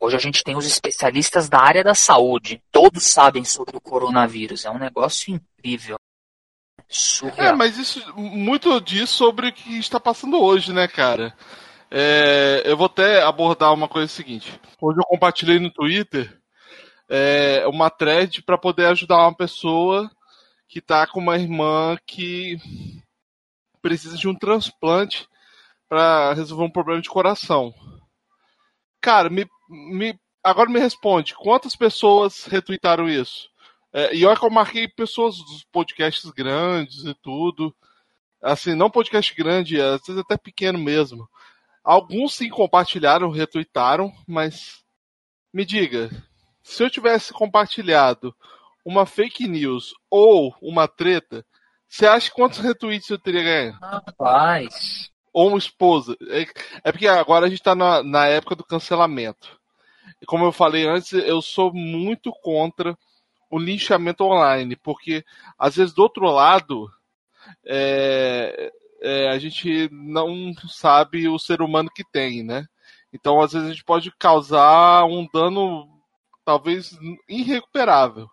Hoje 0.00 0.16
a 0.16 0.18
gente 0.18 0.42
tem 0.42 0.56
os 0.56 0.66
especialistas 0.66 1.48
da 1.48 1.60
área 1.60 1.84
da 1.84 1.94
saúde. 1.94 2.60
Todos 2.72 3.04
sabem 3.04 3.44
sobre 3.44 3.76
o 3.76 3.80
coronavírus. 3.80 4.64
É 4.64 4.70
um 4.70 4.78
negócio 4.78 5.32
incrível. 5.32 5.96
Surreal. 6.88 7.46
É, 7.46 7.52
mas 7.52 7.78
isso, 7.78 8.02
muito 8.16 8.80
diz 8.80 9.08
sobre 9.08 9.48
o 9.48 9.52
que 9.52 9.78
está 9.78 10.00
passando 10.00 10.42
hoje, 10.42 10.72
né, 10.72 10.88
cara? 10.88 11.32
É, 11.88 12.62
eu 12.64 12.76
vou 12.76 12.86
até 12.86 13.22
abordar 13.22 13.72
uma 13.72 13.88
coisa 13.88 14.08
seguinte. 14.08 14.60
Hoje 14.80 14.98
eu 14.98 15.04
compartilhei 15.04 15.60
no 15.60 15.70
Twitter 15.70 16.36
é, 17.08 17.64
uma 17.68 17.88
thread 17.88 18.42
para 18.42 18.58
poder 18.58 18.86
ajudar 18.86 19.18
uma 19.18 19.34
pessoa 19.34 20.10
que 20.68 20.80
está 20.80 21.06
com 21.06 21.20
uma 21.20 21.38
irmã 21.38 21.96
que 22.04 22.58
precisa 23.84 24.16
de 24.16 24.26
um 24.26 24.34
transplante 24.34 25.28
para 25.86 26.32
resolver 26.32 26.64
um 26.64 26.70
problema 26.70 27.02
de 27.02 27.10
coração. 27.10 27.74
Cara, 28.98 29.28
me, 29.28 29.46
me, 29.68 30.18
agora 30.42 30.70
me 30.70 30.80
responde, 30.80 31.34
quantas 31.34 31.76
pessoas 31.76 32.46
retweetaram 32.46 33.06
isso? 33.06 33.46
É, 33.92 34.16
e 34.16 34.24
olha 34.24 34.38
que 34.38 34.46
eu 34.46 34.50
marquei 34.50 34.88
pessoas 34.88 35.36
dos 35.36 35.64
podcasts 35.64 36.30
grandes 36.30 37.04
e 37.04 37.14
tudo. 37.22 37.76
Assim, 38.42 38.74
não 38.74 38.88
podcast 38.88 39.34
grande, 39.34 39.78
às 39.78 40.00
vezes 40.06 40.22
até 40.22 40.38
pequeno 40.38 40.78
mesmo. 40.78 41.28
Alguns 41.84 42.34
sim 42.34 42.48
compartilharam, 42.48 43.30
retweetaram, 43.30 44.10
mas 44.26 44.82
me 45.52 45.66
diga, 45.66 46.08
se 46.62 46.82
eu 46.82 46.88
tivesse 46.88 47.34
compartilhado 47.34 48.34
uma 48.82 49.04
fake 49.04 49.46
news 49.46 49.92
ou 50.10 50.56
uma 50.62 50.88
treta, 50.88 51.44
você 51.94 52.06
acha 52.08 52.28
quantos 52.32 52.58
retweets 52.58 53.08
eu 53.08 53.18
teria 53.20 53.44
ganho? 53.44 53.78
Rapaz. 53.80 55.12
Ou 55.32 55.50
uma 55.50 55.58
esposa. 55.58 56.16
É, 56.28 56.44
é 56.82 56.90
porque 56.90 57.06
agora 57.06 57.46
a 57.46 57.48
gente 57.48 57.62
tá 57.62 57.72
na, 57.72 58.02
na 58.02 58.26
época 58.26 58.56
do 58.56 58.64
cancelamento. 58.64 59.56
E 60.20 60.26
como 60.26 60.44
eu 60.44 60.50
falei 60.50 60.88
antes, 60.88 61.12
eu 61.12 61.40
sou 61.40 61.72
muito 61.72 62.32
contra 62.42 62.98
o 63.48 63.60
linchamento 63.60 64.24
online, 64.24 64.74
porque 64.74 65.24
às 65.56 65.76
vezes 65.76 65.94
do 65.94 66.02
outro 66.02 66.24
lado 66.24 66.90
é, 67.64 68.72
é, 69.00 69.28
a 69.28 69.38
gente 69.38 69.88
não 69.92 70.52
sabe 70.68 71.28
o 71.28 71.38
ser 71.38 71.62
humano 71.62 71.88
que 71.94 72.02
tem, 72.10 72.42
né? 72.42 72.66
Então 73.12 73.40
às 73.40 73.52
vezes 73.52 73.68
a 73.68 73.70
gente 73.70 73.84
pode 73.84 74.10
causar 74.18 75.04
um 75.04 75.28
dano 75.32 75.88
talvez 76.44 76.98
irrecuperável. 77.28 78.28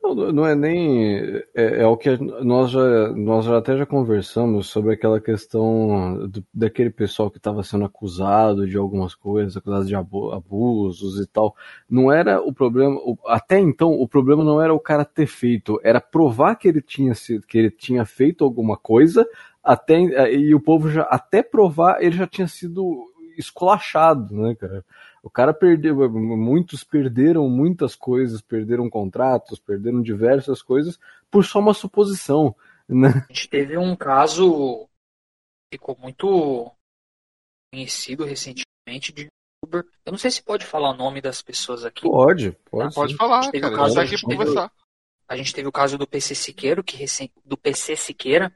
Não, 0.00 0.14
não 0.14 0.46
é 0.46 0.54
nem. 0.54 1.18
É, 1.54 1.82
é, 1.82 1.86
o 1.86 1.96
que 1.96 2.16
nós 2.16 2.70
já, 2.70 3.08
nós 3.12 3.44
já 3.44 3.58
até 3.58 3.76
já 3.76 3.84
conversamos 3.84 4.68
sobre 4.68 4.94
aquela 4.94 5.20
questão 5.20 6.26
do, 6.28 6.44
daquele 6.54 6.90
pessoal 6.90 7.30
que 7.30 7.38
estava 7.38 7.62
sendo 7.62 7.84
acusado 7.84 8.66
de 8.66 8.76
algumas 8.76 9.14
coisas, 9.14 9.56
acusado 9.56 9.84
de 9.86 9.94
abusos 9.96 11.20
e 11.20 11.26
tal. 11.26 11.54
Não 11.90 12.12
era 12.12 12.40
o 12.40 12.52
problema. 12.52 12.98
Até 13.26 13.58
então, 13.58 13.90
o 13.92 14.06
problema 14.08 14.44
não 14.44 14.62
era 14.62 14.72
o 14.72 14.80
cara 14.80 15.04
ter 15.04 15.26
feito, 15.26 15.80
era 15.82 16.00
provar 16.00 16.54
que 16.54 16.68
ele 16.68 16.80
tinha, 16.80 17.12
que 17.48 17.58
ele 17.58 17.70
tinha 17.70 18.04
feito 18.06 18.44
alguma 18.44 18.76
coisa, 18.76 19.26
até, 19.62 20.00
e 20.32 20.54
o 20.54 20.60
povo 20.60 20.88
já, 20.90 21.02
até 21.02 21.42
provar, 21.42 22.02
ele 22.02 22.16
já 22.16 22.26
tinha 22.26 22.46
sido 22.46 23.04
esculachado, 23.36 24.34
né, 24.34 24.54
cara? 24.54 24.84
O 25.28 25.30
cara 25.30 25.52
perdeu, 25.52 26.08
muitos 26.10 26.82
perderam 26.82 27.46
muitas 27.50 27.94
coisas, 27.94 28.40
perderam 28.40 28.88
contratos, 28.88 29.58
perderam 29.58 30.00
diversas 30.00 30.62
coisas 30.62 30.98
por 31.30 31.44
só 31.44 31.58
uma 31.58 31.74
suposição, 31.74 32.56
né? 32.88 33.08
A 33.28 33.32
gente 33.32 33.46
teve 33.50 33.76
um 33.76 33.94
caso 33.94 34.88
ficou 35.70 35.94
muito 35.98 36.72
conhecido 37.70 38.24
recentemente 38.24 39.12
de 39.12 39.28
youtuber. 39.62 39.84
Eu 40.02 40.12
não 40.12 40.18
sei 40.18 40.30
se 40.30 40.42
pode 40.42 40.64
falar 40.64 40.92
o 40.92 40.96
nome 40.96 41.20
das 41.20 41.42
pessoas 41.42 41.84
aqui. 41.84 42.00
Pode, 42.00 42.52
pode. 42.70 42.94
Pode 42.94 43.12
sim. 43.12 43.18
falar, 43.18 43.50
Teve 43.50 43.60
cara. 43.60 43.82
A 43.82 43.86
gente 43.86 43.94
tá 43.94 44.00
caso 44.00 44.00
aqui 44.00 44.08
pra 44.08 44.16
de- 44.16 44.24
conversar. 44.24 44.72
A 45.28 45.36
gente 45.36 45.54
teve 45.54 45.68
o 45.68 45.72
caso 45.72 45.98
do 45.98 46.06
PC 46.08 46.34
Siqueiro, 46.34 46.82
que 46.82 46.96
recen... 46.96 47.30
do 47.44 47.58
PC 47.58 47.96
Siqueira, 47.96 48.50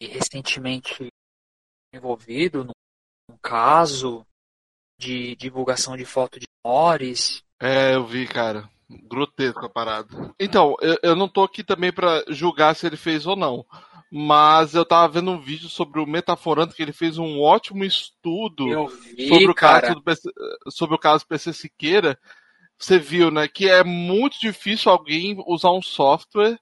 e 0.00 0.06
recentemente 0.06 1.08
envolvido 1.92 2.62
num, 2.62 2.70
num 3.28 3.36
caso 3.38 4.24
de 4.98 5.36
divulgação 5.36 5.96
de 5.96 6.04
foto 6.04 6.38
de 6.38 6.46
menores. 6.64 7.42
É, 7.60 7.94
eu 7.94 8.06
vi, 8.06 8.26
cara. 8.26 8.68
Grotesco 8.88 9.66
a 9.66 9.68
parada. 9.68 10.34
Então, 10.38 10.76
eu, 10.80 10.96
eu 11.02 11.16
não 11.16 11.28
tô 11.28 11.42
aqui 11.42 11.64
também 11.64 11.92
pra 11.92 12.22
julgar 12.28 12.74
se 12.74 12.86
ele 12.86 12.96
fez 12.96 13.26
ou 13.26 13.34
não. 13.36 13.64
Mas 14.10 14.74
eu 14.74 14.84
tava 14.84 15.12
vendo 15.14 15.32
um 15.32 15.40
vídeo 15.40 15.68
sobre 15.68 16.00
o 16.00 16.06
Metaforando, 16.06 16.72
que 16.72 16.82
ele 16.82 16.92
fez 16.92 17.18
um 17.18 17.40
ótimo 17.40 17.84
estudo 17.84 18.86
vi, 19.16 19.28
sobre 19.28 19.50
o 19.50 19.54
cara. 19.54 19.80
caso 19.80 19.94
do 19.96 20.02
PC, 20.02 20.30
sobre 20.70 20.94
o 20.94 20.98
caso 20.98 21.26
PC 21.26 21.52
Siqueira, 21.52 22.16
você 22.78 22.98
viu, 22.98 23.30
né, 23.30 23.48
que 23.48 23.68
é 23.68 23.82
muito 23.82 24.38
difícil 24.38 24.92
alguém 24.92 25.36
usar 25.46 25.72
um 25.72 25.82
software 25.82 26.58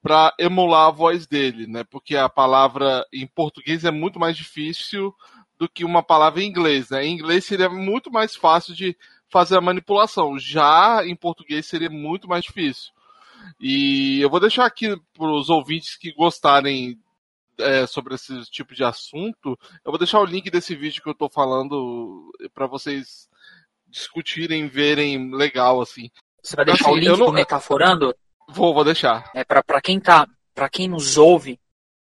para 0.00 0.34
emular 0.38 0.88
a 0.88 0.90
voz 0.90 1.26
dele, 1.26 1.66
né? 1.66 1.82
Porque 1.82 2.14
a 2.14 2.28
palavra 2.28 3.04
em 3.12 3.26
português 3.26 3.84
é 3.84 3.90
muito 3.90 4.20
mais 4.20 4.36
difícil 4.36 5.14
do 5.58 5.68
que 5.68 5.84
uma 5.84 6.02
palavra 6.02 6.42
em 6.42 6.48
inglês, 6.48 6.90
né? 6.90 7.04
Em 7.04 7.14
inglês 7.14 7.44
seria 7.44 7.68
muito 7.68 8.10
mais 8.10 8.34
fácil 8.34 8.74
de 8.74 8.96
fazer 9.28 9.56
a 9.56 9.60
manipulação. 9.60 10.38
Já 10.38 11.02
em 11.06 11.14
português 11.16 11.66
seria 11.66 11.90
muito 11.90 12.28
mais 12.28 12.44
difícil. 12.44 12.92
E 13.60 14.20
eu 14.20 14.30
vou 14.30 14.40
deixar 14.40 14.64
aqui 14.66 14.96
para 15.16 15.30
os 15.30 15.48
ouvintes 15.50 15.96
que 15.96 16.12
gostarem 16.12 16.98
é, 17.58 17.86
sobre 17.86 18.14
esse 18.14 18.42
tipo 18.50 18.74
de 18.74 18.82
assunto, 18.82 19.56
eu 19.84 19.92
vou 19.92 19.98
deixar 19.98 20.18
o 20.20 20.24
link 20.24 20.50
desse 20.50 20.74
vídeo 20.74 21.00
que 21.00 21.08
eu 21.08 21.14
tô 21.14 21.28
falando 21.28 22.32
para 22.52 22.66
vocês 22.66 23.28
discutirem, 23.86 24.66
verem 24.66 25.32
legal 25.32 25.80
assim. 25.80 26.10
Você 26.42 26.56
vai 26.56 26.64
deixar 26.64 26.86
Assim, 26.86 26.92
o 26.94 26.96
link 26.96 27.18
não- 27.18 27.26
do 27.26 27.32
Metaforando? 27.32 28.14
Vou, 28.48 28.74
vou 28.74 28.84
deixar. 28.84 29.30
É 29.34 29.44
para 29.44 29.80
quem 29.80 30.00
tá, 30.00 30.26
para 30.52 30.68
quem 30.68 30.88
nos 30.88 31.16
ouve, 31.16 31.60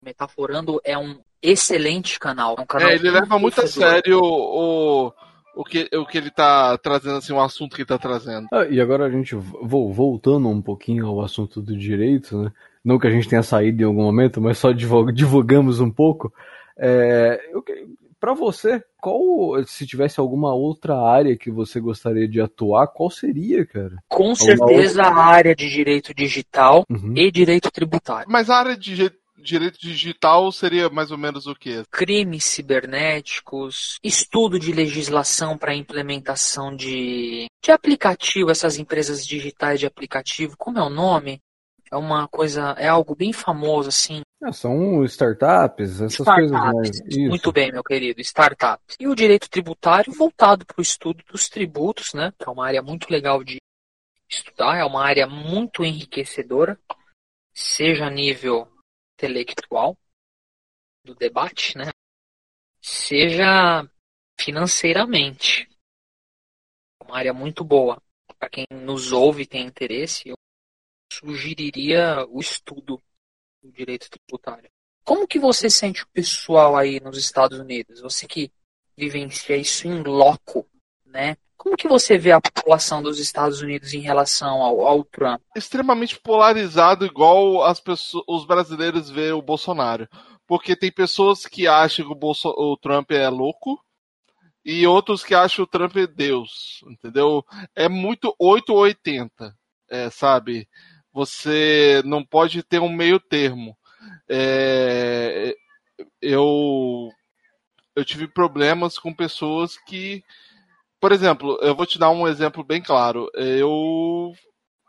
Metaforando 0.02 0.80
é 0.84 0.98
um 0.98 1.22
excelente 1.42 2.20
canal. 2.20 2.56
É 2.58 2.62
um 2.62 2.66
canal 2.66 2.90
É, 2.90 2.96
ele 2.96 3.10
leva 3.10 3.38
muito 3.40 3.62
a 3.62 3.68
sério 3.68 4.20
o, 4.22 5.14
o, 5.56 5.64
que, 5.64 5.90
o 5.96 6.06
que 6.06 6.18
ele 6.18 6.30
tá 6.32 6.78
trazendo, 6.78 7.18
assim, 7.18 7.34
o 7.34 7.42
assunto 7.42 7.76
que 7.76 7.82
ele 7.82 7.88
tá 7.88 7.98
trazendo. 7.98 8.48
Ah, 8.52 8.66
e 8.70 8.80
agora 8.82 9.06
a 9.06 9.10
gente 9.10 9.36
vo- 9.36 9.92
voltando 9.92 10.48
um 10.50 10.62
pouquinho 10.62 11.06
ao 11.08 11.22
assunto 11.22 11.62
do 11.62 11.76
direito, 11.78 12.38
né? 12.44 12.52
Não 12.84 12.98
que 12.98 13.08
a 13.08 13.12
gente 13.12 13.28
tenha 13.28 13.44
saído 13.44 13.82
em 13.82 13.86
algum 13.86 14.04
momento, 14.04 14.40
mas 14.42 14.58
só 14.58 14.72
divulg- 14.72 15.12
divulgamos 15.14 15.80
um 15.80 15.92
pouco. 15.92 16.32
É, 16.78 17.40
Pra 18.20 18.34
você, 18.34 18.84
qual, 19.00 19.64
se 19.66 19.88
tivesse 19.88 20.20
alguma 20.20 20.54
outra 20.54 20.94
área 21.00 21.38
que 21.38 21.50
você 21.50 21.80
gostaria 21.80 22.28
de 22.28 22.42
atuar, 22.42 22.88
qual 22.88 23.10
seria, 23.10 23.66
cara? 23.66 23.96
Com 24.10 24.36
certeza 24.36 25.04
a 25.04 25.24
área 25.26 25.56
de 25.56 25.70
direito 25.70 26.14
digital 26.14 26.84
Uhum. 26.90 27.14
e 27.16 27.32
direito 27.32 27.72
tributário. 27.72 28.28
Mas 28.30 28.50
a 28.50 28.58
área 28.58 28.76
de 28.76 29.10
direito 29.42 29.80
digital 29.80 30.52
seria 30.52 30.90
mais 30.90 31.12
ou 31.12 31.18
menos 31.18 31.48
o 31.48 31.56
quê? 31.56 31.84
Crimes 31.92 32.46
cibernéticos, 32.46 33.98
estudo 34.04 34.60
de 34.60 34.72
legislação 34.72 35.58
para 35.58 35.76
implementação 35.76 36.76
de, 36.76 37.48
de 37.64 37.72
aplicativo, 37.72 38.52
essas 38.52 38.78
empresas 38.78 39.26
digitais 39.26 39.80
de 39.80 39.86
aplicativo, 39.86 40.56
como 40.58 40.80
é 40.80 40.84
o 40.84 40.90
nome? 40.90 41.40
É 41.92 41.98
uma 41.98 42.28
coisa, 42.28 42.76
é 42.78 42.88
algo 42.88 43.16
bem 43.16 43.34
famoso 43.34 43.90
assim. 43.90 44.22
Ah, 44.44 44.54
são 44.54 45.04
startups, 45.06 46.02
essas 46.02 46.26
coisas 46.26 46.52
mais. 46.52 46.90
Startups. 46.90 47.18
Isso. 47.18 47.30
Muito 47.30 47.52
bem, 47.52 47.72
meu 47.72 47.84
querido, 47.84 48.22
startups. 48.22 48.96
E 49.00 49.08
o 49.08 49.16
direito 49.16 49.50
tributário 49.50 50.14
voltado 50.14 50.66
para 50.66 50.80
o 50.80 50.84
estudo 50.84 51.24
dos 51.32 51.50
tributos, 51.50 52.14
né? 52.14 52.32
Que 52.38 52.48
é 52.48 52.52
uma 52.52 52.66
área 52.66 52.82
muito 52.82 53.10
legal 53.10 53.44
de 53.44 53.58
estudar, 54.30 54.78
é 54.78 54.86
uma 54.86 55.04
área 55.04 55.26
muito 55.26 55.84
enriquecedora, 55.84 56.80
seja 57.52 58.06
a 58.06 58.10
nível 58.12 58.68
intelectual 59.20 59.98
do 61.04 61.14
debate, 61.14 61.78
né? 61.78 61.92
Seja 62.82 63.88
financeiramente. 64.40 65.70
É 67.02 67.04
uma 67.04 67.18
área 67.18 67.34
muito 67.34 67.64
boa. 67.64 68.02
Para 68.38 68.50
quem 68.50 68.66
nos 68.72 69.12
ouve 69.12 69.44
e 69.44 69.48
tem 69.48 69.66
interesse, 69.66 70.30
eu 70.30 70.38
sugeriria 71.12 72.26
o 72.30 72.40
estudo 72.40 73.02
do 73.62 73.72
direito 73.72 74.10
tributário. 74.10 74.70
Como 75.04 75.28
que 75.28 75.40
você 75.40 75.70
sente 75.70 76.04
o 76.04 76.10
pessoal 76.10 76.78
aí 76.78 77.00
nos 77.02 77.18
Estados 77.18 77.60
Unidos? 77.60 78.00
Você 78.00 78.26
que 78.28 78.52
vivencia 78.96 79.58
isso 79.58 79.88
em 79.88 80.02
loco, 80.04 80.70
né? 81.06 81.36
Como 81.60 81.76
que 81.76 81.90
você 81.90 82.18
vê 82.18 82.32
a 82.32 82.40
população 82.40 83.04
dos 83.04 83.20
Estados 83.20 83.62
Unidos 83.62 83.94
em 83.94 84.00
relação 84.00 84.62
ao, 84.62 84.88
ao 84.88 85.04
Trump? 85.04 85.42
Extremamente 85.54 86.18
polarizado, 86.18 87.06
igual 87.06 87.66
as 87.66 87.82
pessoas, 87.82 88.24
os 88.30 88.46
brasileiros 88.46 89.10
vê 89.10 89.34
o 89.34 89.42
Bolsonaro. 89.42 90.08
Porque 90.48 90.74
tem 90.74 90.90
pessoas 90.90 91.46
que 91.46 91.68
acham 91.68 92.06
que 92.06 92.12
o, 92.14 92.16
Bolso, 92.16 92.48
o 92.48 92.78
Trump 92.78 93.12
é 93.12 93.28
louco 93.28 93.78
e 94.64 94.88
outros 94.88 95.22
que 95.22 95.36
acham 95.36 95.66
o 95.66 95.68
Trump 95.68 95.98
é 95.98 96.08
Deus, 96.08 96.82
entendeu? 96.88 97.46
É 97.76 97.90
muito 97.90 98.34
8 98.40 98.72
ou 98.72 98.80
80, 98.80 99.54
é, 99.90 100.10
sabe? 100.10 100.66
Você 101.12 102.02
não 102.06 102.24
pode 102.24 102.64
ter 102.64 102.80
um 102.80 102.90
meio 102.90 103.20
termo. 103.20 103.78
É, 104.30 105.54
eu, 106.22 107.10
eu 107.94 108.06
tive 108.06 108.30
problemas 108.30 108.98
com 108.98 109.14
pessoas 109.14 109.78
que, 109.78 110.24
por 111.00 111.12
exemplo, 111.12 111.58
eu 111.62 111.76
vou 111.76 111.86
te 111.86 111.98
dar 112.00 112.10
um 112.10 112.28
exemplo 112.28 112.64
bem 112.64 112.82
claro. 112.82 113.30
Eu 113.34 114.34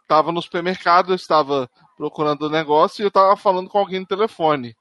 estava 0.03 0.33
no 0.33 0.43
supermercado, 0.43 1.13
eu 1.13 1.17
estava 1.17 1.71
procurando 1.97 2.47
um 2.47 2.51
negócio 2.51 3.03
e 3.03 3.05
eu 3.05 3.09
estava 3.09 3.37
falando 3.37 3.69
com 3.69 3.79
alguém 3.79 4.01
no 4.01 4.07
telefone. 4.07 4.75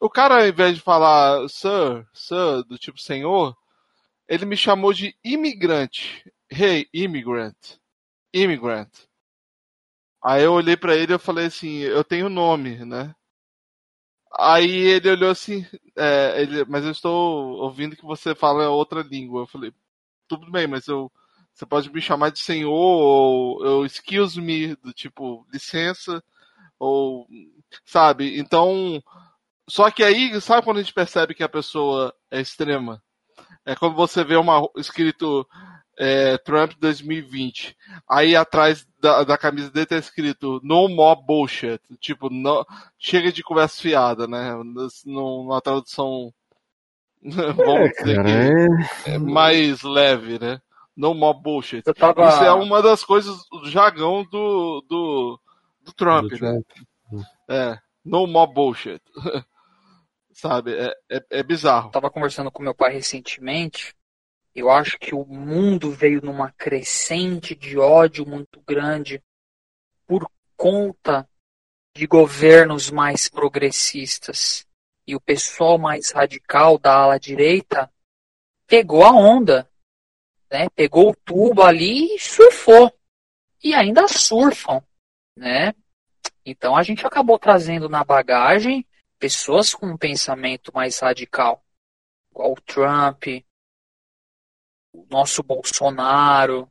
O 0.00 0.08
cara, 0.10 0.42
ao 0.42 0.48
invés 0.48 0.76
de 0.76 0.82
falar 0.82 1.48
sir, 1.48 2.06
sir, 2.14 2.64
do 2.68 2.78
tipo 2.78 3.00
senhor, 3.00 3.56
ele 4.28 4.46
me 4.46 4.56
chamou 4.56 4.92
de 4.92 5.14
imigrante. 5.24 6.24
Hey, 6.50 6.88
immigrant. 6.94 7.56
Immigrant. 8.32 8.90
Aí 10.24 10.42
eu 10.44 10.52
olhei 10.52 10.76
pra 10.76 10.96
ele 10.96 11.14
e 11.14 11.18
falei 11.18 11.46
assim, 11.46 11.78
eu 11.80 12.04
tenho 12.04 12.28
nome, 12.28 12.84
né? 12.84 13.14
Aí 14.38 14.70
ele 14.70 15.10
olhou 15.10 15.30
assim, 15.30 15.66
é, 15.96 16.40
ele, 16.42 16.64
mas 16.66 16.84
eu 16.84 16.90
estou 16.92 17.52
ouvindo 17.60 17.96
que 17.96 18.04
você 18.04 18.34
fala 18.34 18.70
outra 18.70 19.02
língua. 19.02 19.42
Eu 19.42 19.46
falei, 19.46 19.72
tudo 20.28 20.50
bem, 20.50 20.66
mas 20.66 20.86
eu, 20.88 21.10
você 21.52 21.66
pode 21.66 21.92
me 21.92 22.00
chamar 22.00 22.30
de 22.30 22.38
senhor, 22.38 22.70
ou, 22.70 23.64
ou 23.64 23.86
excuse 23.86 24.40
me, 24.40 24.74
do 24.76 24.92
tipo, 24.92 25.46
licença, 25.52 26.22
ou, 26.78 27.26
sabe? 27.84 28.38
Então, 28.38 29.02
só 29.68 29.90
que 29.90 30.02
aí, 30.02 30.40
sabe 30.40 30.64
quando 30.64 30.78
a 30.78 30.82
gente 30.82 30.94
percebe 30.94 31.34
que 31.34 31.42
a 31.42 31.48
pessoa 31.48 32.14
é 32.30 32.40
extrema? 32.40 33.02
É 33.64 33.76
quando 33.76 33.94
você 33.94 34.24
vê 34.24 34.36
uma 34.36 34.68
escrito 34.76 35.46
é, 35.98 36.36
Trump 36.38 36.72
2020. 36.80 37.76
Aí 38.08 38.34
atrás 38.34 38.86
da, 39.00 39.24
da 39.24 39.38
camisa 39.38 39.70
dele 39.70 39.86
tá 39.86 39.96
escrito 39.96 40.60
No 40.62 40.88
more 40.88 41.20
bullshit. 41.24 41.80
Tipo, 42.00 42.28
no, 42.30 42.66
chega 42.98 43.32
de 43.32 43.42
conversa 43.42 43.80
fiada, 43.80 44.26
né? 44.26 44.54
Numa 45.04 45.60
tradução. 45.60 46.32
Vamos 47.56 47.90
dizer 47.92 48.16
Cara, 48.16 48.24
que 49.04 49.10
é... 49.10 49.14
é 49.14 49.18
mais 49.18 49.82
leve, 49.82 50.38
né? 50.38 50.60
No 50.96 51.14
more 51.14 51.40
bullshit. 51.40 51.82
Tava... 51.94 52.28
Isso 52.28 52.42
é 52.44 52.52
uma 52.52 52.82
das 52.82 53.04
coisas 53.04 53.44
do 53.50 53.70
jargão 53.70 54.24
do, 54.24 54.84
do, 54.88 55.40
do 55.82 55.92
Trump, 55.92 56.30
Do 56.30 56.32
né? 56.32 56.38
Trump. 56.38 57.26
É. 57.48 57.78
No 58.04 58.26
more 58.26 58.52
bullshit. 58.52 59.00
Sabe? 60.32 60.74
É, 60.74 60.92
é, 61.10 61.24
é 61.30 61.42
bizarro. 61.42 61.90
tava 61.90 62.10
conversando 62.10 62.50
com 62.50 62.62
meu 62.62 62.74
pai 62.74 62.92
recentemente. 62.92 63.94
Eu 64.54 64.70
acho 64.70 64.98
que 64.98 65.14
o 65.14 65.24
mundo 65.24 65.90
veio 65.90 66.20
numa 66.22 66.50
crescente 66.50 67.54
de 67.54 67.78
ódio 67.78 68.26
muito 68.26 68.60
grande 68.66 69.22
por 70.06 70.28
conta 70.56 71.26
de 71.94 72.06
governos 72.06 72.90
mais 72.90 73.28
progressistas. 73.28 74.66
E 75.06 75.16
o 75.16 75.20
pessoal 75.20 75.78
mais 75.78 76.10
radical 76.10 76.78
da 76.78 76.94
ala 76.94 77.18
direita 77.18 77.92
pegou 78.66 79.04
a 79.04 79.10
onda, 79.10 79.68
né? 80.50 80.68
Pegou 80.70 81.10
o 81.10 81.16
tubo 81.16 81.62
ali 81.62 82.14
e 82.14 82.18
surfou. 82.18 82.92
E 83.62 83.74
ainda 83.74 84.06
surfam, 84.08 84.82
né? 85.36 85.74
Então 86.44 86.76
a 86.76 86.82
gente 86.82 87.06
acabou 87.06 87.38
trazendo 87.38 87.88
na 87.88 88.04
bagagem 88.04 88.86
pessoas 89.18 89.72
com 89.74 89.86
um 89.86 89.96
pensamento 89.96 90.72
mais 90.74 90.98
radical, 90.98 91.64
igual 92.30 92.52
o 92.52 92.60
Trump, 92.60 93.24
o 94.92 95.06
nosso 95.08 95.42
Bolsonaro, 95.42 96.70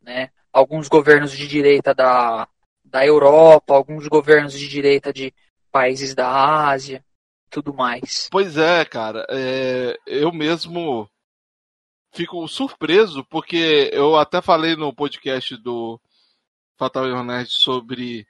né? 0.00 0.30
alguns 0.54 0.88
governos 0.88 1.32
de 1.32 1.48
direita 1.48 1.92
da, 1.92 2.48
da 2.84 3.04
Europa, 3.04 3.74
alguns 3.74 4.06
governos 4.06 4.52
de 4.52 4.68
direita 4.68 5.12
de 5.12 5.34
países 5.70 6.14
da 6.14 6.68
Ásia, 6.68 7.04
tudo 7.54 7.72
mais. 7.72 8.28
Pois 8.30 8.56
é, 8.56 8.84
cara. 8.84 9.24
É, 9.30 9.96
eu 10.06 10.32
mesmo 10.32 11.08
fico 12.12 12.46
surpreso, 12.48 13.24
porque 13.24 13.90
eu 13.92 14.16
até 14.16 14.42
falei 14.42 14.74
no 14.74 14.92
podcast 14.92 15.56
do 15.58 16.00
Fatal 16.76 17.24
Nerd 17.24 17.50
sobre 17.50 18.26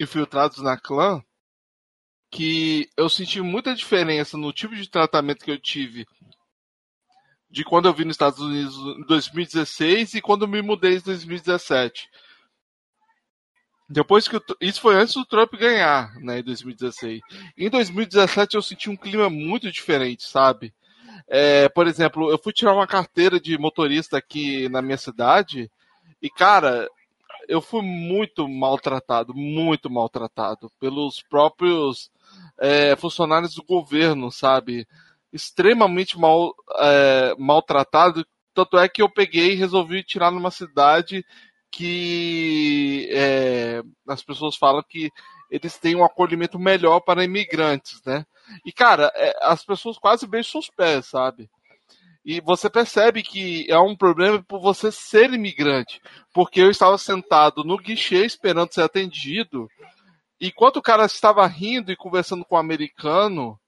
infiltrados 0.00 0.58
na 0.58 0.76
clã, 0.76 1.22
que 2.30 2.88
eu 2.96 3.08
senti 3.08 3.40
muita 3.40 3.74
diferença 3.74 4.36
no 4.36 4.52
tipo 4.52 4.74
de 4.74 4.88
tratamento 4.88 5.44
que 5.44 5.50
eu 5.50 5.60
tive 5.60 6.04
de 7.48 7.64
quando 7.64 7.86
eu 7.86 7.94
vim 7.94 8.04
nos 8.04 8.14
Estados 8.14 8.38
Unidos 8.40 8.76
em 8.76 9.06
2016 9.06 10.14
e 10.14 10.20
quando 10.20 10.46
me 10.48 10.62
mudei 10.62 10.96
em 10.96 11.00
2017. 11.00 12.08
Depois 13.92 14.28
que 14.28 14.36
eu, 14.36 14.42
isso 14.60 14.80
foi 14.80 14.94
antes 14.94 15.14
do 15.14 15.26
Trump 15.26 15.52
ganhar, 15.54 16.14
né, 16.20 16.38
em 16.38 16.44
2016. 16.44 17.20
Em 17.58 17.68
2017 17.68 18.54
eu 18.54 18.62
senti 18.62 18.88
um 18.88 18.96
clima 18.96 19.28
muito 19.28 19.70
diferente, 19.72 20.22
sabe? 20.22 20.72
É, 21.26 21.68
por 21.68 21.88
exemplo, 21.88 22.30
eu 22.30 22.38
fui 22.38 22.52
tirar 22.52 22.72
uma 22.72 22.86
carteira 22.86 23.40
de 23.40 23.58
motorista 23.58 24.16
aqui 24.16 24.68
na 24.68 24.80
minha 24.80 24.96
cidade 24.96 25.68
e, 26.22 26.30
cara, 26.30 26.88
eu 27.48 27.60
fui 27.60 27.82
muito 27.82 28.48
maltratado, 28.48 29.34
muito 29.34 29.90
maltratado 29.90 30.70
pelos 30.78 31.20
próprios 31.22 32.12
é, 32.60 32.94
funcionários 32.94 33.56
do 33.56 33.64
governo, 33.64 34.30
sabe? 34.30 34.86
Extremamente 35.32 36.16
mal, 36.16 36.54
é, 36.78 37.34
maltratado. 37.36 38.24
Tanto 38.54 38.78
é 38.78 38.88
que 38.88 39.02
eu 39.02 39.08
peguei 39.08 39.52
e 39.52 39.56
resolvi 39.56 40.04
tirar 40.04 40.30
numa 40.30 40.52
cidade 40.52 41.24
que 41.70 43.08
é, 43.12 43.82
as 44.08 44.22
pessoas 44.22 44.56
falam 44.56 44.82
que 44.88 45.10
eles 45.50 45.78
têm 45.78 45.96
um 45.96 46.04
acolhimento 46.04 46.58
melhor 46.58 47.00
para 47.00 47.24
imigrantes, 47.24 48.00
né? 48.04 48.24
E, 48.64 48.72
cara, 48.72 49.12
é, 49.14 49.36
as 49.42 49.64
pessoas 49.64 49.98
quase 49.98 50.26
beijam 50.26 50.50
seus 50.50 50.70
pés, 50.70 51.06
sabe? 51.06 51.48
E 52.24 52.40
você 52.40 52.68
percebe 52.68 53.22
que 53.22 53.66
é 53.70 53.78
um 53.78 53.96
problema 53.96 54.42
por 54.42 54.60
você 54.60 54.92
ser 54.92 55.32
imigrante. 55.32 56.00
Porque 56.32 56.60
eu 56.60 56.70
estava 56.70 56.98
sentado 56.98 57.64
no 57.64 57.78
guichê 57.78 58.24
esperando 58.24 58.72
ser 58.72 58.82
atendido. 58.82 59.68
Enquanto 60.40 60.76
o 60.76 60.82
cara 60.82 61.04
estava 61.06 61.46
rindo 61.46 61.90
e 61.90 61.96
conversando 61.96 62.44
com 62.44 62.54
o 62.54 62.58
um 62.58 62.60
americano, 62.60 63.58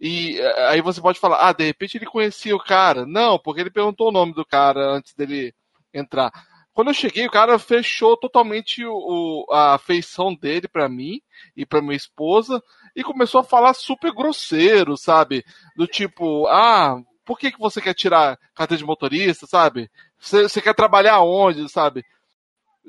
e 0.00 0.38
é, 0.38 0.68
aí 0.68 0.80
você 0.80 1.00
pode 1.00 1.18
falar, 1.18 1.48
ah, 1.48 1.52
de 1.52 1.64
repente 1.64 1.96
ele 1.96 2.06
conhecia 2.06 2.54
o 2.54 2.62
cara. 2.62 3.06
Não, 3.06 3.38
porque 3.38 3.60
ele 3.62 3.70
perguntou 3.70 4.08
o 4.08 4.12
nome 4.12 4.34
do 4.34 4.44
cara 4.44 4.90
antes 4.90 5.14
dele 5.14 5.54
entrar. 5.92 6.30
Quando 6.76 6.88
eu 6.88 6.94
cheguei, 6.94 7.26
o 7.26 7.30
cara 7.30 7.58
fechou 7.58 8.18
totalmente 8.18 8.84
o, 8.84 9.46
a 9.50 9.78
feição 9.78 10.34
dele 10.34 10.68
para 10.68 10.90
mim 10.90 11.22
e 11.56 11.64
para 11.64 11.80
minha 11.80 11.96
esposa 11.96 12.62
e 12.94 13.02
começou 13.02 13.40
a 13.40 13.44
falar 13.44 13.72
super 13.72 14.12
grosseiro, 14.12 14.94
sabe? 14.94 15.42
Do 15.74 15.86
tipo, 15.86 16.46
ah, 16.48 17.00
por 17.24 17.38
que, 17.38 17.50
que 17.50 17.58
você 17.58 17.80
quer 17.80 17.94
tirar 17.94 18.38
carteira 18.54 18.78
de 18.78 18.84
motorista, 18.84 19.46
sabe? 19.46 19.90
Você, 20.18 20.60
quer 20.60 20.74
trabalhar 20.74 21.22
onde, 21.22 21.66
sabe? 21.66 22.04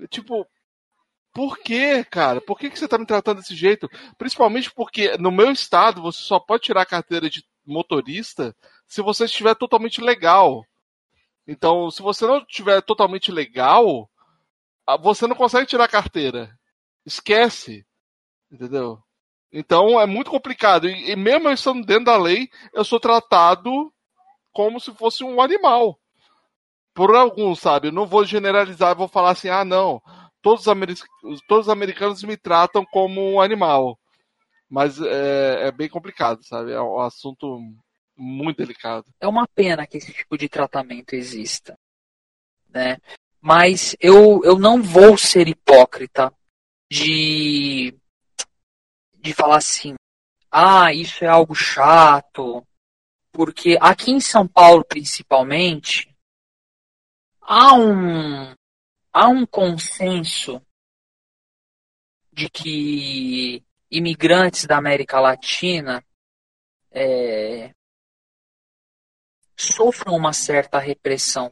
Tipo, 0.10 0.46
por 1.34 1.58
que, 1.58 2.04
cara? 2.04 2.42
Por 2.42 2.60
que, 2.60 2.70
que 2.70 2.78
você 2.78 2.90
tá 2.90 2.98
me 2.98 3.06
tratando 3.06 3.38
desse 3.38 3.56
jeito? 3.56 3.90
Principalmente 4.18 4.70
porque 4.70 5.18
no 5.18 5.32
meu 5.32 5.50
estado 5.50 6.02
você 6.02 6.22
só 6.22 6.42
pode 6.42 6.64
tirar 6.64 6.86
carteira 6.86 7.30
de 7.30 7.42
motorista 7.66 8.54
se 8.86 9.02
você 9.02 9.24
estiver 9.24 9.56
totalmente 9.56 10.02
legal. 10.02 10.66
Então, 11.48 11.89
se 11.89 12.02
você 12.02 12.28
não 12.28 12.39
estiver 12.39 12.82
totalmente 12.82 13.32
legal, 13.32 14.10
você 15.02 15.26
não 15.26 15.36
consegue 15.36 15.66
tirar 15.66 15.86
a 15.86 15.89
carteira. 15.89 16.58
Esquece. 17.06 17.86
Entendeu? 18.52 19.02
Então 19.52 20.00
é 20.00 20.06
muito 20.06 20.30
complicado. 20.30 20.89
E, 20.89 21.16
mesmo 21.16 21.48
eu 21.48 21.54
estando 21.54 21.86
dentro 21.86 22.06
da 22.06 22.18
lei, 22.18 22.50
eu 22.74 22.84
sou 22.84 23.00
tratado 23.00 23.91
como 24.52 24.80
se 24.80 24.93
fosse 24.93 25.24
um 25.24 25.41
animal. 25.41 25.98
Por 26.93 27.16
alguns, 27.16 27.60
sabe? 27.60 27.88
Eu 27.88 27.91
não 27.91 28.06
vou 28.06 28.26
generalizar, 28.26 28.95
vou 28.95 29.08
falar 29.08 29.32
assim, 29.32 29.50
ah, 29.50 29.64
não, 29.64 30.02
todos 30.41 30.66
os, 30.66 31.41
todos 31.48 31.68
os 31.68 31.70
americanos 31.70 32.24
me 32.24 32.36
tratam 32.36 32.84
como 32.86 33.22
um 33.22 33.39
animal. 33.39 33.98
Mas 34.70 35.00
é, 35.00 35.68
é 35.68 35.72
bem 35.72 35.88
complicado, 35.88 36.43
sabe? 36.43 36.72
É 36.72 36.82
um 36.82 37.00
assunto 37.00 37.60
muito 38.18 38.57
delicado. 38.57 39.05
É 39.20 39.28
uma 39.28 39.47
pena 39.47 39.86
que 39.86 39.97
esse 39.97 40.11
tipo 40.11 40.38
de 40.38 40.49
tratamento 40.49 41.13
exista, 41.13 41.78
né? 42.70 42.97
Mas 43.39 43.95
eu, 43.99 44.43
eu 44.43 44.57
não 44.57 44.82
vou 44.82 45.18
ser 45.18 45.47
hipócrita 45.47 46.34
de, 46.89 47.95
de 49.13 49.34
falar 49.34 49.57
assim, 49.57 49.95
ah, 50.51 50.91
isso 50.91 51.24
é 51.24 51.28
algo 51.28 51.53
chato, 51.53 52.65
porque 53.32 53.78
aqui 53.80 54.11
em 54.11 54.20
São 54.20 54.47
Paulo, 54.47 54.84
principalmente, 54.84 56.13
há 57.41 57.74
um, 57.76 58.53
há 59.13 59.28
um 59.28 59.45
consenso 59.45 60.61
de 62.32 62.49
que 62.49 63.63
imigrantes 63.89 64.65
da 64.65 64.78
América 64.78 65.20
Latina 65.20 66.03
é, 66.91 67.74
sofram 69.58 70.16
uma 70.16 70.34
certa 70.34 70.80
repressão. 70.80 71.51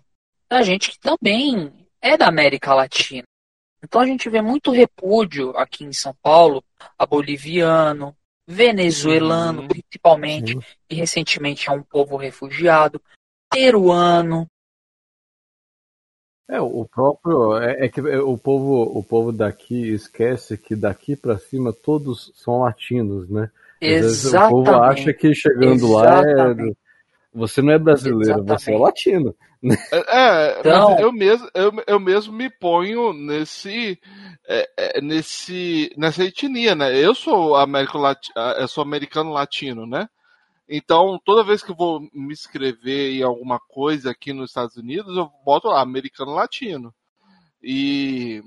A 0.49 0.61
gente 0.61 0.91
que 0.91 0.99
também 0.99 1.73
é 2.01 2.15
da 2.15 2.27
América 2.27 2.73
Latina. 2.73 3.25
Então 3.83 4.01
a 4.01 4.05
gente 4.05 4.29
vê 4.29 4.41
muito 4.41 4.71
repúdio 4.71 5.55
aqui 5.57 5.83
em 5.83 5.93
São 5.93 6.13
Paulo 6.21 6.63
a 6.97 7.05
boliviano, 7.05 8.15
venezuelano, 8.47 9.61
uhum. 9.61 9.67
principalmente, 9.67 10.53
Sim. 10.53 10.61
e 10.89 10.95
recentemente 10.95 11.69
é 11.69 11.71
um 11.71 11.81
povo 11.81 12.15
refugiado, 12.15 13.01
peruano. 13.51 14.47
É, 16.47 16.61
o 16.61 16.85
próprio 16.85 17.57
é, 17.57 17.85
é 17.85 17.89
que 17.89 17.99
é, 18.01 18.19
o 18.19 18.37
povo, 18.37 18.83
o 18.83 19.03
povo 19.03 19.31
daqui 19.31 19.91
esquece 19.91 20.57
que 20.57 20.75
daqui 20.75 21.15
para 21.15 21.39
cima 21.39 21.73
todos 21.73 22.31
são 22.35 22.59
latinos, 22.59 23.27
né? 23.29 23.49
Exatamente. 23.81 24.53
o 24.53 24.63
povo 24.63 24.75
acha 24.75 25.13
que 25.13 25.33
chegando 25.33 25.85
Exatamente. 25.85 26.61
lá 26.61 26.71
é, 26.71 26.75
você 27.35 27.61
não 27.61 27.73
é 27.73 27.77
brasileiro, 27.77 28.39
Exatamente. 28.39 28.63
você 28.63 28.73
é 28.73 28.77
latino. 28.77 29.35
É, 29.91 30.59
então... 30.59 30.97
eu 30.99 31.11
mesmo, 31.11 31.49
eu, 31.53 31.71
eu 31.85 31.99
mesmo 31.99 32.31
me 32.31 32.49
ponho 32.49 33.11
nesse, 33.11 33.99
é, 34.47 34.69
é, 34.77 35.01
nesse, 35.01 35.91
nessa 35.97 36.23
etnia, 36.23 36.75
né? 36.75 36.95
Eu 36.97 37.13
sou, 37.13 37.55
Américo 37.55 37.97
Lati, 37.97 38.31
eu 38.57 38.67
sou 38.67 38.81
americano 38.83 39.31
latino, 39.31 39.85
né? 39.85 40.07
Então, 40.67 41.19
toda 41.25 41.43
vez 41.43 41.61
que 41.61 41.71
eu 41.71 41.75
vou 41.75 41.99
me 42.13 42.31
inscrever 42.31 43.15
em 43.15 43.23
alguma 43.23 43.59
coisa 43.59 44.11
aqui 44.11 44.31
nos 44.31 44.51
Estados 44.51 44.77
Unidos, 44.77 45.17
eu 45.17 45.29
boto 45.43 45.67
lá, 45.67 45.81
americano 45.81 46.31
latino. 46.31 46.93
E, 47.61 48.41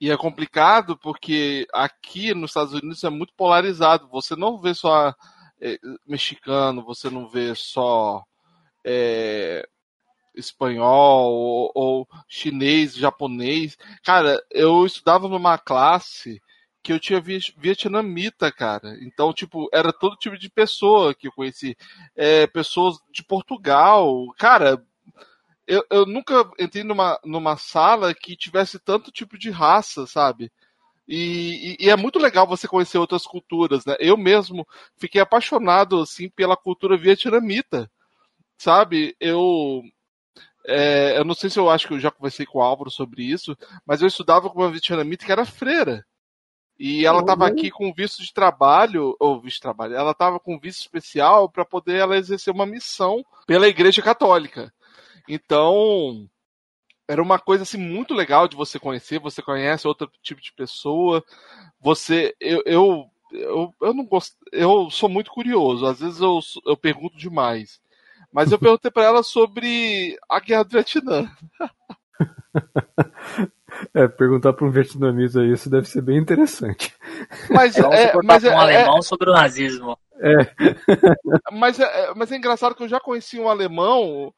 e 0.00 0.10
é 0.10 0.16
complicado 0.16 0.96
porque 0.96 1.66
aqui 1.72 2.32
nos 2.32 2.50
Estados 2.50 2.74
Unidos 2.74 3.02
é 3.02 3.10
muito 3.10 3.34
polarizado. 3.34 4.08
Você 4.08 4.36
não 4.36 4.58
vê 4.58 4.72
só 4.72 5.14
é, 5.60 5.78
mexicano, 6.06 6.84
você 6.84 7.08
não 7.10 7.28
vê 7.28 7.54
só 7.54 8.24
é, 8.84 9.66
espanhol 10.34 11.32
ou, 11.32 11.72
ou, 11.74 12.08
chinês, 12.28 12.94
japonês. 12.94 13.76
Cara, 14.04 14.42
eu 14.50 14.84
estudava 14.86 15.28
numa 15.28 15.58
classe 15.58 16.40
que 16.82 16.92
eu 16.92 17.00
tinha 17.00 17.20
vietnamita, 17.20 18.52
cara. 18.52 18.96
Então, 19.02 19.32
tipo, 19.32 19.68
era 19.72 19.92
todo 19.92 20.16
tipo 20.16 20.38
de 20.38 20.48
pessoa 20.48 21.14
que 21.14 21.26
eu 21.26 21.32
conheci. 21.32 21.76
É, 22.14 22.46
pessoas 22.46 22.96
de 23.10 23.24
Portugal. 23.24 24.26
Cara, 24.38 24.80
eu, 25.66 25.84
eu 25.90 26.06
nunca 26.06 26.48
entrei 26.60 26.84
numa, 26.84 27.18
numa 27.24 27.56
sala 27.56 28.14
que 28.14 28.36
tivesse 28.36 28.78
tanto 28.78 29.10
tipo 29.10 29.36
de 29.36 29.50
raça, 29.50 30.06
sabe? 30.06 30.52
E, 31.08 31.76
e, 31.80 31.86
e, 31.86 31.90
é 31.90 31.96
muito 31.96 32.18
legal 32.18 32.46
você 32.46 32.66
conhecer 32.66 32.98
outras 32.98 33.24
culturas, 33.24 33.84
né? 33.84 33.94
Eu 34.00 34.16
mesmo 34.16 34.66
fiquei 34.96 35.20
apaixonado 35.20 36.00
assim 36.00 36.28
pela 36.28 36.56
cultura 36.56 36.96
vietnamita, 36.96 37.90
sabe? 38.58 39.16
Eu 39.20 39.82
é, 40.66 41.16
eu 41.16 41.24
não 41.24 41.34
sei 41.34 41.48
se 41.48 41.58
eu 41.58 41.70
acho 41.70 41.86
que 41.86 41.94
eu 41.94 42.00
já 42.00 42.10
conversei 42.10 42.44
com 42.44 42.58
o 42.58 42.62
Álvaro 42.62 42.90
sobre 42.90 43.22
isso, 43.22 43.56
mas 43.86 44.02
eu 44.02 44.08
estudava 44.08 44.50
com 44.50 44.58
uma 44.58 44.70
vietnamita 44.70 45.24
que 45.24 45.32
era 45.32 45.46
freira. 45.46 46.04
E 46.78 47.06
ela 47.06 47.20
estava 47.20 47.44
uhum. 47.44 47.52
aqui 47.52 47.70
com 47.70 47.92
visto 47.94 48.22
de 48.22 48.32
trabalho, 48.32 49.16
ou 49.18 49.40
visto 49.40 49.56
de 49.56 49.62
trabalho, 49.62 49.94
ela 49.94 50.10
estava 50.10 50.38
com 50.38 50.58
visto 50.58 50.80
especial 50.80 51.48
para 51.48 51.64
poder 51.64 51.96
ela 52.00 52.16
exercer 52.16 52.52
uma 52.52 52.66
missão 52.66 53.24
pela 53.46 53.68
Igreja 53.68 54.02
Católica. 54.02 54.72
Então, 55.28 56.28
era 57.08 57.22
uma 57.22 57.38
coisa 57.38 57.62
assim 57.62 57.78
muito 57.78 58.14
legal 58.14 58.48
de 58.48 58.56
você 58.56 58.78
conhecer, 58.78 59.18
você 59.18 59.40
conhece 59.40 59.86
outro 59.86 60.10
tipo 60.22 60.40
de 60.40 60.52
pessoa, 60.52 61.24
você 61.80 62.34
eu 62.40 62.62
eu, 62.66 63.10
eu, 63.32 63.74
eu 63.80 63.94
não 63.94 64.04
gosto, 64.04 64.36
eu 64.52 64.90
sou 64.90 65.08
muito 65.08 65.30
curioso, 65.30 65.86
às 65.86 66.00
vezes 66.00 66.20
eu, 66.20 66.40
eu 66.64 66.76
pergunto 66.76 67.16
demais. 67.16 67.80
Mas 68.32 68.52
eu 68.52 68.58
perguntei 68.58 68.90
para 68.90 69.04
ela 69.04 69.22
sobre 69.22 70.18
a 70.28 70.40
guerra 70.40 70.64
do 70.64 70.70
Vietnã. 70.70 71.30
É, 73.92 74.08
perguntar 74.08 74.52
para 74.52 74.66
um 74.66 74.70
vietnamita 74.70 75.44
isso 75.44 75.68
deve 75.68 75.86
ser 75.86 76.00
bem 76.00 76.16
interessante. 76.16 76.94
Mas 77.50 77.76
é, 77.76 78.12
mas 78.24 78.44
é, 78.44 78.54
um 78.54 78.58
alemão 78.58 78.98
é, 78.98 79.02
sobre 79.02 79.28
o 79.28 79.32
nazismo. 79.32 79.98
É. 80.18 80.36
Mas 81.52 81.78
é, 81.78 82.14
mas 82.14 82.32
é 82.32 82.36
engraçado 82.36 82.74
que 82.74 82.82
eu 82.82 82.88
já 82.88 82.98
conheci 82.98 83.38
um 83.38 83.50
alemão 83.50 84.32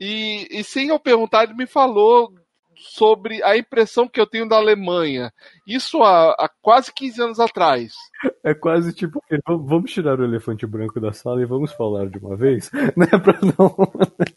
e, 0.00 0.46
e 0.50 0.64
sem 0.64 0.88
eu 0.88 0.98
perguntar 0.98 1.44
ele 1.44 1.54
me 1.54 1.66
falou 1.66 2.32
sobre 2.76 3.42
a 3.42 3.56
impressão 3.56 4.08
que 4.08 4.20
eu 4.20 4.26
tenho 4.26 4.48
da 4.48 4.56
Alemanha. 4.56 5.32
Isso 5.66 6.02
há, 6.02 6.30
há 6.32 6.48
quase 6.60 6.92
15 6.92 7.22
anos 7.22 7.40
atrás. 7.40 7.94
É 8.42 8.54
quase 8.54 8.92
tipo, 8.92 9.22
vamos 9.46 9.92
tirar 9.92 10.18
o 10.18 10.24
elefante 10.24 10.66
branco 10.66 11.00
da 11.00 11.12
sala 11.12 11.42
e 11.42 11.46
vamos 11.46 11.72
falar 11.72 12.08
de 12.08 12.18
uma 12.18 12.36
vez, 12.36 12.70
né? 12.96 13.06
Pra 13.06 13.38
não... 13.40 13.74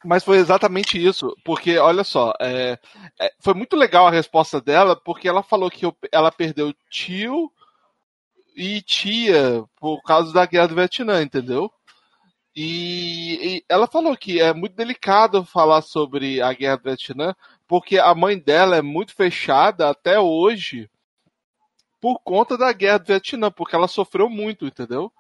Mas 0.06 0.24
foi 0.24 0.38
exatamente 0.38 1.04
isso, 1.04 1.36
porque 1.44 1.78
olha 1.78 2.04
só, 2.04 2.34
é, 2.40 2.78
é, 3.20 3.32
foi 3.40 3.54
muito 3.54 3.76
legal 3.76 4.08
a 4.08 4.12
resposta 4.12 4.62
dela, 4.62 4.96
porque 4.96 5.28
ela 5.28 5.44
falou 5.44 5.70
que 5.70 5.86
eu, 5.86 5.96
ela 6.12 6.32
perdeu 6.32 6.74
tio 6.90 7.52
e 8.56 8.82
tia 8.82 9.64
por 9.80 10.02
causa 10.04 10.34
da 10.34 10.46
guerra 10.46 10.68
do 10.68 10.76
Vietnã, 10.76 11.22
entendeu? 11.22 11.72
E, 12.60 13.58
e, 13.58 13.66
ela 13.70 13.86
falou 13.86 14.18
que 14.18 14.42
é 14.42 14.52
muito 14.52 14.76
delicado 14.76 15.46
falar 15.46 15.84
sobre 15.84 16.42
a 16.42 16.52
guerra 16.54 16.78
do 16.78 16.84
Vietnã, 16.86 17.36
porque 17.68 18.00
a 18.00 18.16
mãe 18.16 18.40
dela 18.40 18.76
é 18.76 18.82
muito 18.82 19.14
fechada 19.14 19.88
até 19.88 20.20
hoje 20.20 20.90
por 22.02 22.20
conta 22.24 22.58
da 22.58 22.74
guerra 22.74 22.98
do 22.98 23.06
Vietnã, 23.06 23.52
porque 23.52 23.76
ela 23.76 23.88
sofreu 23.88 24.28
muito, 24.28 24.66
entendeu? 24.66 25.14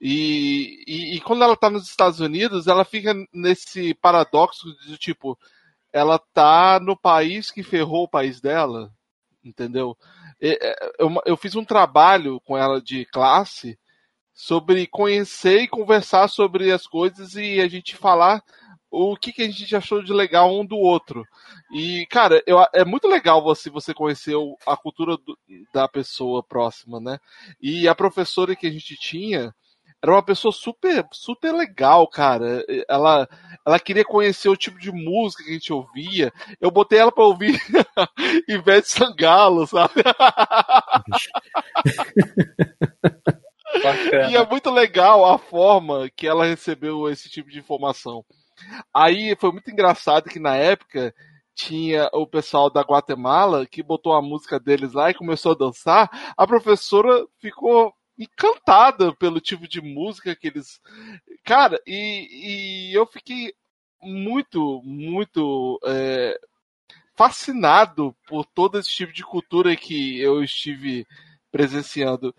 E, 0.00 0.84
e, 0.86 1.16
e 1.16 1.20
quando 1.20 1.42
ela 1.42 1.56
tá 1.56 1.68
nos 1.68 1.88
Estados 1.90 2.20
Unidos, 2.20 2.68
ela 2.68 2.84
fica 2.84 3.12
nesse 3.34 3.92
paradoxo 3.94 4.72
de 4.86 4.96
tipo, 4.96 5.36
ela 5.92 6.16
tá 6.16 6.78
no 6.78 6.96
país 6.96 7.50
que 7.50 7.64
ferrou 7.64 8.04
o 8.04 8.08
país 8.08 8.40
dela, 8.40 8.94
entendeu? 9.44 9.98
Eu, 10.40 11.20
eu 11.26 11.36
fiz 11.36 11.56
um 11.56 11.64
trabalho 11.64 12.40
com 12.42 12.56
ela 12.56 12.80
de 12.80 13.04
classe 13.06 13.76
sobre 14.32 14.86
conhecer 14.86 15.62
e 15.62 15.68
conversar 15.68 16.28
sobre 16.28 16.72
as 16.72 16.86
coisas 16.86 17.34
e 17.34 17.60
a 17.60 17.68
gente 17.68 17.96
falar 17.96 18.42
o 18.92 19.16
que, 19.16 19.32
que 19.32 19.42
a 19.42 19.50
gente 19.50 19.74
achou 19.74 20.02
de 20.02 20.12
legal 20.12 20.54
um 20.54 20.66
do 20.66 20.76
outro. 20.76 21.26
E, 21.72 22.06
cara, 22.10 22.42
eu, 22.46 22.58
é 22.74 22.84
muito 22.84 23.08
legal 23.08 23.42
você, 23.42 23.70
você 23.70 23.94
conhecer 23.94 24.34
a 24.66 24.76
cultura 24.76 25.16
do, 25.16 25.38
da 25.72 25.88
pessoa 25.88 26.42
próxima, 26.42 27.00
né? 27.00 27.18
E 27.60 27.88
a 27.88 27.94
professora 27.94 28.54
que 28.54 28.66
a 28.66 28.70
gente 28.70 28.94
tinha 28.96 29.54
era 30.02 30.12
uma 30.12 30.22
pessoa 30.22 30.52
super, 30.52 31.06
super 31.12 31.52
legal, 31.52 32.06
cara. 32.08 32.64
Ela, 32.88 33.28
ela 33.64 33.78
queria 33.78 34.04
conhecer 34.04 34.48
o 34.48 34.56
tipo 34.56 34.78
de 34.78 34.90
música 34.90 35.44
que 35.44 35.50
a 35.50 35.54
gente 35.54 35.72
ouvia. 35.72 36.32
Eu 36.60 36.70
botei 36.70 36.98
ela 36.98 37.12
pra 37.12 37.24
ouvir 37.24 37.58
Ivete 38.48 38.90
Sangalo, 38.90 39.66
sabe? 39.66 40.02
Bacana. 43.82 44.30
E 44.30 44.36
é 44.36 44.46
muito 44.46 44.70
legal 44.70 45.24
a 45.24 45.38
forma 45.38 46.08
que 46.14 46.26
ela 46.26 46.44
recebeu 46.44 47.08
esse 47.08 47.28
tipo 47.28 47.50
de 47.50 47.58
informação. 47.58 48.24
Aí 48.94 49.36
foi 49.38 49.50
muito 49.50 49.70
engraçado 49.70 50.28
que 50.28 50.38
na 50.38 50.56
época 50.56 51.14
tinha 51.54 52.08
o 52.12 52.26
pessoal 52.26 52.70
da 52.70 52.80
Guatemala 52.80 53.66
que 53.66 53.82
botou 53.82 54.14
a 54.14 54.22
música 54.22 54.58
deles 54.58 54.92
lá 54.92 55.10
e 55.10 55.14
começou 55.14 55.52
a 55.52 55.56
dançar. 55.56 56.34
A 56.36 56.46
professora 56.46 57.26
ficou 57.38 57.92
encantada 58.18 59.14
pelo 59.16 59.40
tipo 59.40 59.66
de 59.68 59.80
música 59.80 60.34
que 60.36 60.48
eles. 60.48 60.80
Cara, 61.44 61.80
e, 61.86 62.90
e 62.90 62.94
eu 62.96 63.06
fiquei 63.06 63.52
muito, 64.00 64.82
muito 64.84 65.78
é, 65.84 66.38
fascinado 67.16 68.14
por 68.26 68.44
todo 68.46 68.78
esse 68.78 68.88
tipo 68.88 69.12
de 69.12 69.24
cultura 69.24 69.76
que 69.76 70.20
eu 70.20 70.42
estive 70.42 71.06
presenciando. 71.50 72.34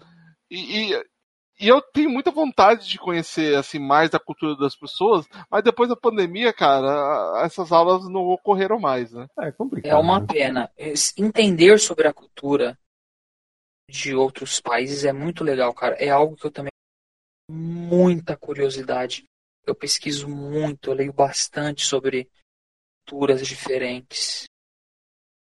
E, 0.49 0.91
e 0.91 1.05
e 1.59 1.67
eu 1.67 1.81
tenho 1.81 2.09
muita 2.09 2.31
vontade 2.31 2.87
de 2.89 2.97
conhecer 2.97 3.55
assim 3.55 3.79
mais 3.79 4.09
da 4.09 4.19
cultura 4.19 4.55
das 4.57 4.75
pessoas, 4.75 5.27
mas 5.49 5.63
depois 5.63 5.87
da 5.87 5.95
pandemia, 5.95 6.51
cara, 6.51 7.43
essas 7.45 7.71
aulas 7.71 8.09
não 8.09 8.21
ocorreram 8.21 8.79
mais, 8.79 9.11
né? 9.11 9.27
É 9.39 9.51
complicado. 9.51 9.91
É 9.91 9.95
uma 9.95 10.19
né? 10.19 10.27
pena. 10.27 10.71
Entender 11.17 11.79
sobre 11.79 12.07
a 12.07 12.13
cultura 12.13 12.77
de 13.89 14.15
outros 14.15 14.59
países 14.59 15.05
é 15.05 15.13
muito 15.13 15.43
legal, 15.43 15.73
cara. 15.73 15.95
É 15.95 16.09
algo 16.09 16.35
que 16.35 16.45
eu 16.45 16.51
também 16.51 16.71
tenho 17.47 17.59
muita 17.59 18.35
curiosidade. 18.35 19.25
Eu 19.65 19.75
pesquiso 19.75 20.27
muito, 20.27 20.89
eu 20.89 20.95
leio 20.95 21.13
bastante 21.13 21.85
sobre 21.85 22.29
culturas 23.05 23.45
diferentes. 23.45 24.45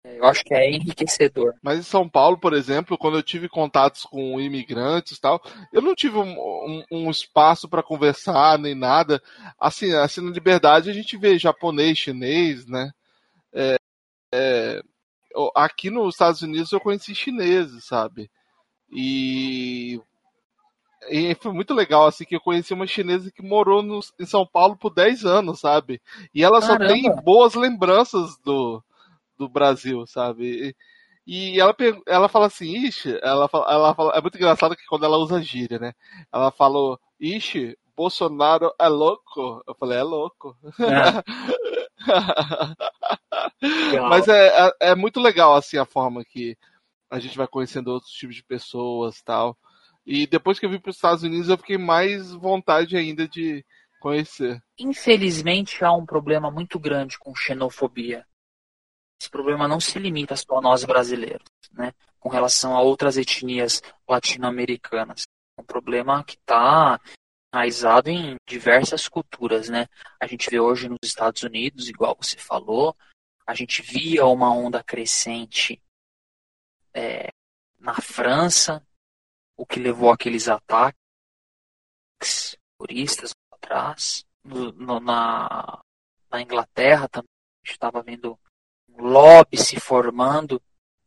Eu 0.06 0.26
acho 0.26 0.44
que 0.44 0.54
é 0.54 0.70
enriquecedor. 0.70 1.54
Mas 1.62 1.80
em 1.80 1.84
São 1.84 2.10
Paulo, 2.10 2.38
por 2.38 2.54
exemplo, 2.54 2.98
quando 2.98 3.18
eu 3.18 3.24
tive 3.24 3.48
contatos 3.48 4.04
com 4.04 4.40
imigrantes 4.40 5.18
e 5.18 5.22
tal, 5.22 5.42
eu 5.72 5.82
não 5.82 5.96
tive 5.96 6.18
um, 6.18 6.34
um, 6.34 6.84
um 6.92 7.10
espaço 7.10 7.70
para 7.70 7.82
conversar 7.82 8.60
nem 8.60 8.76
nada. 8.76 9.22
Assim, 9.58 9.94
assim, 9.94 10.20
na 10.20 10.32
liberdade 10.32 10.90
a 10.90 10.94
gente 10.94 11.18
vê 11.18 11.38
japonês, 11.38 11.98
chinês, 11.98 12.68
né? 12.68 12.92
É, 13.54 13.78
é, 14.34 14.82
aqui 15.56 15.90
nos 15.90 16.16
Estados 16.16 16.42
Unidos 16.42 16.72
eu 16.74 16.82
conheci 16.82 17.16
chineses, 17.16 17.86
sabe? 17.86 18.30
E, 18.92 20.02
e 21.10 21.34
foi 21.36 21.54
muito 21.54 21.74
legal, 21.74 22.08
assim, 22.08 22.26
que 22.26 22.36
eu 22.36 22.42
conheci 22.42 22.74
uma 22.74 22.86
chinesa 22.86 23.32
que 23.32 23.42
morou 23.42 23.82
no, 23.82 24.02
em 24.20 24.26
São 24.26 24.46
Paulo 24.46 24.76
por 24.76 24.94
10 24.94 25.24
anos, 25.24 25.62
sabe? 25.62 26.02
E 26.36 26.44
ela 26.44 26.60
Caramba. 26.60 26.90
só 26.90 26.94
tem 26.94 27.24
boas 27.24 27.56
lembranças 27.56 28.38
do 28.44 28.84
do 29.48 29.50
Brasil, 29.50 30.06
sabe? 30.08 30.76
E, 31.26 31.56
e 31.56 31.60
ela, 31.60 31.76
ela 32.08 32.28
fala 32.28 32.48
assim, 32.48 32.86
ixi, 32.86 33.18
ela 33.22 33.48
fala, 33.48 33.72
ela 33.72 33.96
fala, 33.96 34.12
é 34.16 34.22
muito 34.22 34.36
engraçado 34.36 34.76
que 34.76 34.86
quando 34.86 35.06
ela 35.06 35.18
usa 35.18 35.42
gíria, 35.42 35.80
né? 35.80 35.94
Ela 36.32 36.52
falou, 36.52 37.00
ixi, 37.20 37.78
Bolsonaro 37.96 38.74
é 38.80 38.88
louco. 38.88 39.64
Eu 39.68 39.76
falei, 39.76 40.00
é 40.00 40.04
louco. 40.04 40.58
É. 40.80 41.24
Mas 44.10 44.28
é, 44.28 44.48
é, 44.48 44.72
é, 44.92 44.96
muito 44.96 45.20
legal, 45.20 45.56
assim, 45.56 45.78
a 45.78 45.86
forma 45.86 46.24
que 46.26 46.58
a 47.10 47.20
gente 47.20 47.38
vai 47.38 47.48
conhecendo 47.48 47.90
outros 47.90 48.12
tipos 48.12 48.36
de 48.36 48.44
pessoas 48.44 49.22
tal. 49.22 49.58
E 50.06 50.28
depois 50.28 50.60
que 50.60 50.66
eu 50.66 50.70
vim 50.70 50.80
para 50.80 50.90
os 50.90 50.98
Estados 50.98 51.24
Unidos, 51.24 51.48
eu 51.48 51.58
fiquei 51.58 51.78
mais 51.78 52.32
vontade 52.32 52.98
ainda 52.98 53.28
de 53.28 53.64
conhecer. 54.02 54.62
Infelizmente, 54.78 55.86
há 55.86 55.94
um 55.94 56.06
problema 56.06 56.52
muito 56.52 56.78
grande 56.78 57.18
com 57.18 57.34
xenofobia 57.34 58.26
esse 59.24 59.30
problema 59.30 59.70
não 59.70 59.80
se 59.80 59.98
limita 59.98 60.36
só 60.36 60.58
a 60.58 60.62
nós 60.62 60.84
brasileiros, 60.84 61.48
né? 61.72 61.94
Com 62.20 62.28
relação 62.28 62.76
a 62.76 62.82
outras 62.82 63.18
etnias 63.18 63.82
latino-americanas. 64.08 65.24
É 65.58 65.62
um 65.62 65.66
problema 65.66 66.24
que 66.26 66.36
está 66.36 67.00
enraizado 67.54 68.10
em 68.10 68.36
diversas 68.46 69.08
culturas, 69.08 69.70
né? 69.70 69.88
A 70.20 70.28
gente 70.28 70.50
vê 70.50 70.60
hoje 70.60 70.90
nos 70.90 71.00
Estados 71.04 71.42
Unidos, 71.44 71.88
igual 71.88 72.18
você 72.20 72.38
falou, 72.38 72.98
a 73.48 73.54
gente 73.54 73.82
via 73.82 74.26
uma 74.26 74.54
onda 74.54 74.84
crescente 74.84 75.82
é, 76.94 77.30
na 77.80 77.96
França, 77.96 78.86
o 79.56 79.66
que 79.66 79.80
levou 79.80 80.12
aqueles 80.12 80.50
ataques 80.50 80.98
turistas 82.78 83.32
atrás. 83.52 84.26
No, 84.44 84.74
no, 84.74 85.00
na, 85.00 85.82
na 86.30 86.42
Inglaterra 86.42 87.08
também 87.08 87.30
a 87.30 87.66
gente 87.66 87.76
estava 87.76 88.04
vendo 88.04 88.38
lobby 88.98 89.58
se 89.58 89.80
formando 89.80 90.62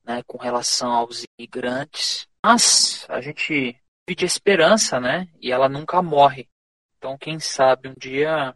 né, 0.05 0.23
com 0.27 0.39
relação 0.39 0.93
aos 0.93 1.25
imigrantes. 1.39 2.29
Mas 2.45 3.05
a 3.09 3.21
gente 3.21 3.77
vive 4.09 4.25
esperança, 4.25 5.01
né? 5.01 5.29
E 5.41 5.51
ela 5.51 5.69
nunca 5.69 6.01
morre. 6.01 6.49
Então, 6.97 7.19
quem 7.19 7.39
sabe 7.41 7.89
um 7.89 7.95
dia 7.95 8.55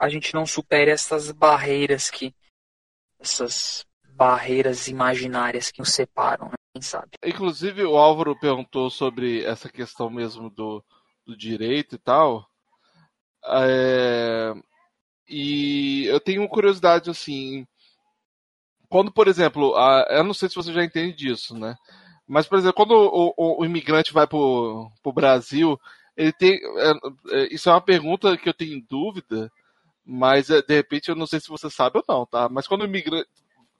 a 0.00 0.08
gente 0.08 0.32
não 0.32 0.46
supere 0.46 0.90
essas 0.90 1.30
barreiras 1.30 2.08
que. 2.08 2.34
essas 3.18 3.86
barreiras 4.14 4.88
imaginárias 4.88 5.70
que 5.70 5.80
nos 5.80 5.92
separam, 5.92 6.46
né? 6.46 6.54
Quem 6.72 6.82
sabe? 6.82 7.10
Inclusive, 7.24 7.84
o 7.84 7.96
Álvaro 7.96 8.38
perguntou 8.38 8.88
sobre 8.88 9.44
essa 9.44 9.68
questão 9.68 10.08
mesmo 10.08 10.48
do, 10.48 10.82
do 11.26 11.36
direito 11.36 11.96
e 11.96 11.98
tal. 11.98 12.48
É... 13.44 14.54
E 15.28 16.06
eu 16.06 16.18
tenho 16.18 16.48
curiosidade, 16.48 17.10
assim, 17.10 17.66
quando, 18.90 19.12
por 19.12 19.28
exemplo, 19.28 19.74
a, 19.76 20.04
eu 20.10 20.24
não 20.24 20.34
sei 20.34 20.48
se 20.48 20.56
você 20.56 20.72
já 20.72 20.84
entende 20.84 21.16
disso, 21.16 21.56
né? 21.56 21.76
Mas, 22.26 22.46
por 22.46 22.58
exemplo, 22.58 22.74
quando 22.74 22.92
o, 22.92 23.34
o, 23.36 23.62
o 23.62 23.64
imigrante 23.64 24.12
vai 24.12 24.26
para 24.26 24.36
o 24.38 25.12
Brasil, 25.14 25.80
ele 26.16 26.32
tem. 26.32 26.60
É, 26.78 26.92
é, 27.42 27.54
isso 27.54 27.68
é 27.70 27.72
uma 27.72 27.80
pergunta 27.80 28.36
que 28.36 28.48
eu 28.48 28.54
tenho 28.54 28.84
dúvida, 28.88 29.50
mas 30.04 30.50
é, 30.50 30.60
de 30.62 30.74
repente 30.74 31.08
eu 31.08 31.16
não 31.16 31.26
sei 31.26 31.40
se 31.40 31.48
você 31.48 31.70
sabe 31.70 31.98
ou 31.98 32.04
não, 32.08 32.26
tá? 32.26 32.48
Mas 32.48 32.66
quando 32.66 32.82
o 32.82 32.86
imigrante 32.86 33.28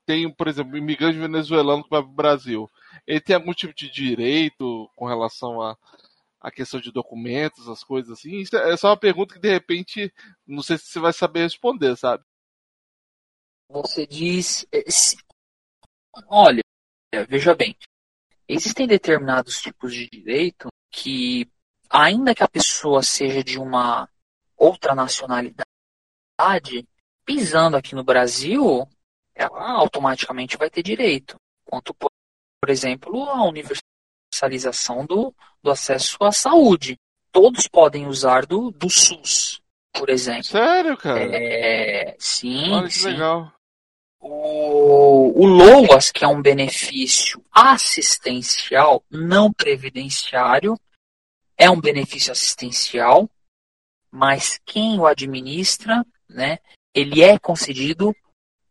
tem, 0.06 0.30
por 0.32 0.48
exemplo, 0.48 0.74
um 0.74 0.78
imigrante 0.78 1.18
venezuelano 1.18 1.84
que 1.84 1.90
vai 1.90 2.02
para 2.02 2.10
o 2.10 2.14
Brasil, 2.14 2.70
ele 3.06 3.20
tem 3.20 3.36
algum 3.36 3.52
tipo 3.52 3.74
de 3.74 3.90
direito 3.90 4.88
com 4.96 5.06
relação 5.06 5.60
a, 5.62 5.76
a 6.40 6.50
questão 6.50 6.80
de 6.80 6.92
documentos, 6.92 7.68
as 7.68 7.84
coisas 7.84 8.12
assim? 8.12 8.38
Isso 8.38 8.56
é 8.56 8.76
só 8.76 8.88
uma 8.90 8.96
pergunta 8.96 9.34
que 9.34 9.40
de 9.40 9.50
repente 9.50 10.12
não 10.46 10.62
sei 10.62 10.78
se 10.78 10.86
você 10.86 11.00
vai 11.00 11.12
saber 11.12 11.42
responder, 11.42 11.96
sabe? 11.96 12.24
Você 13.70 14.04
diz. 14.04 14.66
Olha, 16.26 16.60
veja 17.28 17.54
bem, 17.54 17.76
existem 18.48 18.86
determinados 18.86 19.60
tipos 19.60 19.94
de 19.94 20.08
direito 20.08 20.68
que, 20.90 21.48
ainda 21.88 22.34
que 22.34 22.42
a 22.42 22.48
pessoa 22.48 23.00
seja 23.00 23.44
de 23.44 23.58
uma 23.58 24.08
outra 24.56 24.92
nacionalidade, 24.92 25.64
pisando 27.24 27.76
aqui 27.76 27.94
no 27.94 28.02
Brasil, 28.02 28.88
ela 29.34 29.70
automaticamente 29.70 30.56
vai 30.56 30.68
ter 30.68 30.82
direito. 30.82 31.36
Quanto, 31.64 31.94
por 31.94 32.10
exemplo, 32.68 33.22
a 33.22 33.44
universalização 33.44 35.06
do, 35.06 35.32
do 35.62 35.70
acesso 35.70 36.18
à 36.22 36.32
saúde. 36.32 36.98
Todos 37.30 37.68
podem 37.68 38.08
usar 38.08 38.44
do, 38.44 38.72
do 38.72 38.90
SUS, 38.90 39.62
por 39.92 40.10
exemplo. 40.10 40.42
Sério, 40.42 40.96
cara? 40.96 41.20
É, 41.20 42.16
sim, 42.18 42.72
Olha 42.72 42.88
que 42.88 42.94
sim. 42.94 43.10
legal. 43.10 43.59
O, 44.20 45.42
o 45.42 45.46
LOAS, 45.46 46.12
que 46.12 46.24
é 46.24 46.28
um 46.28 46.42
benefício 46.42 47.42
assistencial, 47.50 49.02
não 49.10 49.50
previdenciário, 49.50 50.78
é 51.56 51.70
um 51.70 51.80
benefício 51.80 52.30
assistencial, 52.30 53.28
mas 54.10 54.60
quem 54.64 54.98
o 54.98 55.06
administra, 55.06 56.04
né, 56.28 56.58
ele 56.94 57.22
é 57.22 57.38
concedido 57.38 58.14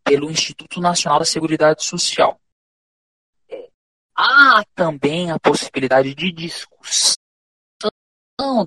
pelo 0.03 0.29
Instituto 0.29 0.79
Nacional 0.79 1.19
da 1.19 1.25
Seguridade 1.25 1.83
Social. 1.83 2.39
Há 4.15 4.63
também 4.75 5.31
a 5.31 5.39
possibilidade 5.39 6.13
de 6.13 6.31
discussão 6.31 7.15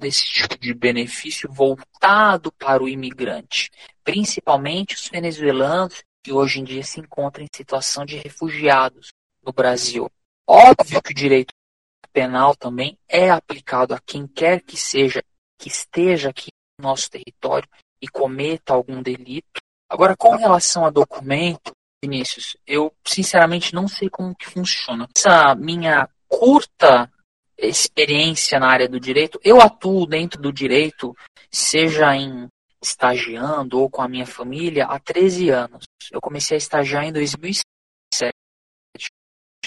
desse 0.01 0.24
tipo 0.24 0.59
de 0.59 0.74
benefício 0.74 1.51
voltado 1.53 2.51
para 2.53 2.83
o 2.83 2.89
imigrante, 2.89 3.70
principalmente 4.03 4.95
os 4.95 5.09
venezuelanos 5.09 6.03
que 6.23 6.33
hoje 6.33 6.61
em 6.61 6.64
dia 6.64 6.83
se 6.83 7.01
encontram 7.01 7.45
em 7.45 7.49
situação 7.55 8.05
de 8.05 8.16
refugiados 8.16 9.12
no 9.45 9.53
Brasil. 9.53 10.11
Óbvio 10.47 11.03
que 11.03 11.12
o 11.12 11.14
direito 11.14 11.53
penal 12.12 12.55
também 12.55 12.99
é 13.09 13.31
aplicado 13.31 13.95
a 13.95 14.01
quem 14.01 14.27
quer 14.27 14.61
que 14.61 14.77
seja 14.77 15.23
que 15.59 15.68
esteja 15.68 16.31
aqui 16.31 16.51
no 16.79 16.89
nosso 16.89 17.09
território 17.09 17.68
e 18.01 18.09
cometa 18.09 18.75
algum 18.75 19.01
delito. 19.01 19.61
Agora, 19.89 20.16
com 20.16 20.35
relação 20.35 20.85
a 20.85 20.91
documento, 20.91 21.73
Vinícius, 22.03 22.57
eu 22.66 22.93
sinceramente 23.07 23.73
não 23.73 23.87
sei 23.87 24.11
como 24.11 24.35
que 24.35 24.51
funciona. 24.51 25.09
Essa 25.16 25.55
minha 25.55 26.09
curta 26.29 27.11
experiência 27.57 28.59
na 28.59 28.68
área 28.68 28.89
do 28.89 28.99
direito, 28.99 29.39
eu 29.45 29.61
atuo 29.61 30.05
dentro 30.05 30.41
do 30.43 30.53
direito, 30.53 31.16
seja 31.51 32.16
em 32.16 32.49
estagiando 32.83 33.80
ou 33.80 33.89
com 33.89 34.03
a 34.03 34.09
minha 34.09 34.26
família 34.26 34.87
há 34.87 34.99
13 34.99 35.51
anos. 35.51 35.85
Eu 36.11 36.20
comecei 36.20 36.57
a 36.57 36.59
estagiar 36.59 37.05
em 37.05 37.12
2007 37.12 37.62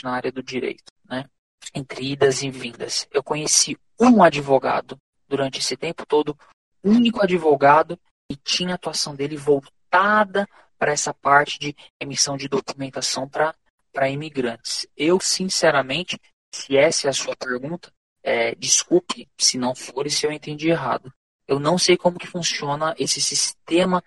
na 0.03 0.11
área 0.11 0.31
do 0.31 0.43
direito, 0.43 0.91
né? 1.09 1.25
Entre 1.73 2.11
idas 2.11 2.43
e 2.43 2.51
vindas. 2.51 3.07
Eu 3.11 3.23
conheci 3.23 3.77
um 3.99 4.21
advogado 4.21 4.97
durante 5.27 5.59
esse 5.59 5.77
tempo 5.77 6.05
todo, 6.05 6.37
único 6.83 7.23
advogado 7.23 7.97
e 8.29 8.35
tinha 8.35 8.73
a 8.73 8.75
atuação 8.75 9.15
dele 9.15 9.37
voltada 9.37 10.47
para 10.77 10.91
essa 10.91 11.13
parte 11.13 11.57
de 11.57 11.75
emissão 11.99 12.35
de 12.35 12.49
documentação 12.49 13.29
para 13.29 14.09
imigrantes. 14.09 14.85
Eu, 14.95 15.19
sinceramente, 15.19 16.19
se 16.53 16.75
essa 16.75 17.07
é 17.07 17.09
a 17.09 17.13
sua 17.13 17.35
pergunta, 17.35 17.91
é, 18.21 18.53
desculpe 18.55 19.29
se 19.37 19.57
não 19.57 19.73
for 19.73 20.05
e 20.05 20.09
se 20.09 20.25
eu 20.25 20.31
entendi 20.31 20.69
errado. 20.69 21.13
Eu 21.47 21.59
não 21.59 21.77
sei 21.77 21.95
como 21.95 22.17
que 22.17 22.27
funciona 22.27 22.95
esse 22.97 23.21
sistema 23.21 24.03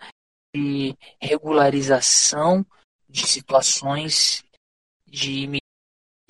de 0.55 0.97
regularização 1.21 2.65
de 3.09 3.27
situações 3.27 4.45
de 5.07 5.49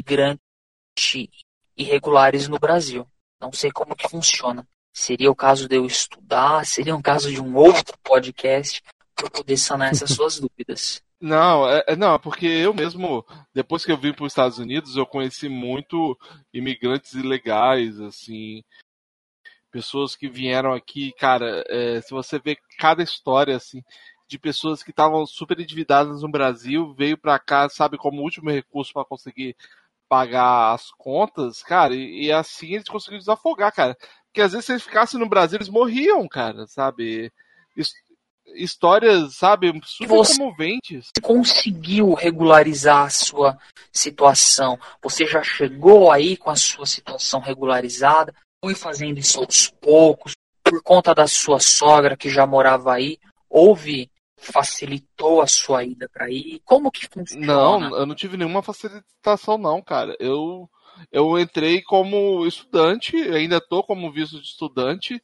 imigrante 0.00 1.30
irregulares 1.76 2.48
no 2.48 2.58
Brasil. 2.58 3.06
Não 3.40 3.52
sei 3.52 3.70
como 3.70 3.96
que 3.96 4.08
funciona. 4.08 4.66
Seria 4.92 5.30
o 5.30 5.36
caso 5.36 5.68
de 5.68 5.76
eu 5.76 5.86
estudar, 5.86 6.66
seria 6.66 6.94
um 6.94 7.02
caso 7.02 7.30
de 7.30 7.40
um 7.40 7.56
outro 7.56 7.96
podcast 8.02 8.82
para 9.14 9.30
poder 9.30 9.56
sanar 9.56 9.90
essas 9.90 10.10
suas 10.10 10.38
dúvidas. 10.40 11.02
Não, 11.20 11.68
é, 11.68 11.96
não, 11.96 12.18
porque 12.18 12.46
eu 12.46 12.72
mesmo, 12.72 13.24
depois 13.52 13.84
que 13.84 13.90
eu 13.90 13.96
vim 13.96 14.12
para 14.12 14.24
os 14.24 14.32
Estados 14.32 14.58
Unidos, 14.58 14.96
eu 14.96 15.04
conheci 15.04 15.48
muito 15.48 16.16
imigrantes 16.52 17.14
ilegais, 17.14 18.00
assim, 18.00 18.62
pessoas 19.70 20.16
que 20.16 20.28
vieram 20.28 20.72
aqui, 20.72 21.12
cara, 21.12 21.64
é, 21.68 22.00
se 22.00 22.10
você 22.10 22.38
vê 22.38 22.56
cada 22.78 23.02
história, 23.02 23.56
assim, 23.56 23.82
de 24.28 24.38
pessoas 24.38 24.82
que 24.82 24.90
estavam 24.90 25.26
super 25.26 25.58
endividadas 25.58 26.22
no 26.22 26.30
Brasil, 26.30 26.94
veio 26.94 27.16
para 27.16 27.38
cá, 27.38 27.68
sabe, 27.68 27.96
como 27.96 28.22
último 28.22 28.50
recurso 28.50 28.92
para 28.92 29.04
conseguir 29.04 29.56
pagar 30.08 30.72
as 30.72 30.90
contas, 30.92 31.62
cara, 31.62 31.94
e, 31.94 32.26
e, 32.26 32.32
assim 32.32 32.74
eles 32.74 32.88
conseguiram 32.88 33.18
desafogar, 33.18 33.72
cara. 33.72 33.96
Porque 34.26 34.40
às 34.40 34.52
vezes 34.52 34.66
se 34.66 34.72
eles 34.72 34.82
ficassem 34.82 35.18
no 35.18 35.28
Brasil, 35.28 35.56
eles 35.56 35.68
morriam, 35.68 36.26
cara, 36.28 36.66
sabe? 36.66 37.32
Histórias, 38.54 39.36
sabe, 39.36 39.68
super 39.84 40.08
Você 40.08 40.38
comoventes. 40.38 41.10
conseguiu 41.22 42.14
regularizar 42.14 43.04
a 43.04 43.10
sua 43.10 43.58
situação? 43.92 44.78
Você 45.02 45.26
já 45.26 45.42
chegou 45.42 46.10
aí 46.10 46.36
com 46.36 46.50
a 46.50 46.56
sua 46.56 46.86
situação 46.86 47.40
regularizada? 47.40 48.34
Foi 48.62 48.74
fazendo 48.74 49.18
isso 49.18 49.40
aos 49.40 49.68
poucos? 49.68 50.32
Por 50.62 50.82
conta 50.82 51.14
da 51.14 51.26
sua 51.26 51.60
sogra 51.60 52.16
que 52.16 52.28
já 52.28 52.46
morava 52.46 52.94
aí? 52.94 53.18
Houve 53.48 54.10
facilitou 54.36 55.40
a 55.40 55.46
sua 55.46 55.84
ida 55.84 56.08
para 56.08 56.26
aí? 56.26 56.60
Como 56.64 56.90
que 56.90 57.08
funciona? 57.08 57.46
Não, 57.46 57.96
eu 57.96 58.06
não 58.06 58.14
tive 58.14 58.36
nenhuma 58.36 58.62
facilitação 58.62 59.58
não, 59.58 59.82
cara. 59.82 60.16
Eu 60.20 60.68
eu 61.12 61.38
entrei 61.38 61.82
como 61.82 62.44
estudante, 62.46 63.16
ainda 63.16 63.60
tô 63.60 63.84
como 63.84 64.10
visto 64.10 64.40
de 64.40 64.46
estudante. 64.46 65.22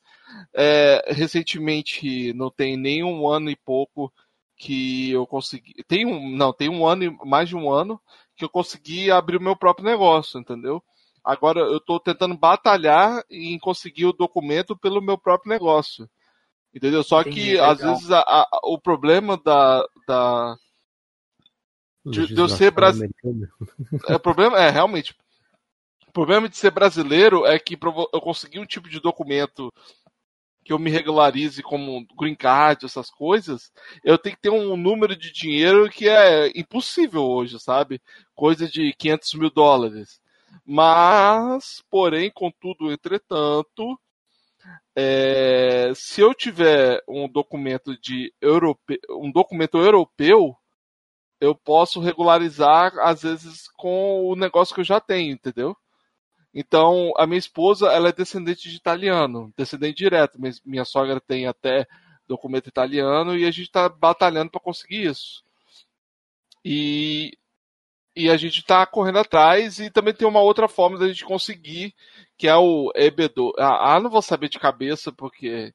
É, 0.54 1.04
recentemente, 1.08 2.32
não 2.32 2.50
tem 2.50 2.76
nem 2.76 3.02
um 3.02 3.28
ano 3.28 3.50
e 3.50 3.56
pouco 3.56 4.12
que 4.56 5.10
eu 5.10 5.26
consegui. 5.26 5.74
Tem 5.86 6.06
um, 6.06 6.30
não, 6.36 6.52
tem 6.52 6.68
um 6.68 6.86
ano 6.86 7.04
e 7.04 7.26
mais 7.26 7.48
de 7.48 7.56
um 7.56 7.70
ano 7.70 8.00
que 8.36 8.44
eu 8.44 8.48
consegui 8.48 9.10
abrir 9.10 9.36
o 9.36 9.42
meu 9.42 9.56
próprio 9.56 9.84
negócio, 9.84 10.38
entendeu? 10.38 10.82
Agora 11.24 11.60
eu 11.60 11.78
estou 11.78 11.98
tentando 11.98 12.36
batalhar 12.36 13.24
em 13.30 13.58
conseguir 13.58 14.04
o 14.06 14.12
documento 14.12 14.76
pelo 14.76 15.00
meu 15.00 15.16
próprio 15.16 15.48
negócio. 15.50 16.08
Entendeu? 16.74 17.02
Só 17.02 17.20
Entendi, 17.20 17.40
que 17.40 17.50
legal. 17.52 17.70
às 17.70 17.80
vezes 17.80 18.10
a- 18.10 18.20
a- 18.20 18.48
o 18.64 18.78
problema 18.78 19.36
da, 19.42 19.86
da 20.06 20.56
De- 22.04 22.26
de 22.26 22.38
eu 22.38 22.48
ser 22.48 22.70
brasi- 22.70 23.04
americana. 23.04 23.50
é, 24.08 24.16
o 24.16 24.20
problema 24.20 24.58
é 24.58 24.68
realmente 24.68 25.16
o 26.06 26.12
problema 26.12 26.48
de 26.48 26.56
ser 26.56 26.70
brasileiro 26.70 27.46
é 27.46 27.58
que 27.58 27.74
eu 28.12 28.20
conseguir 28.20 28.58
um 28.60 28.66
tipo 28.66 28.88
de 28.88 29.00
documento 29.00 29.72
que 30.64 30.72
eu 30.72 30.78
me 30.78 30.90
regularize 30.90 31.62
como 31.62 32.06
green 32.16 32.34
card, 32.34 32.86
essas 32.86 33.10
coisas, 33.10 33.70
eu 34.02 34.16
tenho 34.16 34.34
que 34.34 34.42
ter 34.42 34.50
um 34.50 34.76
número 34.76 35.14
de 35.14 35.30
dinheiro 35.30 35.90
que 35.90 36.08
é 36.08 36.48
impossível 36.58 37.22
hoje, 37.22 37.58
sabe? 37.60 38.00
Coisa 38.34 38.66
de 38.68 38.94
500 38.94 39.34
mil 39.34 39.50
dólares. 39.50 40.20
Mas, 40.64 41.82
porém, 41.90 42.30
contudo, 42.30 42.92
entretanto, 42.92 43.98
é, 44.96 45.92
se 45.94 46.20
eu 46.20 46.34
tiver 46.34 47.02
um 47.08 47.28
documento 47.28 47.98
de 48.00 48.32
europe, 48.40 48.98
um 49.10 49.30
documento 49.30 49.78
europeu, 49.78 50.56
eu 51.40 51.54
posso 51.54 52.00
regularizar 52.00 52.92
às 53.00 53.22
vezes 53.22 53.68
com 53.76 54.24
o 54.26 54.36
negócio 54.36 54.74
que 54.74 54.80
eu 54.80 54.84
já 54.84 55.00
tenho, 55.00 55.32
entendeu? 55.32 55.76
Então, 56.54 57.12
a 57.18 57.26
minha 57.26 57.38
esposa, 57.38 57.88
ela 57.88 58.10
é 58.10 58.12
descendente 58.12 58.68
de 58.70 58.76
italiano, 58.76 59.52
descendente 59.56 59.96
direto. 59.96 60.38
Minha, 60.64 60.84
sogra 60.84 61.20
tem 61.20 61.46
até 61.46 61.86
documento 62.28 62.68
italiano 62.68 63.36
e 63.36 63.44
a 63.44 63.50
gente 63.50 63.66
está 63.66 63.88
batalhando 63.88 64.50
para 64.52 64.60
conseguir 64.60 65.06
isso. 65.10 65.42
E, 66.64 67.36
e 68.16 68.30
a 68.30 68.36
gente 68.36 68.60
está 68.60 68.86
correndo 68.86 69.18
atrás 69.18 69.78
e 69.78 69.90
também 69.90 70.14
tem 70.14 70.26
uma 70.26 70.40
outra 70.40 70.68
forma 70.68 70.98
da 70.98 71.08
gente 71.08 71.24
conseguir, 71.24 71.94
que 72.38 72.46
é 72.46 72.56
o 72.56 72.92
EB2. 72.96 73.52
Ah, 73.58 73.94
ah, 73.94 74.00
não 74.00 74.10
vou 74.10 74.22
saber 74.22 74.48
de 74.48 74.58
cabeça 74.58 75.12
porque 75.12 75.72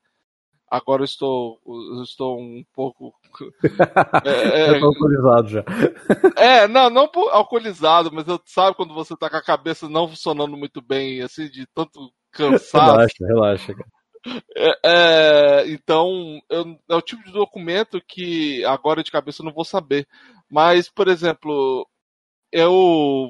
agora 0.69 1.01
eu 1.01 1.05
estou, 1.05 1.59
eu 1.65 2.03
estou 2.03 2.39
um 2.39 2.63
pouco 2.73 3.13
é, 4.25 4.77
é, 4.77 4.79
autorizado 4.79 5.47
já. 5.49 5.63
é, 6.37 6.67
não, 6.67 6.89
não 6.89 7.09
alcoolizado, 7.31 8.11
mas 8.13 8.27
eu 8.27 8.39
sabe 8.45 8.75
quando 8.75 8.93
você 8.93 9.15
tá 9.17 9.29
com 9.29 9.37
a 9.37 9.43
cabeça 9.43 9.89
não 9.89 10.07
funcionando 10.07 10.55
muito 10.55 10.81
bem, 10.81 11.21
assim, 11.21 11.49
de 11.49 11.65
tanto 11.73 12.11
cansado. 12.31 12.91
Relaxa, 12.91 13.25
relaxa. 13.25 13.75
É, 14.55 14.79
é, 14.85 15.69
então, 15.69 16.39
eu- 16.49 16.77
é 16.89 16.95
o 16.95 17.01
tipo 17.01 17.23
de 17.23 17.31
documento 17.31 18.01
que 18.05 18.63
agora 18.65 19.03
de 19.03 19.11
cabeça 19.11 19.41
eu 19.41 19.45
não 19.45 19.53
vou 19.53 19.65
saber. 19.65 20.07
Mas, 20.51 20.89
por 20.89 21.07
exemplo, 21.07 21.87
eu 22.52 23.30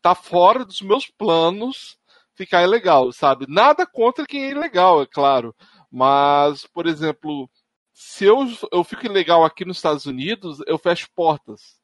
tá 0.00 0.14
fora 0.14 0.64
dos 0.64 0.80
meus 0.80 1.06
planos 1.06 1.96
ficar 2.34 2.62
ilegal, 2.62 3.12
sabe? 3.12 3.46
Nada 3.48 3.86
contra 3.86 4.26
quem 4.26 4.44
é 4.44 4.50
ilegal, 4.50 5.02
é 5.02 5.06
claro. 5.06 5.54
Mas, 5.90 6.66
por 6.66 6.86
exemplo, 6.86 7.48
se 7.92 8.24
eu, 8.24 8.38
eu 8.72 8.82
fico 8.82 9.06
ilegal 9.06 9.44
aqui 9.44 9.64
nos 9.64 9.76
Estados 9.76 10.06
Unidos, 10.06 10.58
eu 10.66 10.78
fecho 10.78 11.08
portas. 11.14 11.80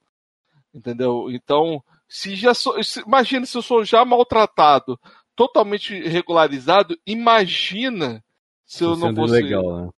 Entendeu? 0.75 1.31
Então, 1.31 1.83
se 2.09 2.35
já 2.35 2.55
sou, 2.55 2.83
se, 2.83 3.01
imagina 3.01 3.45
se 3.47 3.57
eu 3.57 3.63
sou 3.63 3.85
já 3.85 4.05
maltratado, 4.05 4.99
totalmente 5.35 5.95
regularizado, 6.09 6.99
imagina 7.07 8.25
se 8.65 8.85
eu 8.85 8.97
não 8.97 9.15
fosse 9.15 9.41
ilegal, 9.41 9.87
né? 9.87 9.91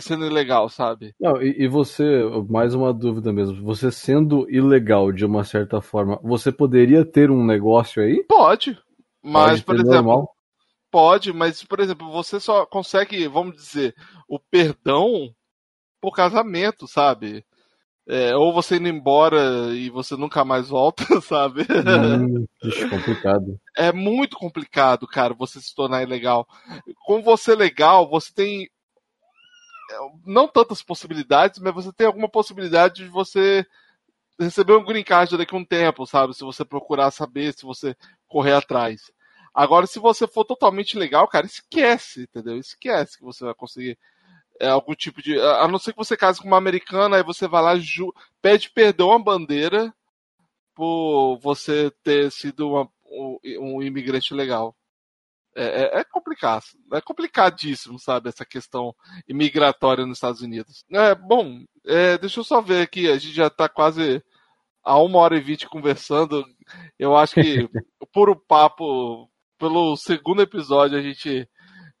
Sendo 0.00 0.26
ilegal, 0.26 0.68
sabe? 0.68 1.14
Não, 1.20 1.40
e, 1.42 1.64
e, 1.64 1.68
você, 1.68 2.04
mais 2.48 2.74
uma 2.74 2.92
dúvida 2.92 3.32
mesmo, 3.32 3.62
você 3.62 3.90
sendo 3.90 4.48
ilegal 4.50 5.12
de 5.12 5.24
uma 5.24 5.44
certa 5.44 5.80
forma, 5.80 6.18
você 6.22 6.50
poderia 6.50 7.04
ter 7.04 7.30
um 7.30 7.44
negócio 7.44 8.02
aí? 8.02 8.24
Pode. 8.28 8.78
Mas, 9.22 9.60
Pode 9.60 9.64
por 9.64 9.74
exemplo, 9.76 9.94
normal? 9.94 10.36
pode, 10.90 11.32
mas, 11.32 11.62
por 11.64 11.80
exemplo, 11.80 12.10
você 12.10 12.38
só 12.38 12.64
consegue, 12.66 13.26
vamos 13.28 13.56
dizer, 13.56 13.94
o 14.28 14.38
perdão 14.38 15.30
por 16.00 16.12
casamento, 16.12 16.86
sabe? 16.86 17.44
É, 18.08 18.36
ou 18.36 18.52
você 18.52 18.76
indo 18.76 18.86
embora 18.86 19.74
e 19.74 19.90
você 19.90 20.16
nunca 20.16 20.44
mais 20.44 20.68
volta, 20.68 21.02
sabe? 21.20 21.62
Hum, 21.62 22.46
ixi, 22.62 22.88
complicado. 22.88 23.58
É 23.76 23.92
muito 23.92 24.36
complicado, 24.36 25.08
cara, 25.08 25.34
você 25.34 25.60
se 25.60 25.74
tornar 25.74 26.04
ilegal. 26.04 26.46
Com 27.04 27.20
você 27.20 27.56
legal, 27.56 28.08
você 28.08 28.32
tem 28.32 28.68
não 30.24 30.48
tantas 30.48 30.82
possibilidades, 30.82 31.60
mas 31.60 31.74
você 31.74 31.92
tem 31.92 32.06
alguma 32.06 32.28
possibilidade 32.28 33.04
de 33.04 33.08
você 33.08 33.66
receber 34.38 34.74
um 34.74 34.84
green 34.84 35.04
card 35.04 35.36
daqui 35.36 35.54
a 35.54 35.58
um 35.58 35.64
tempo, 35.64 36.06
sabe? 36.06 36.34
Se 36.34 36.44
você 36.44 36.64
procurar 36.64 37.10
saber, 37.10 37.52
se 37.52 37.64
você 37.64 37.96
correr 38.26 38.52
atrás. 38.52 39.10
Agora, 39.54 39.86
se 39.86 39.98
você 39.98 40.26
for 40.26 40.44
totalmente 40.44 40.98
legal, 40.98 41.26
cara, 41.28 41.46
esquece, 41.46 42.22
entendeu? 42.24 42.58
Esquece 42.58 43.16
que 43.16 43.24
você 43.24 43.44
vai 43.44 43.54
conseguir 43.54 43.98
é, 44.60 44.68
algum 44.68 44.94
tipo 44.94 45.22
de. 45.22 45.40
A 45.40 45.66
não 45.68 45.78
ser 45.78 45.92
que 45.92 45.98
você 45.98 46.16
case 46.16 46.40
com 46.40 46.46
uma 46.46 46.58
americana, 46.58 47.16
aí 47.16 47.22
você 47.22 47.48
vai 47.48 47.62
lá, 47.62 47.76
ju, 47.76 48.12
pede 48.42 48.70
perdão 48.70 49.12
à 49.12 49.18
bandeira 49.18 49.94
por 50.74 51.38
você 51.38 51.90
ter 52.02 52.30
sido 52.30 52.68
uma, 52.68 52.88
um, 53.06 53.38
um, 53.60 53.82
imigrante 53.82 54.34
legal. 54.34 54.76
É, 55.58 55.64
é, 55.64 56.00
é, 56.00 56.04
complicado, 56.04 56.64
é 56.92 57.00
complicadíssimo, 57.00 57.98
sabe, 57.98 58.28
essa 58.28 58.44
questão 58.44 58.94
imigratória 59.26 60.04
nos 60.04 60.18
Estados 60.18 60.42
Unidos. 60.42 60.84
É, 60.92 61.14
bom, 61.14 61.64
é, 61.86 62.18
deixa 62.18 62.40
eu 62.40 62.44
só 62.44 62.60
ver 62.60 62.82
aqui, 62.82 63.08
a 63.08 63.16
gente 63.16 63.32
já 63.32 63.46
está 63.46 63.66
quase 63.66 64.22
a 64.84 64.98
uma 64.98 65.18
hora 65.18 65.36
e 65.36 65.40
vinte 65.40 65.66
conversando. 65.66 66.44
Eu 66.98 67.16
acho 67.16 67.34
que, 67.34 67.68
por 68.12 68.28
o 68.30 68.36
papo 68.36 69.30
pelo 69.58 69.96
segundo 69.96 70.42
episódio 70.42 70.98
a 70.98 71.02
gente 71.02 71.48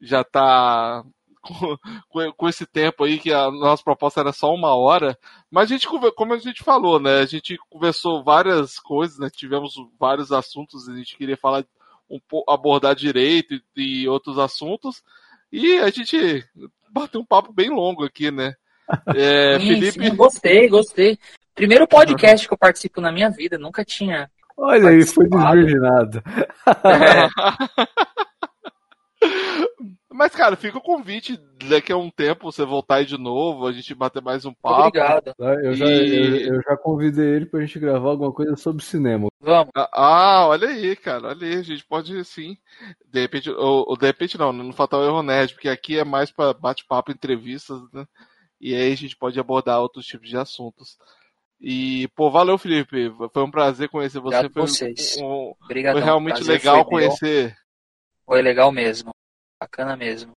já 0.00 0.22
tá 0.22 1.02
com, 1.40 2.32
com, 2.32 2.48
esse 2.48 2.66
tempo 2.66 3.04
aí, 3.04 3.18
que 3.18 3.32
a 3.32 3.50
nossa 3.50 3.82
proposta 3.82 4.20
era 4.20 4.32
só 4.32 4.52
uma 4.52 4.74
hora, 4.74 5.18
mas 5.50 5.70
a 5.70 5.74
gente, 5.74 5.88
como 6.14 6.34
a 6.34 6.38
gente 6.38 6.62
falou, 6.62 7.00
né, 7.00 7.20
a 7.20 7.26
gente 7.26 7.56
conversou 7.70 8.22
várias 8.22 8.78
coisas, 8.78 9.18
né, 9.18 9.30
tivemos 9.30 9.74
vários 9.98 10.32
assuntos, 10.32 10.88
a 10.88 10.96
gente 10.96 11.16
queria 11.16 11.36
falar, 11.36 11.64
um, 12.08 12.20
abordar 12.48 12.94
direito 12.94 13.54
e, 13.76 14.02
e 14.02 14.08
outros 14.08 14.38
assuntos, 14.38 15.02
e 15.50 15.78
a 15.78 15.90
gente 15.90 16.44
bateu 16.90 17.20
um 17.20 17.24
papo 17.24 17.52
bem 17.52 17.70
longo 17.70 18.04
aqui, 18.04 18.30
né. 18.30 18.54
É, 19.16 19.58
sim, 19.58 19.66
Felipe... 19.66 20.04
Sim, 20.04 20.14
gostei, 20.14 20.68
gostei. 20.68 21.18
Primeiro 21.54 21.88
podcast 21.88 22.46
que 22.46 22.54
eu 22.54 22.58
participo 22.58 23.00
na 23.00 23.10
minha 23.10 23.28
vida, 23.30 23.58
nunca 23.58 23.84
tinha 23.84 24.30
Olha 24.56 24.88
aí, 24.88 25.04
foi 25.04 25.28
desvirginado. 25.28 26.22
É. 26.84 27.28
Mas, 30.16 30.34
cara, 30.34 30.56
fica 30.56 30.78
o 30.78 30.82
convite 30.82 31.38
daqui 31.68 31.92
a 31.92 31.96
um 31.98 32.10
tempo 32.10 32.50
você 32.50 32.64
voltar 32.64 32.96
aí 32.96 33.04
de 33.04 33.18
novo, 33.18 33.66
a 33.66 33.72
gente 33.72 33.94
bater 33.94 34.22
mais 34.22 34.46
um 34.46 34.54
papo. 34.54 34.86
Obrigado. 34.86 35.34
Ah, 35.38 35.54
eu, 35.62 35.74
já, 35.74 35.84
eu, 35.84 36.54
eu, 36.54 36.62
já 36.62 36.74
convidei 36.74 37.36
ele 37.36 37.44
pra 37.44 37.60
gente 37.60 37.78
gravar 37.78 38.08
alguma 38.08 38.32
coisa 38.32 38.56
sobre 38.56 38.82
cinema. 38.82 39.28
Vamos. 39.38 39.70
Ah, 39.76 39.90
ah, 39.92 40.46
olha 40.48 40.68
aí, 40.68 40.96
cara, 40.96 41.28
olha 41.28 41.46
aí, 41.46 41.56
a 41.56 41.62
gente 41.62 41.84
pode 41.84 42.24
sim. 42.24 42.56
De 43.12 43.20
repente, 43.20 43.50
ou, 43.50 43.84
ou 43.86 43.94
de 43.94 44.06
repente 44.06 44.38
não, 44.38 44.54
não 44.54 44.72
falta 44.72 44.96
o 44.96 45.04
Erro 45.04 45.22
Nerd, 45.22 45.52
porque 45.52 45.68
aqui 45.68 45.98
é 45.98 46.04
mais 46.04 46.30
pra 46.30 46.54
bate-papo, 46.54 47.12
entrevistas, 47.12 47.78
né? 47.92 48.06
E 48.58 48.74
aí 48.74 48.90
a 48.90 48.96
gente 48.96 49.14
pode 49.14 49.38
abordar 49.38 49.82
outros 49.82 50.06
tipos 50.06 50.30
de 50.30 50.38
assuntos. 50.38 50.96
E, 51.60 52.08
pô, 52.16 52.30
valeu, 52.30 52.56
Felipe. 52.56 53.12
Foi 53.34 53.42
um 53.42 53.50
prazer 53.50 53.90
conhecer 53.90 54.18
você. 54.20 54.38
Obrigado 54.38 54.52
foi, 54.54 54.62
vocês. 54.62 55.18
Um, 55.20 55.52
Obrigadão. 55.62 56.00
foi 56.00 56.06
realmente 56.06 56.42
legal 56.42 56.84
foi 56.84 56.84
conhecer. 56.84 57.54
Foi 58.24 58.40
legal 58.40 58.72
mesmo. 58.72 59.14
Bacana 59.60 59.96
mesmo. 59.96 60.32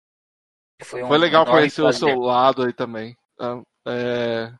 Foi, 0.83 1.03
um 1.03 1.07
foi 1.07 1.17
legal 1.17 1.45
conhecer 1.45 1.81
prazer. 1.81 2.09
o 2.09 2.11
seu 2.11 2.19
lado 2.19 2.63
aí 2.63 2.73
também. 2.73 3.15
Ah, 3.39 3.61
é... 3.87 4.53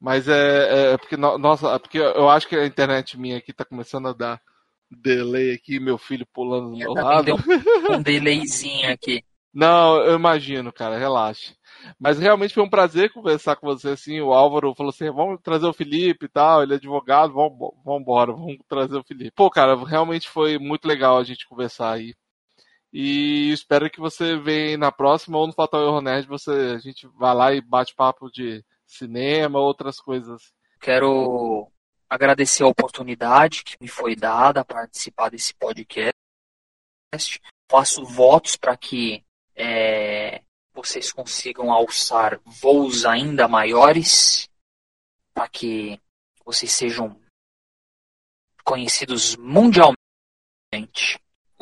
Mas 0.00 0.26
é, 0.28 0.32
é, 0.34 0.92
é 0.94 0.98
porque, 0.98 1.16
nossa, 1.16 1.68
é 1.74 1.78
porque 1.78 1.98
eu 1.98 2.28
acho 2.28 2.48
que 2.48 2.56
a 2.56 2.66
internet 2.66 3.16
minha 3.16 3.38
aqui 3.38 3.52
tá 3.52 3.64
começando 3.64 4.08
a 4.08 4.12
dar 4.12 4.42
delay 4.90 5.52
aqui, 5.54 5.78
meu 5.78 5.96
filho 5.96 6.26
pulando 6.32 6.70
do 6.70 6.76
meu 6.76 6.92
lado. 6.92 7.24
Deu 7.24 7.36
um, 7.36 7.94
um 7.94 8.02
delayzinho 8.02 8.92
aqui. 8.92 9.24
Não, 9.54 9.98
eu 9.98 10.16
imagino, 10.16 10.72
cara, 10.72 10.98
relaxe. 10.98 11.54
Mas 12.00 12.18
realmente 12.18 12.54
foi 12.54 12.62
um 12.62 12.70
prazer 12.70 13.12
conversar 13.12 13.56
com 13.56 13.66
você, 13.66 13.90
assim, 13.90 14.20
o 14.20 14.32
Álvaro 14.32 14.74
falou 14.74 14.90
assim, 14.90 15.10
vamos 15.10 15.40
trazer 15.42 15.66
o 15.66 15.74
Felipe 15.74 16.24
e 16.24 16.28
tal, 16.28 16.62
ele 16.62 16.72
é 16.72 16.76
advogado, 16.76 17.34
vamos, 17.34 17.58
vamos 17.84 18.00
embora, 18.00 18.32
vamos 18.32 18.56
trazer 18.66 18.96
o 18.96 19.04
Felipe. 19.04 19.30
Pô, 19.32 19.50
cara, 19.50 19.76
realmente 19.84 20.28
foi 20.28 20.58
muito 20.58 20.86
legal 20.88 21.18
a 21.18 21.24
gente 21.24 21.46
conversar 21.46 21.92
aí. 21.92 22.14
E 22.92 23.50
espero 23.50 23.90
que 23.90 23.98
você 23.98 24.36
venha 24.36 24.76
na 24.76 24.92
próxima 24.92 25.38
ou 25.38 25.46
no 25.46 25.52
Fatal 25.52 25.82
Erro 25.82 26.02
Nerd, 26.02 26.28
você, 26.28 26.50
a 26.76 26.78
gente 26.78 27.06
vai 27.08 27.34
lá 27.34 27.54
e 27.54 27.60
bate 27.62 27.94
papo 27.94 28.30
de 28.30 28.62
cinema, 28.86 29.58
outras 29.58 29.98
coisas. 29.98 30.52
Quero 30.78 31.70
agradecer 32.10 32.64
a 32.64 32.68
oportunidade 32.68 33.64
que 33.64 33.78
me 33.80 33.88
foi 33.88 34.14
dada 34.14 34.60
a 34.60 34.64
participar 34.64 35.30
desse 35.30 35.54
podcast. 35.54 36.12
Faço 37.70 38.04
votos 38.04 38.56
para 38.56 38.76
que 38.76 39.24
é, 39.56 40.42
vocês 40.74 41.10
consigam 41.10 41.72
alçar 41.72 42.38
voos 42.44 43.06
ainda 43.06 43.48
maiores, 43.48 44.50
para 45.32 45.48
que 45.48 45.98
vocês 46.44 46.70
sejam 46.72 47.18
conhecidos 48.62 49.34
mundialmente 49.36 49.96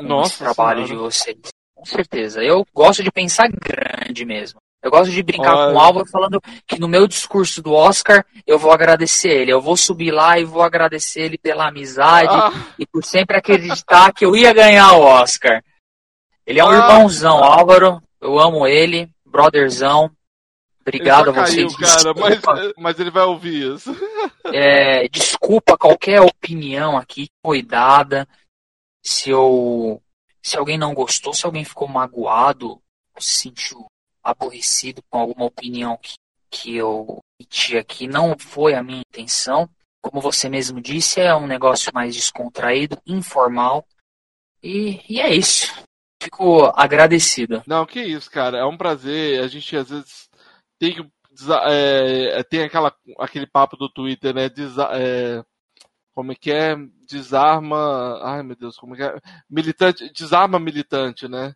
com 0.01 0.09
Nossa, 0.09 0.45
trabalho 0.45 0.87
senhora. 0.87 0.95
de 0.95 0.97
vocês. 0.97 1.39
Com 1.75 1.85
certeza. 1.85 2.43
Eu 2.43 2.67
gosto 2.75 3.03
de 3.03 3.11
pensar 3.11 3.49
grande 3.49 4.25
mesmo. 4.25 4.59
Eu 4.83 4.91
gosto 4.91 5.11
de 5.11 5.23
brincar 5.23 5.55
Olha. 5.55 5.73
com 5.73 5.79
o 5.79 5.81
Álvaro 5.81 6.07
falando 6.07 6.41
que 6.67 6.79
no 6.79 6.89
meu 6.89 7.07
discurso 7.07 7.63
do 7.63 7.73
Oscar 7.73 8.25
eu 8.47 8.59
vou 8.59 8.73
agradecer 8.73 9.29
ele. 9.29 9.53
Eu 9.53 9.61
vou 9.61 9.77
subir 9.77 10.11
lá 10.11 10.39
e 10.39 10.45
vou 10.45 10.63
agradecer 10.63 11.21
ele 11.23 11.37
pela 11.37 11.69
amizade 11.69 12.33
ah. 12.33 12.51
e 12.79 12.87
por 12.87 13.05
sempre 13.05 13.37
acreditar 13.37 14.13
que 14.13 14.25
eu 14.25 14.35
ia 14.35 14.53
ganhar 14.55 14.93
o 14.93 15.03
Oscar. 15.03 15.63
Ele 16.47 16.59
é 16.59 16.65
um 16.65 16.71
ah. 16.71 16.77
irmãozão, 16.77 17.45
Álvaro. 17.45 18.03
Eu 18.21 18.39
amo 18.39 18.67
ele, 18.67 19.09
brotherzão. 19.25 20.11
Obrigado 20.81 21.29
a 21.29 21.33
vocês. 21.33 21.77
Cara, 21.77 22.15
mas, 22.15 22.73
mas, 22.77 22.99
ele 22.99 23.11
vai 23.11 23.25
ouvir 23.25 23.75
isso. 23.75 23.95
É, 24.47 25.07
desculpa 25.09 25.77
qualquer 25.77 26.21
opinião 26.21 26.97
aqui 26.97 27.27
que 27.27 27.35
foi 27.45 27.63
dada. 27.63 28.27
Se 29.05 29.31
eu. 29.31 30.03
Se 30.43 30.57
alguém 30.57 30.79
não 30.79 30.95
gostou, 30.95 31.35
se 31.35 31.45
alguém 31.45 31.65
ficou 31.65 31.87
magoado, 31.87 32.81
se 33.19 33.43
sentiu 33.43 33.87
aborrecido 34.23 35.03
com 35.11 35.19
alguma 35.19 35.45
opinião 35.47 35.99
que, 35.99 36.15
que 36.51 36.77
eu 36.77 37.19
emiti 37.39 37.77
aqui, 37.77 38.07
não 38.07 38.39
foi 38.39 38.75
a 38.75 38.83
minha 38.83 39.03
intenção. 39.13 39.69
Como 40.03 40.21
você 40.21 40.49
mesmo 40.49 40.81
disse, 40.81 41.21
é 41.21 41.35
um 41.35 41.47
negócio 41.47 41.93
mais 41.93 42.15
descontraído, 42.15 43.01
informal. 43.07 43.87
E, 44.63 45.03
e 45.09 45.21
é 45.21 45.35
isso 45.35 45.71
fico 46.23 46.67
agradecida. 46.77 47.63
Não, 47.67 47.87
que 47.87 48.01
isso, 48.01 48.31
cara. 48.31 48.59
É 48.59 48.65
um 48.65 48.77
prazer. 48.77 49.43
A 49.43 49.49
gente 49.49 49.77
às 49.77 49.89
vezes 49.89 50.29
tem 50.79 50.95
que. 50.95 51.11
É, 51.69 52.43
tem 52.45 52.63
aquela, 52.63 52.95
aquele 53.19 53.47
papo 53.47 53.77
do 53.77 53.89
Twitter, 53.89 54.35
né? 54.35 54.49
Desa, 54.49 54.91
é, 54.93 55.43
como 56.15 56.33
é 56.33 56.35
que 56.35 56.53
é? 56.53 56.77
Desarma. 57.09 58.21
Ai 58.23 58.43
meu 58.43 58.57
Deus, 58.57 58.77
como 58.77 58.95
é 58.95 58.97
que 58.99 59.03
é? 59.05 59.21
Militante. 59.49 60.13
Desarma 60.13 60.59
militante, 60.59 61.29
né? 61.29 61.55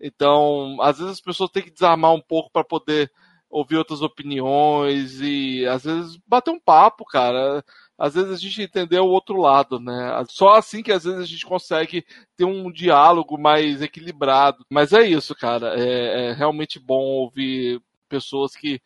Então, 0.00 0.78
às 0.80 0.98
vezes 0.98 1.14
as 1.14 1.20
pessoas 1.20 1.50
têm 1.50 1.62
que 1.62 1.70
desarmar 1.70 2.12
um 2.12 2.20
pouco 2.20 2.50
para 2.50 2.64
poder 2.64 3.10
ouvir 3.50 3.76
outras 3.76 4.02
opiniões 4.02 5.20
e 5.20 5.66
às 5.66 5.84
vezes 5.84 6.16
bater 6.26 6.50
um 6.50 6.60
papo, 6.60 7.04
cara 7.04 7.64
às 8.00 8.14
vezes 8.14 8.32
a 8.32 8.36
gente 8.36 8.62
entendeu 8.62 9.04
o 9.04 9.10
outro 9.10 9.36
lado, 9.36 9.78
né? 9.78 10.24
Só 10.30 10.54
assim 10.54 10.82
que 10.82 10.90
às 10.90 11.04
vezes 11.04 11.20
a 11.20 11.26
gente 11.26 11.44
consegue 11.44 12.02
ter 12.34 12.46
um 12.46 12.72
diálogo 12.72 13.38
mais 13.38 13.82
equilibrado. 13.82 14.64
Mas 14.70 14.94
é 14.94 15.06
isso, 15.06 15.34
cara. 15.34 15.78
É, 15.78 16.30
é 16.30 16.32
realmente 16.32 16.80
bom 16.80 17.02
ouvir 17.02 17.78
pessoas 18.08 18.56
que 18.56 18.80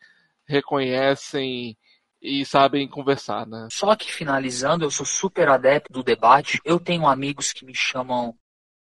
reconhecem 0.45 1.77
e 2.25 2.43
sabem 2.45 2.87
conversar, 2.87 3.45
né? 3.45 3.67
Só 3.71 3.95
que 3.95 4.11
finalizando, 4.11 4.83
eu 4.83 4.89
sou 4.89 5.05
super 5.05 5.47
adepto 5.47 5.93
do 5.93 6.03
debate. 6.03 6.59
Eu 6.65 6.79
tenho 6.79 7.07
amigos 7.07 7.53
que 7.53 7.63
me 7.63 7.75
chamam 7.75 8.35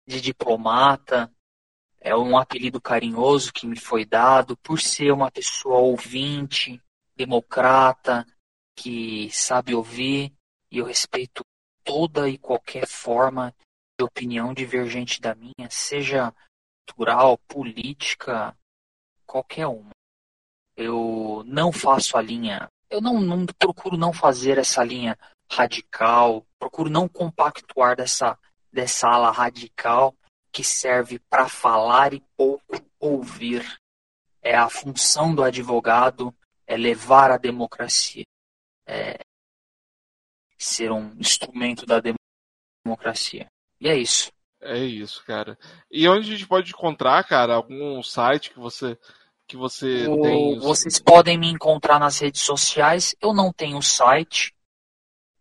de 0.07 0.21
diplomata, 0.21 1.31
é 2.01 2.17
um 2.17 2.39
apelido 2.39 2.81
carinhoso 2.81 3.53
que 3.53 3.67
me 3.67 3.79
foi 3.79 4.05
dado 4.05 4.57
por 4.57 4.81
ser 4.81 5.13
uma 5.13 5.31
pessoa 5.31 5.79
ouvinte, 5.79 6.81
democrata, 7.17 8.27
que 8.77 9.29
sabe 9.31 9.75
ouvir, 9.75 10.33
e 10.71 10.79
eu 10.79 10.85
respeito 10.85 11.45
toda 11.85 12.29
e 12.29 12.39
qualquer 12.39 12.87
forma 12.87 13.55
de 13.99 14.05
opinião 14.05 14.55
divergente 14.55 15.21
da 15.21 15.35
minha, 15.35 15.69
seja 15.69 16.33
cultural, 16.87 17.39
política, 17.49 18.57
qualquer 19.27 19.67
uma. 19.67 19.91
Eu 20.77 21.43
não 21.47 21.73
faço 21.73 22.17
a 22.17 22.23
linha, 22.23 22.69
eu 22.93 23.01
não, 23.01 23.21
não 23.21 23.47
procuro 23.47 23.97
não 23.97 24.13
fazer 24.13 24.59
essa 24.59 24.85
linha 24.85 25.19
radical, 25.51 26.47
procuro 26.59 26.91
não 26.91 27.09
compactuar 27.09 27.97
dessa, 27.97 28.39
dessa 28.71 29.09
ala 29.09 29.31
radical 29.31 30.15
que 30.53 30.63
serve 30.63 31.19
para 31.19 31.49
falar 31.49 32.13
e 32.13 32.23
pouco 32.37 32.79
ouvir. 33.01 33.67
É 34.43 34.55
a 34.55 34.69
função 34.69 35.35
do 35.35 35.43
advogado 35.43 36.35
é 36.67 36.77
levar 36.77 37.31
a 37.31 37.39
democracia, 37.39 38.25
é 38.87 39.19
ser 40.59 40.93
um 40.93 41.15
instrumento 41.19 41.87
da 41.87 42.01
democracia. 42.85 43.47
E 43.81 43.89
é 43.89 43.97
isso. 43.97 44.31
É 44.61 44.79
isso, 44.79 45.25
cara. 45.25 45.59
E 45.91 46.07
onde 46.09 46.29
a 46.29 46.37
gente 46.37 46.47
pode 46.47 46.71
encontrar, 46.71 47.25
cara, 47.25 47.55
algum 47.55 48.03
site 48.03 48.51
que 48.51 48.61
você 48.61 48.99
que 49.53 49.57
você 49.57 50.09
o, 50.09 50.23
tem? 50.23 50.59
Vocês 50.59 50.99
podem 50.99 51.37
me 51.37 51.49
encontrar 51.49 51.99
nas 51.99 52.19
redes 52.19 52.41
sociais. 52.41 53.15
Eu 53.21 53.35
não 53.35 53.53
tenho 53.53 53.83
site. 53.83 54.55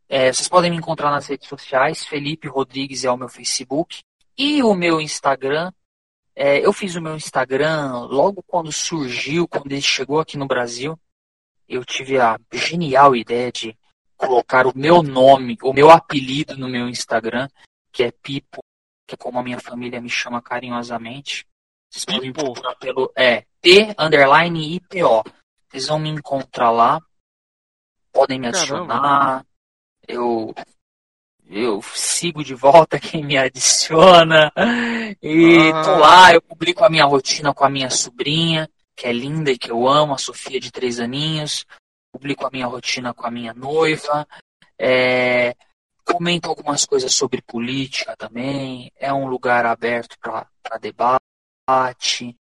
É, 0.09 0.33
vocês 0.33 0.49
podem 0.49 0.69
me 0.69 0.75
encontrar 0.75 1.09
nas 1.11 1.27
redes 1.27 1.47
sociais. 1.47 2.05
Felipe 2.05 2.49
Rodrigues 2.49 3.05
é 3.05 3.11
o 3.11 3.15
meu 3.15 3.29
Facebook 3.29 4.01
e 4.37 4.61
o 4.61 4.73
meu 4.73 4.99
Instagram. 4.99 5.71
É, 6.35 6.59
eu 6.59 6.73
fiz 6.73 6.95
o 6.95 7.01
meu 7.01 7.15
Instagram 7.15 7.99
logo 8.09 8.43
quando 8.45 8.69
surgiu, 8.69 9.47
quando 9.47 9.71
ele 9.71 9.81
chegou 9.81 10.19
aqui 10.19 10.37
no 10.37 10.45
Brasil. 10.45 10.99
Eu 11.67 11.85
tive 11.85 12.19
a 12.19 12.37
genial 12.51 13.15
ideia 13.15 13.49
de 13.49 13.77
colocar 14.17 14.67
o 14.67 14.77
meu 14.77 15.01
nome, 15.01 15.57
o 15.63 15.71
meu 15.71 15.89
apelido 15.89 16.57
no 16.57 16.67
meu 16.67 16.89
Instagram, 16.89 17.47
que 17.93 18.03
é 18.03 18.11
Pipo, 18.11 18.61
que 19.07 19.15
é 19.15 19.17
como 19.17 19.39
a 19.39 19.43
minha 19.43 19.59
família 19.59 20.01
me 20.01 20.09
chama 20.09 20.41
carinhosamente. 20.41 21.45
Vocês 21.91 22.05
podem 22.05 22.29
me 22.29 22.33
procurar 22.33 22.75
pelo 22.75 23.11
é, 23.15 23.45
P 23.61 23.93
underline 23.99 24.75
IPO. 24.75 25.23
Vocês 25.69 25.87
vão 25.87 25.99
me 25.99 26.09
encontrar 26.09 26.71
lá. 26.71 26.99
Podem 28.13 28.39
me 28.39 28.47
adicionar. 28.47 29.45
Eu 30.07 30.55
eu 31.47 31.81
sigo 31.81 32.43
de 32.45 32.55
volta 32.55 32.97
quem 32.99 33.23
me 33.23 33.37
adiciona. 33.37 34.51
E 35.21 35.69
ah. 35.73 35.83
tô 35.83 35.95
lá, 35.97 36.33
eu 36.33 36.41
publico 36.41 36.85
a 36.85 36.89
minha 36.89 37.05
rotina 37.05 37.53
com 37.53 37.65
a 37.65 37.69
minha 37.69 37.89
sobrinha, 37.89 38.69
que 38.95 39.05
é 39.05 39.11
linda 39.11 39.51
e 39.51 39.57
que 39.57 39.69
eu 39.69 39.87
amo, 39.87 40.13
a 40.13 40.17
Sofia 40.17 40.59
de 40.59 40.71
três 40.71 40.99
aninhos 40.99 41.65
publico 42.11 42.45
a 42.45 42.51
minha 42.51 42.67
rotina 42.67 43.13
com 43.13 43.25
a 43.25 43.31
minha 43.31 43.53
noiva, 43.53 44.27
é, 44.77 45.55
comento 46.03 46.49
algumas 46.49 46.85
coisas 46.85 47.13
sobre 47.13 47.41
política 47.41 48.15
também. 48.17 48.91
É 48.97 49.13
um 49.13 49.27
lugar 49.27 49.65
aberto 49.65 50.17
para 50.19 50.47
debate, 50.79 51.23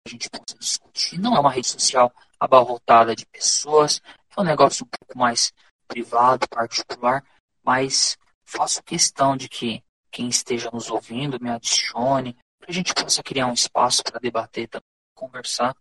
a 0.06 0.08
gente 0.08 0.30
pode 0.30 0.58
discutir. 0.58 1.18
Não 1.18 1.36
é 1.36 1.40
uma 1.40 1.50
rede 1.50 1.68
social 1.68 2.12
abarrotada 2.38 3.14
de 3.14 3.26
pessoas, 3.26 4.00
é 4.36 4.40
um 4.40 4.44
negócio 4.44 4.84
um 4.84 4.88
pouco 4.88 5.18
mais 5.18 5.52
privado, 5.86 6.48
particular, 6.48 7.24
mas 7.62 8.16
faço 8.44 8.82
questão 8.82 9.36
de 9.36 9.48
que 9.48 9.82
quem 10.10 10.28
esteja 10.28 10.70
nos 10.72 10.90
ouvindo 10.90 11.40
me 11.40 11.50
adicione, 11.50 12.36
para 12.58 12.70
a 12.70 12.72
gente 12.72 12.94
possa 12.94 13.22
criar 13.22 13.46
um 13.46 13.52
espaço 13.52 14.02
para 14.02 14.18
debater, 14.18 14.68
conversar, 15.14 15.74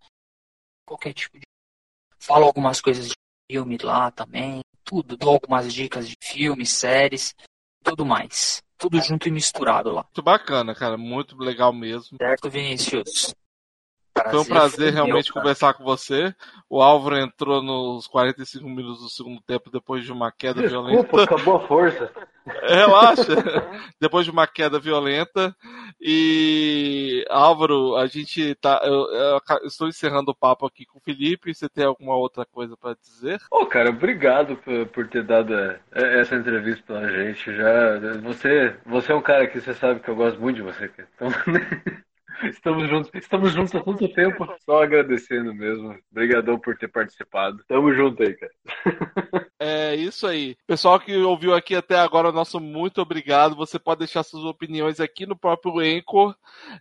qualquer 0.86 1.14
tipo 1.14 1.38
de. 1.40 1.46
Falo 2.18 2.46
algumas 2.46 2.82
coisas 2.82 3.08
de 3.08 3.16
filme 3.50 3.78
lá 3.82 4.12
também, 4.12 4.62
tudo, 4.84 5.16
dou 5.16 5.34
algumas 5.34 5.74
dicas 5.74 6.08
de 6.08 6.16
filmes, 6.22 6.70
séries, 6.70 7.34
tudo 7.84 8.06
mais. 8.06 8.62
Tudo 8.80 9.02
junto 9.02 9.28
e 9.28 9.32
misturado 9.32 9.92
lá. 9.92 10.04
Muito 10.04 10.24
bacana, 10.24 10.74
cara, 10.74 10.98
muito 10.98 11.38
legal 11.38 11.74
mesmo. 11.74 12.18
Certo, 12.18 12.50
Vinícius? 12.50 13.36
Prazer 14.24 14.32
foi 14.32 14.40
um 14.40 14.46
prazer 14.46 14.94
realmente 14.94 15.32
meu, 15.34 15.42
conversar 15.42 15.74
com 15.74 15.84
você. 15.84 16.34
O 16.70 16.82
Álvaro 16.82 17.18
entrou 17.18 17.64
nos 17.64 18.08
45 18.08 18.68
minutos 18.68 19.02
do 19.02 19.10
segundo 19.10 19.42
tempo 19.42 19.70
depois 19.72 20.04
de 20.04 20.12
uma 20.12 20.32
queda 20.32 20.62
Desculpa, 20.62 20.92
violenta. 20.92 21.24
acabou 21.24 21.56
a 21.56 21.68
força. 21.68 22.12
Relaxa. 22.46 23.24
depois 24.00 24.26
de 24.26 24.32
uma 24.32 24.48
queda 24.48 24.80
violenta. 24.80 25.56
E 26.00 27.26
Álvaro, 27.30 27.96
a 27.96 28.08
gente 28.08 28.56
tá. 28.56 28.82
Eu, 28.84 29.06
eu, 29.12 29.42
estou 29.66 29.88
encerrando 29.88 30.32
o 30.32 30.36
papo 30.36 30.66
aqui 30.66 30.86
com 30.86 31.00
o 31.00 31.02
Felipe. 31.02 31.54
Você 31.54 31.70
tem 31.70 31.86
alguma 31.86 32.16
outra 32.16 32.46
coisa 32.46 32.76
para 32.78 32.96
dizer? 32.96 33.40
Ô, 33.52 33.62
oh, 33.62 33.66
cara, 33.66 33.90
obrigado 33.90 34.56
por, 34.58 34.86
por 34.88 35.08
ter 35.08 35.24
dado 35.24 35.54
é, 35.56 36.20
essa 36.20 36.36
entrevista 36.36 36.84
pra 36.86 37.08
gente. 37.08 37.56
Já, 37.56 38.00
você, 38.22 38.76
você 38.86 39.12
é 39.12 39.16
um 39.16 39.22
cara 39.22 39.48
que 39.48 39.60
você 39.60 39.74
sabe 39.74 40.00
que 40.00 40.10
eu 40.10 40.16
gosto 40.16 40.40
muito 40.40 40.58
de 40.58 40.62
você. 40.62 40.92
Então, 41.16 41.30
Estamos 42.44 42.90
juntos, 42.90 43.12
estamos 43.14 43.52
juntos 43.52 43.76
há 43.76 43.82
tanto 43.82 44.08
tempo. 44.14 44.48
Só 44.66 44.84
agradecendo 44.84 45.54
mesmo. 45.54 45.98
Obrigadão 46.12 46.58
por 46.60 46.78
ter 46.78 46.88
participado. 46.88 47.64
Tamo 47.68 47.94
junto 47.94 48.24
aí, 48.24 48.36
cara. 48.36 48.54
É 49.62 49.94
isso 49.94 50.26
aí. 50.26 50.56
Pessoal 50.66 50.98
que 51.02 51.14
ouviu 51.18 51.54
aqui 51.54 51.76
até 51.76 52.00
agora, 52.00 52.32
nosso 52.32 52.62
muito 52.62 53.02
obrigado. 53.02 53.58
Você 53.58 53.78
pode 53.78 54.00
deixar 54.00 54.24
suas 54.24 54.46
opiniões 54.46 55.02
aqui 55.02 55.26
no 55.26 55.36
próprio 55.38 55.80
Anchor, 55.80 56.34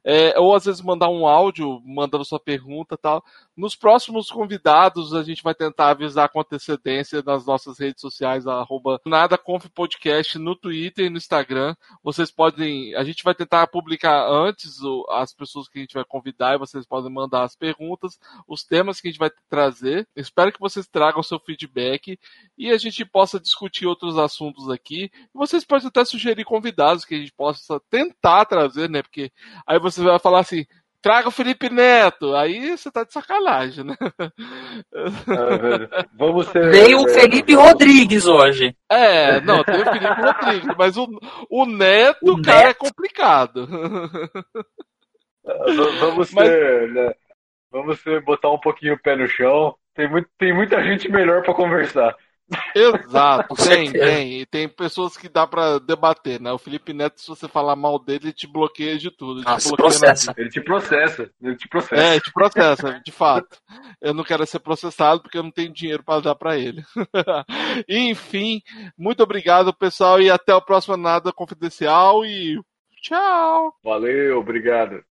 é, 0.05 0.39
ou 0.39 0.55
às 0.55 0.65
vezes 0.65 0.81
mandar 0.81 1.09
um 1.09 1.27
áudio 1.27 1.81
mandando 1.85 2.25
sua 2.25 2.39
pergunta 2.39 2.97
tal. 2.97 3.21
Nos 3.59 3.75
próximos 3.75 4.31
convidados, 4.31 5.13
a 5.13 5.25
gente 5.25 5.43
vai 5.43 5.53
tentar 5.53 5.91
avisar 5.91 6.29
com 6.29 6.41
antecedência 6.41 7.25
nas 7.27 7.45
nossas 7.45 7.77
redes 7.77 8.01
sociais, 8.01 8.47
arroba 8.47 9.01
NadaConfPodcast 9.05 10.39
no 10.39 10.55
Twitter 10.55 11.07
e 11.07 11.11
no 11.11 11.17
Instagram. 11.17 11.75
Vocês 12.01 12.31
podem. 12.31 12.95
A 12.95 13.03
gente 13.03 13.25
vai 13.25 13.35
tentar 13.35 13.67
publicar 13.67 14.31
antes 14.31 14.79
as 15.11 15.35
pessoas 15.35 15.69
que 15.69 15.81
a 15.81 15.81
gente 15.81 15.95
vai 15.95 16.05
convidar 16.05 16.55
e 16.55 16.59
vocês 16.59 16.87
podem 16.87 17.13
mandar 17.13 17.43
as 17.43 17.57
perguntas, 17.57 18.17
os 18.47 18.63
temas 18.63 19.01
que 19.01 19.09
a 19.09 19.11
gente 19.11 19.19
vai 19.19 19.31
trazer. 19.51 20.07
Espero 20.15 20.53
que 20.53 20.61
vocês 20.61 20.87
tragam 20.87 21.21
seu 21.21 21.41
feedback 21.41 22.17
e 22.57 22.71
a 22.71 22.79
gente 22.79 23.05
possa 23.05 23.41
discutir 23.41 23.87
outros 23.87 24.17
assuntos 24.19 24.71
aqui. 24.71 25.11
Vocês 25.35 25.65
podem 25.65 25.89
até 25.89 26.05
sugerir 26.05 26.45
convidados 26.45 27.05
que 27.05 27.17
a 27.17 27.19
gente 27.19 27.33
possa 27.33 27.81
tentar 27.91 28.45
trazer, 28.45 28.89
né? 28.89 29.03
Porque 29.03 29.33
aí 29.67 29.81
você 29.81 30.01
vai 30.01 30.21
falar 30.21 30.43
assim 30.43 30.65
traga 31.03 31.29
o 31.29 31.33
Felipe 31.33 31.71
Neto. 31.71 32.35
Aí 32.35 32.77
você 32.77 32.91
tá 32.91 33.05
de 33.05 33.13
sacanagem, 33.13 33.85
né? 33.85 33.97
Ah, 34.93 36.07
vamos 36.15 36.49
ter. 36.49 36.71
Veio 36.71 37.01
o 37.01 37.09
Felipe 37.09 37.55
Rodrigues 37.55 38.27
hoje. 38.27 38.77
É, 38.91 39.41
não, 39.41 39.63
tem 39.65 39.81
o 39.81 39.85
Felipe 39.85 40.23
Rodrigues, 40.23 40.77
mas 40.77 40.97
o, 40.97 41.09
o 41.51 41.67
Neto, 41.67 42.33
o 42.33 42.43
cara, 42.43 42.61
é 42.61 42.67
Neto. 42.67 42.71
é 42.71 42.75
complicado. 42.75 43.69
Ah, 45.47 45.65
vamos 46.01 46.33
mas... 46.33 46.49
ter, 46.49 46.89
né? 46.91 47.15
Vamos 47.71 48.03
ter, 48.03 48.23
botar 48.23 48.51
um 48.51 48.59
pouquinho 48.59 48.95
o 48.95 48.99
pé 48.99 49.17
no 49.17 49.27
chão. 49.27 49.75
Tem, 49.95 50.09
muito, 50.09 50.29
tem 50.39 50.55
muita 50.55 50.83
gente 50.83 51.11
melhor 51.11 51.43
para 51.43 51.55
conversar. 51.55 52.15
Exato, 52.75 53.55
tem, 53.69 53.93
tem. 53.93 54.41
E 54.41 54.47
tem 54.47 54.69
pessoas 54.69 55.17
que 55.17 55.29
dá 55.29 55.47
para 55.47 55.79
debater, 55.79 56.41
né? 56.41 56.53
O 56.53 56.59
Felipe 56.59 56.93
Neto, 56.93 57.21
se 57.21 57.29
você 57.29 57.47
falar 57.49 57.77
mal 57.77 57.99
dele, 57.99 58.27
ele 58.27 58.33
te 58.33 58.47
bloqueia 58.47 58.97
de 58.97 59.11
tudo. 59.11 59.41
Ele, 59.41 59.59
te, 59.59 59.77
processa. 59.77 60.35
ele 60.37 60.49
te 60.49 60.61
processa. 60.61 61.31
Ele 61.43 61.57
te 61.57 61.69
processa. 61.69 62.03
É, 62.03 62.21
te 62.21 62.33
processa, 62.33 63.01
de 63.05 63.13
fato. 63.13 63.59
Eu 64.01 64.15
não 64.15 64.25
quero 64.25 64.47
ser 64.47 64.61
processado 64.61 65.21
porque 65.21 65.39
eu 65.39 65.43
não 65.43 65.51
tenho 65.51 65.73
dinheiro 65.73 66.03
para 66.03 66.21
dar 66.21 66.35
para 66.35 66.57
ele. 66.57 66.83
Enfim, 67.89 68.63
muito 68.97 69.23
obrigado, 69.23 69.75
pessoal, 69.75 70.21
e 70.21 70.31
até 70.31 70.55
o 70.55 70.63
próximo 70.63 70.97
Nada 70.97 71.33
Confidencial 71.33 72.25
e 72.25 72.59
tchau. 73.03 73.75
Valeu, 73.83 74.39
obrigado. 74.39 75.03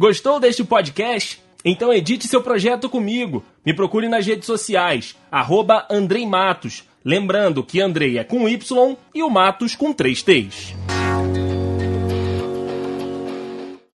Gostou 0.00 0.40
deste 0.40 0.64
podcast? 0.64 1.42
Então 1.62 1.92
edite 1.92 2.26
seu 2.26 2.40
projeto 2.40 2.88
comigo. 2.88 3.44
Me 3.66 3.74
procure 3.74 4.08
nas 4.08 4.26
redes 4.26 4.46
sociais, 4.46 5.14
arroba. 5.30 5.86
Lembrando 7.04 7.62
que 7.62 7.82
Andrei 7.82 8.16
é 8.16 8.24
com 8.24 8.48
Y 8.48 8.96
e 9.14 9.22
o 9.22 9.28
Matos 9.28 9.76
com 9.76 9.92
três 9.92 10.22
T's. 10.22 10.74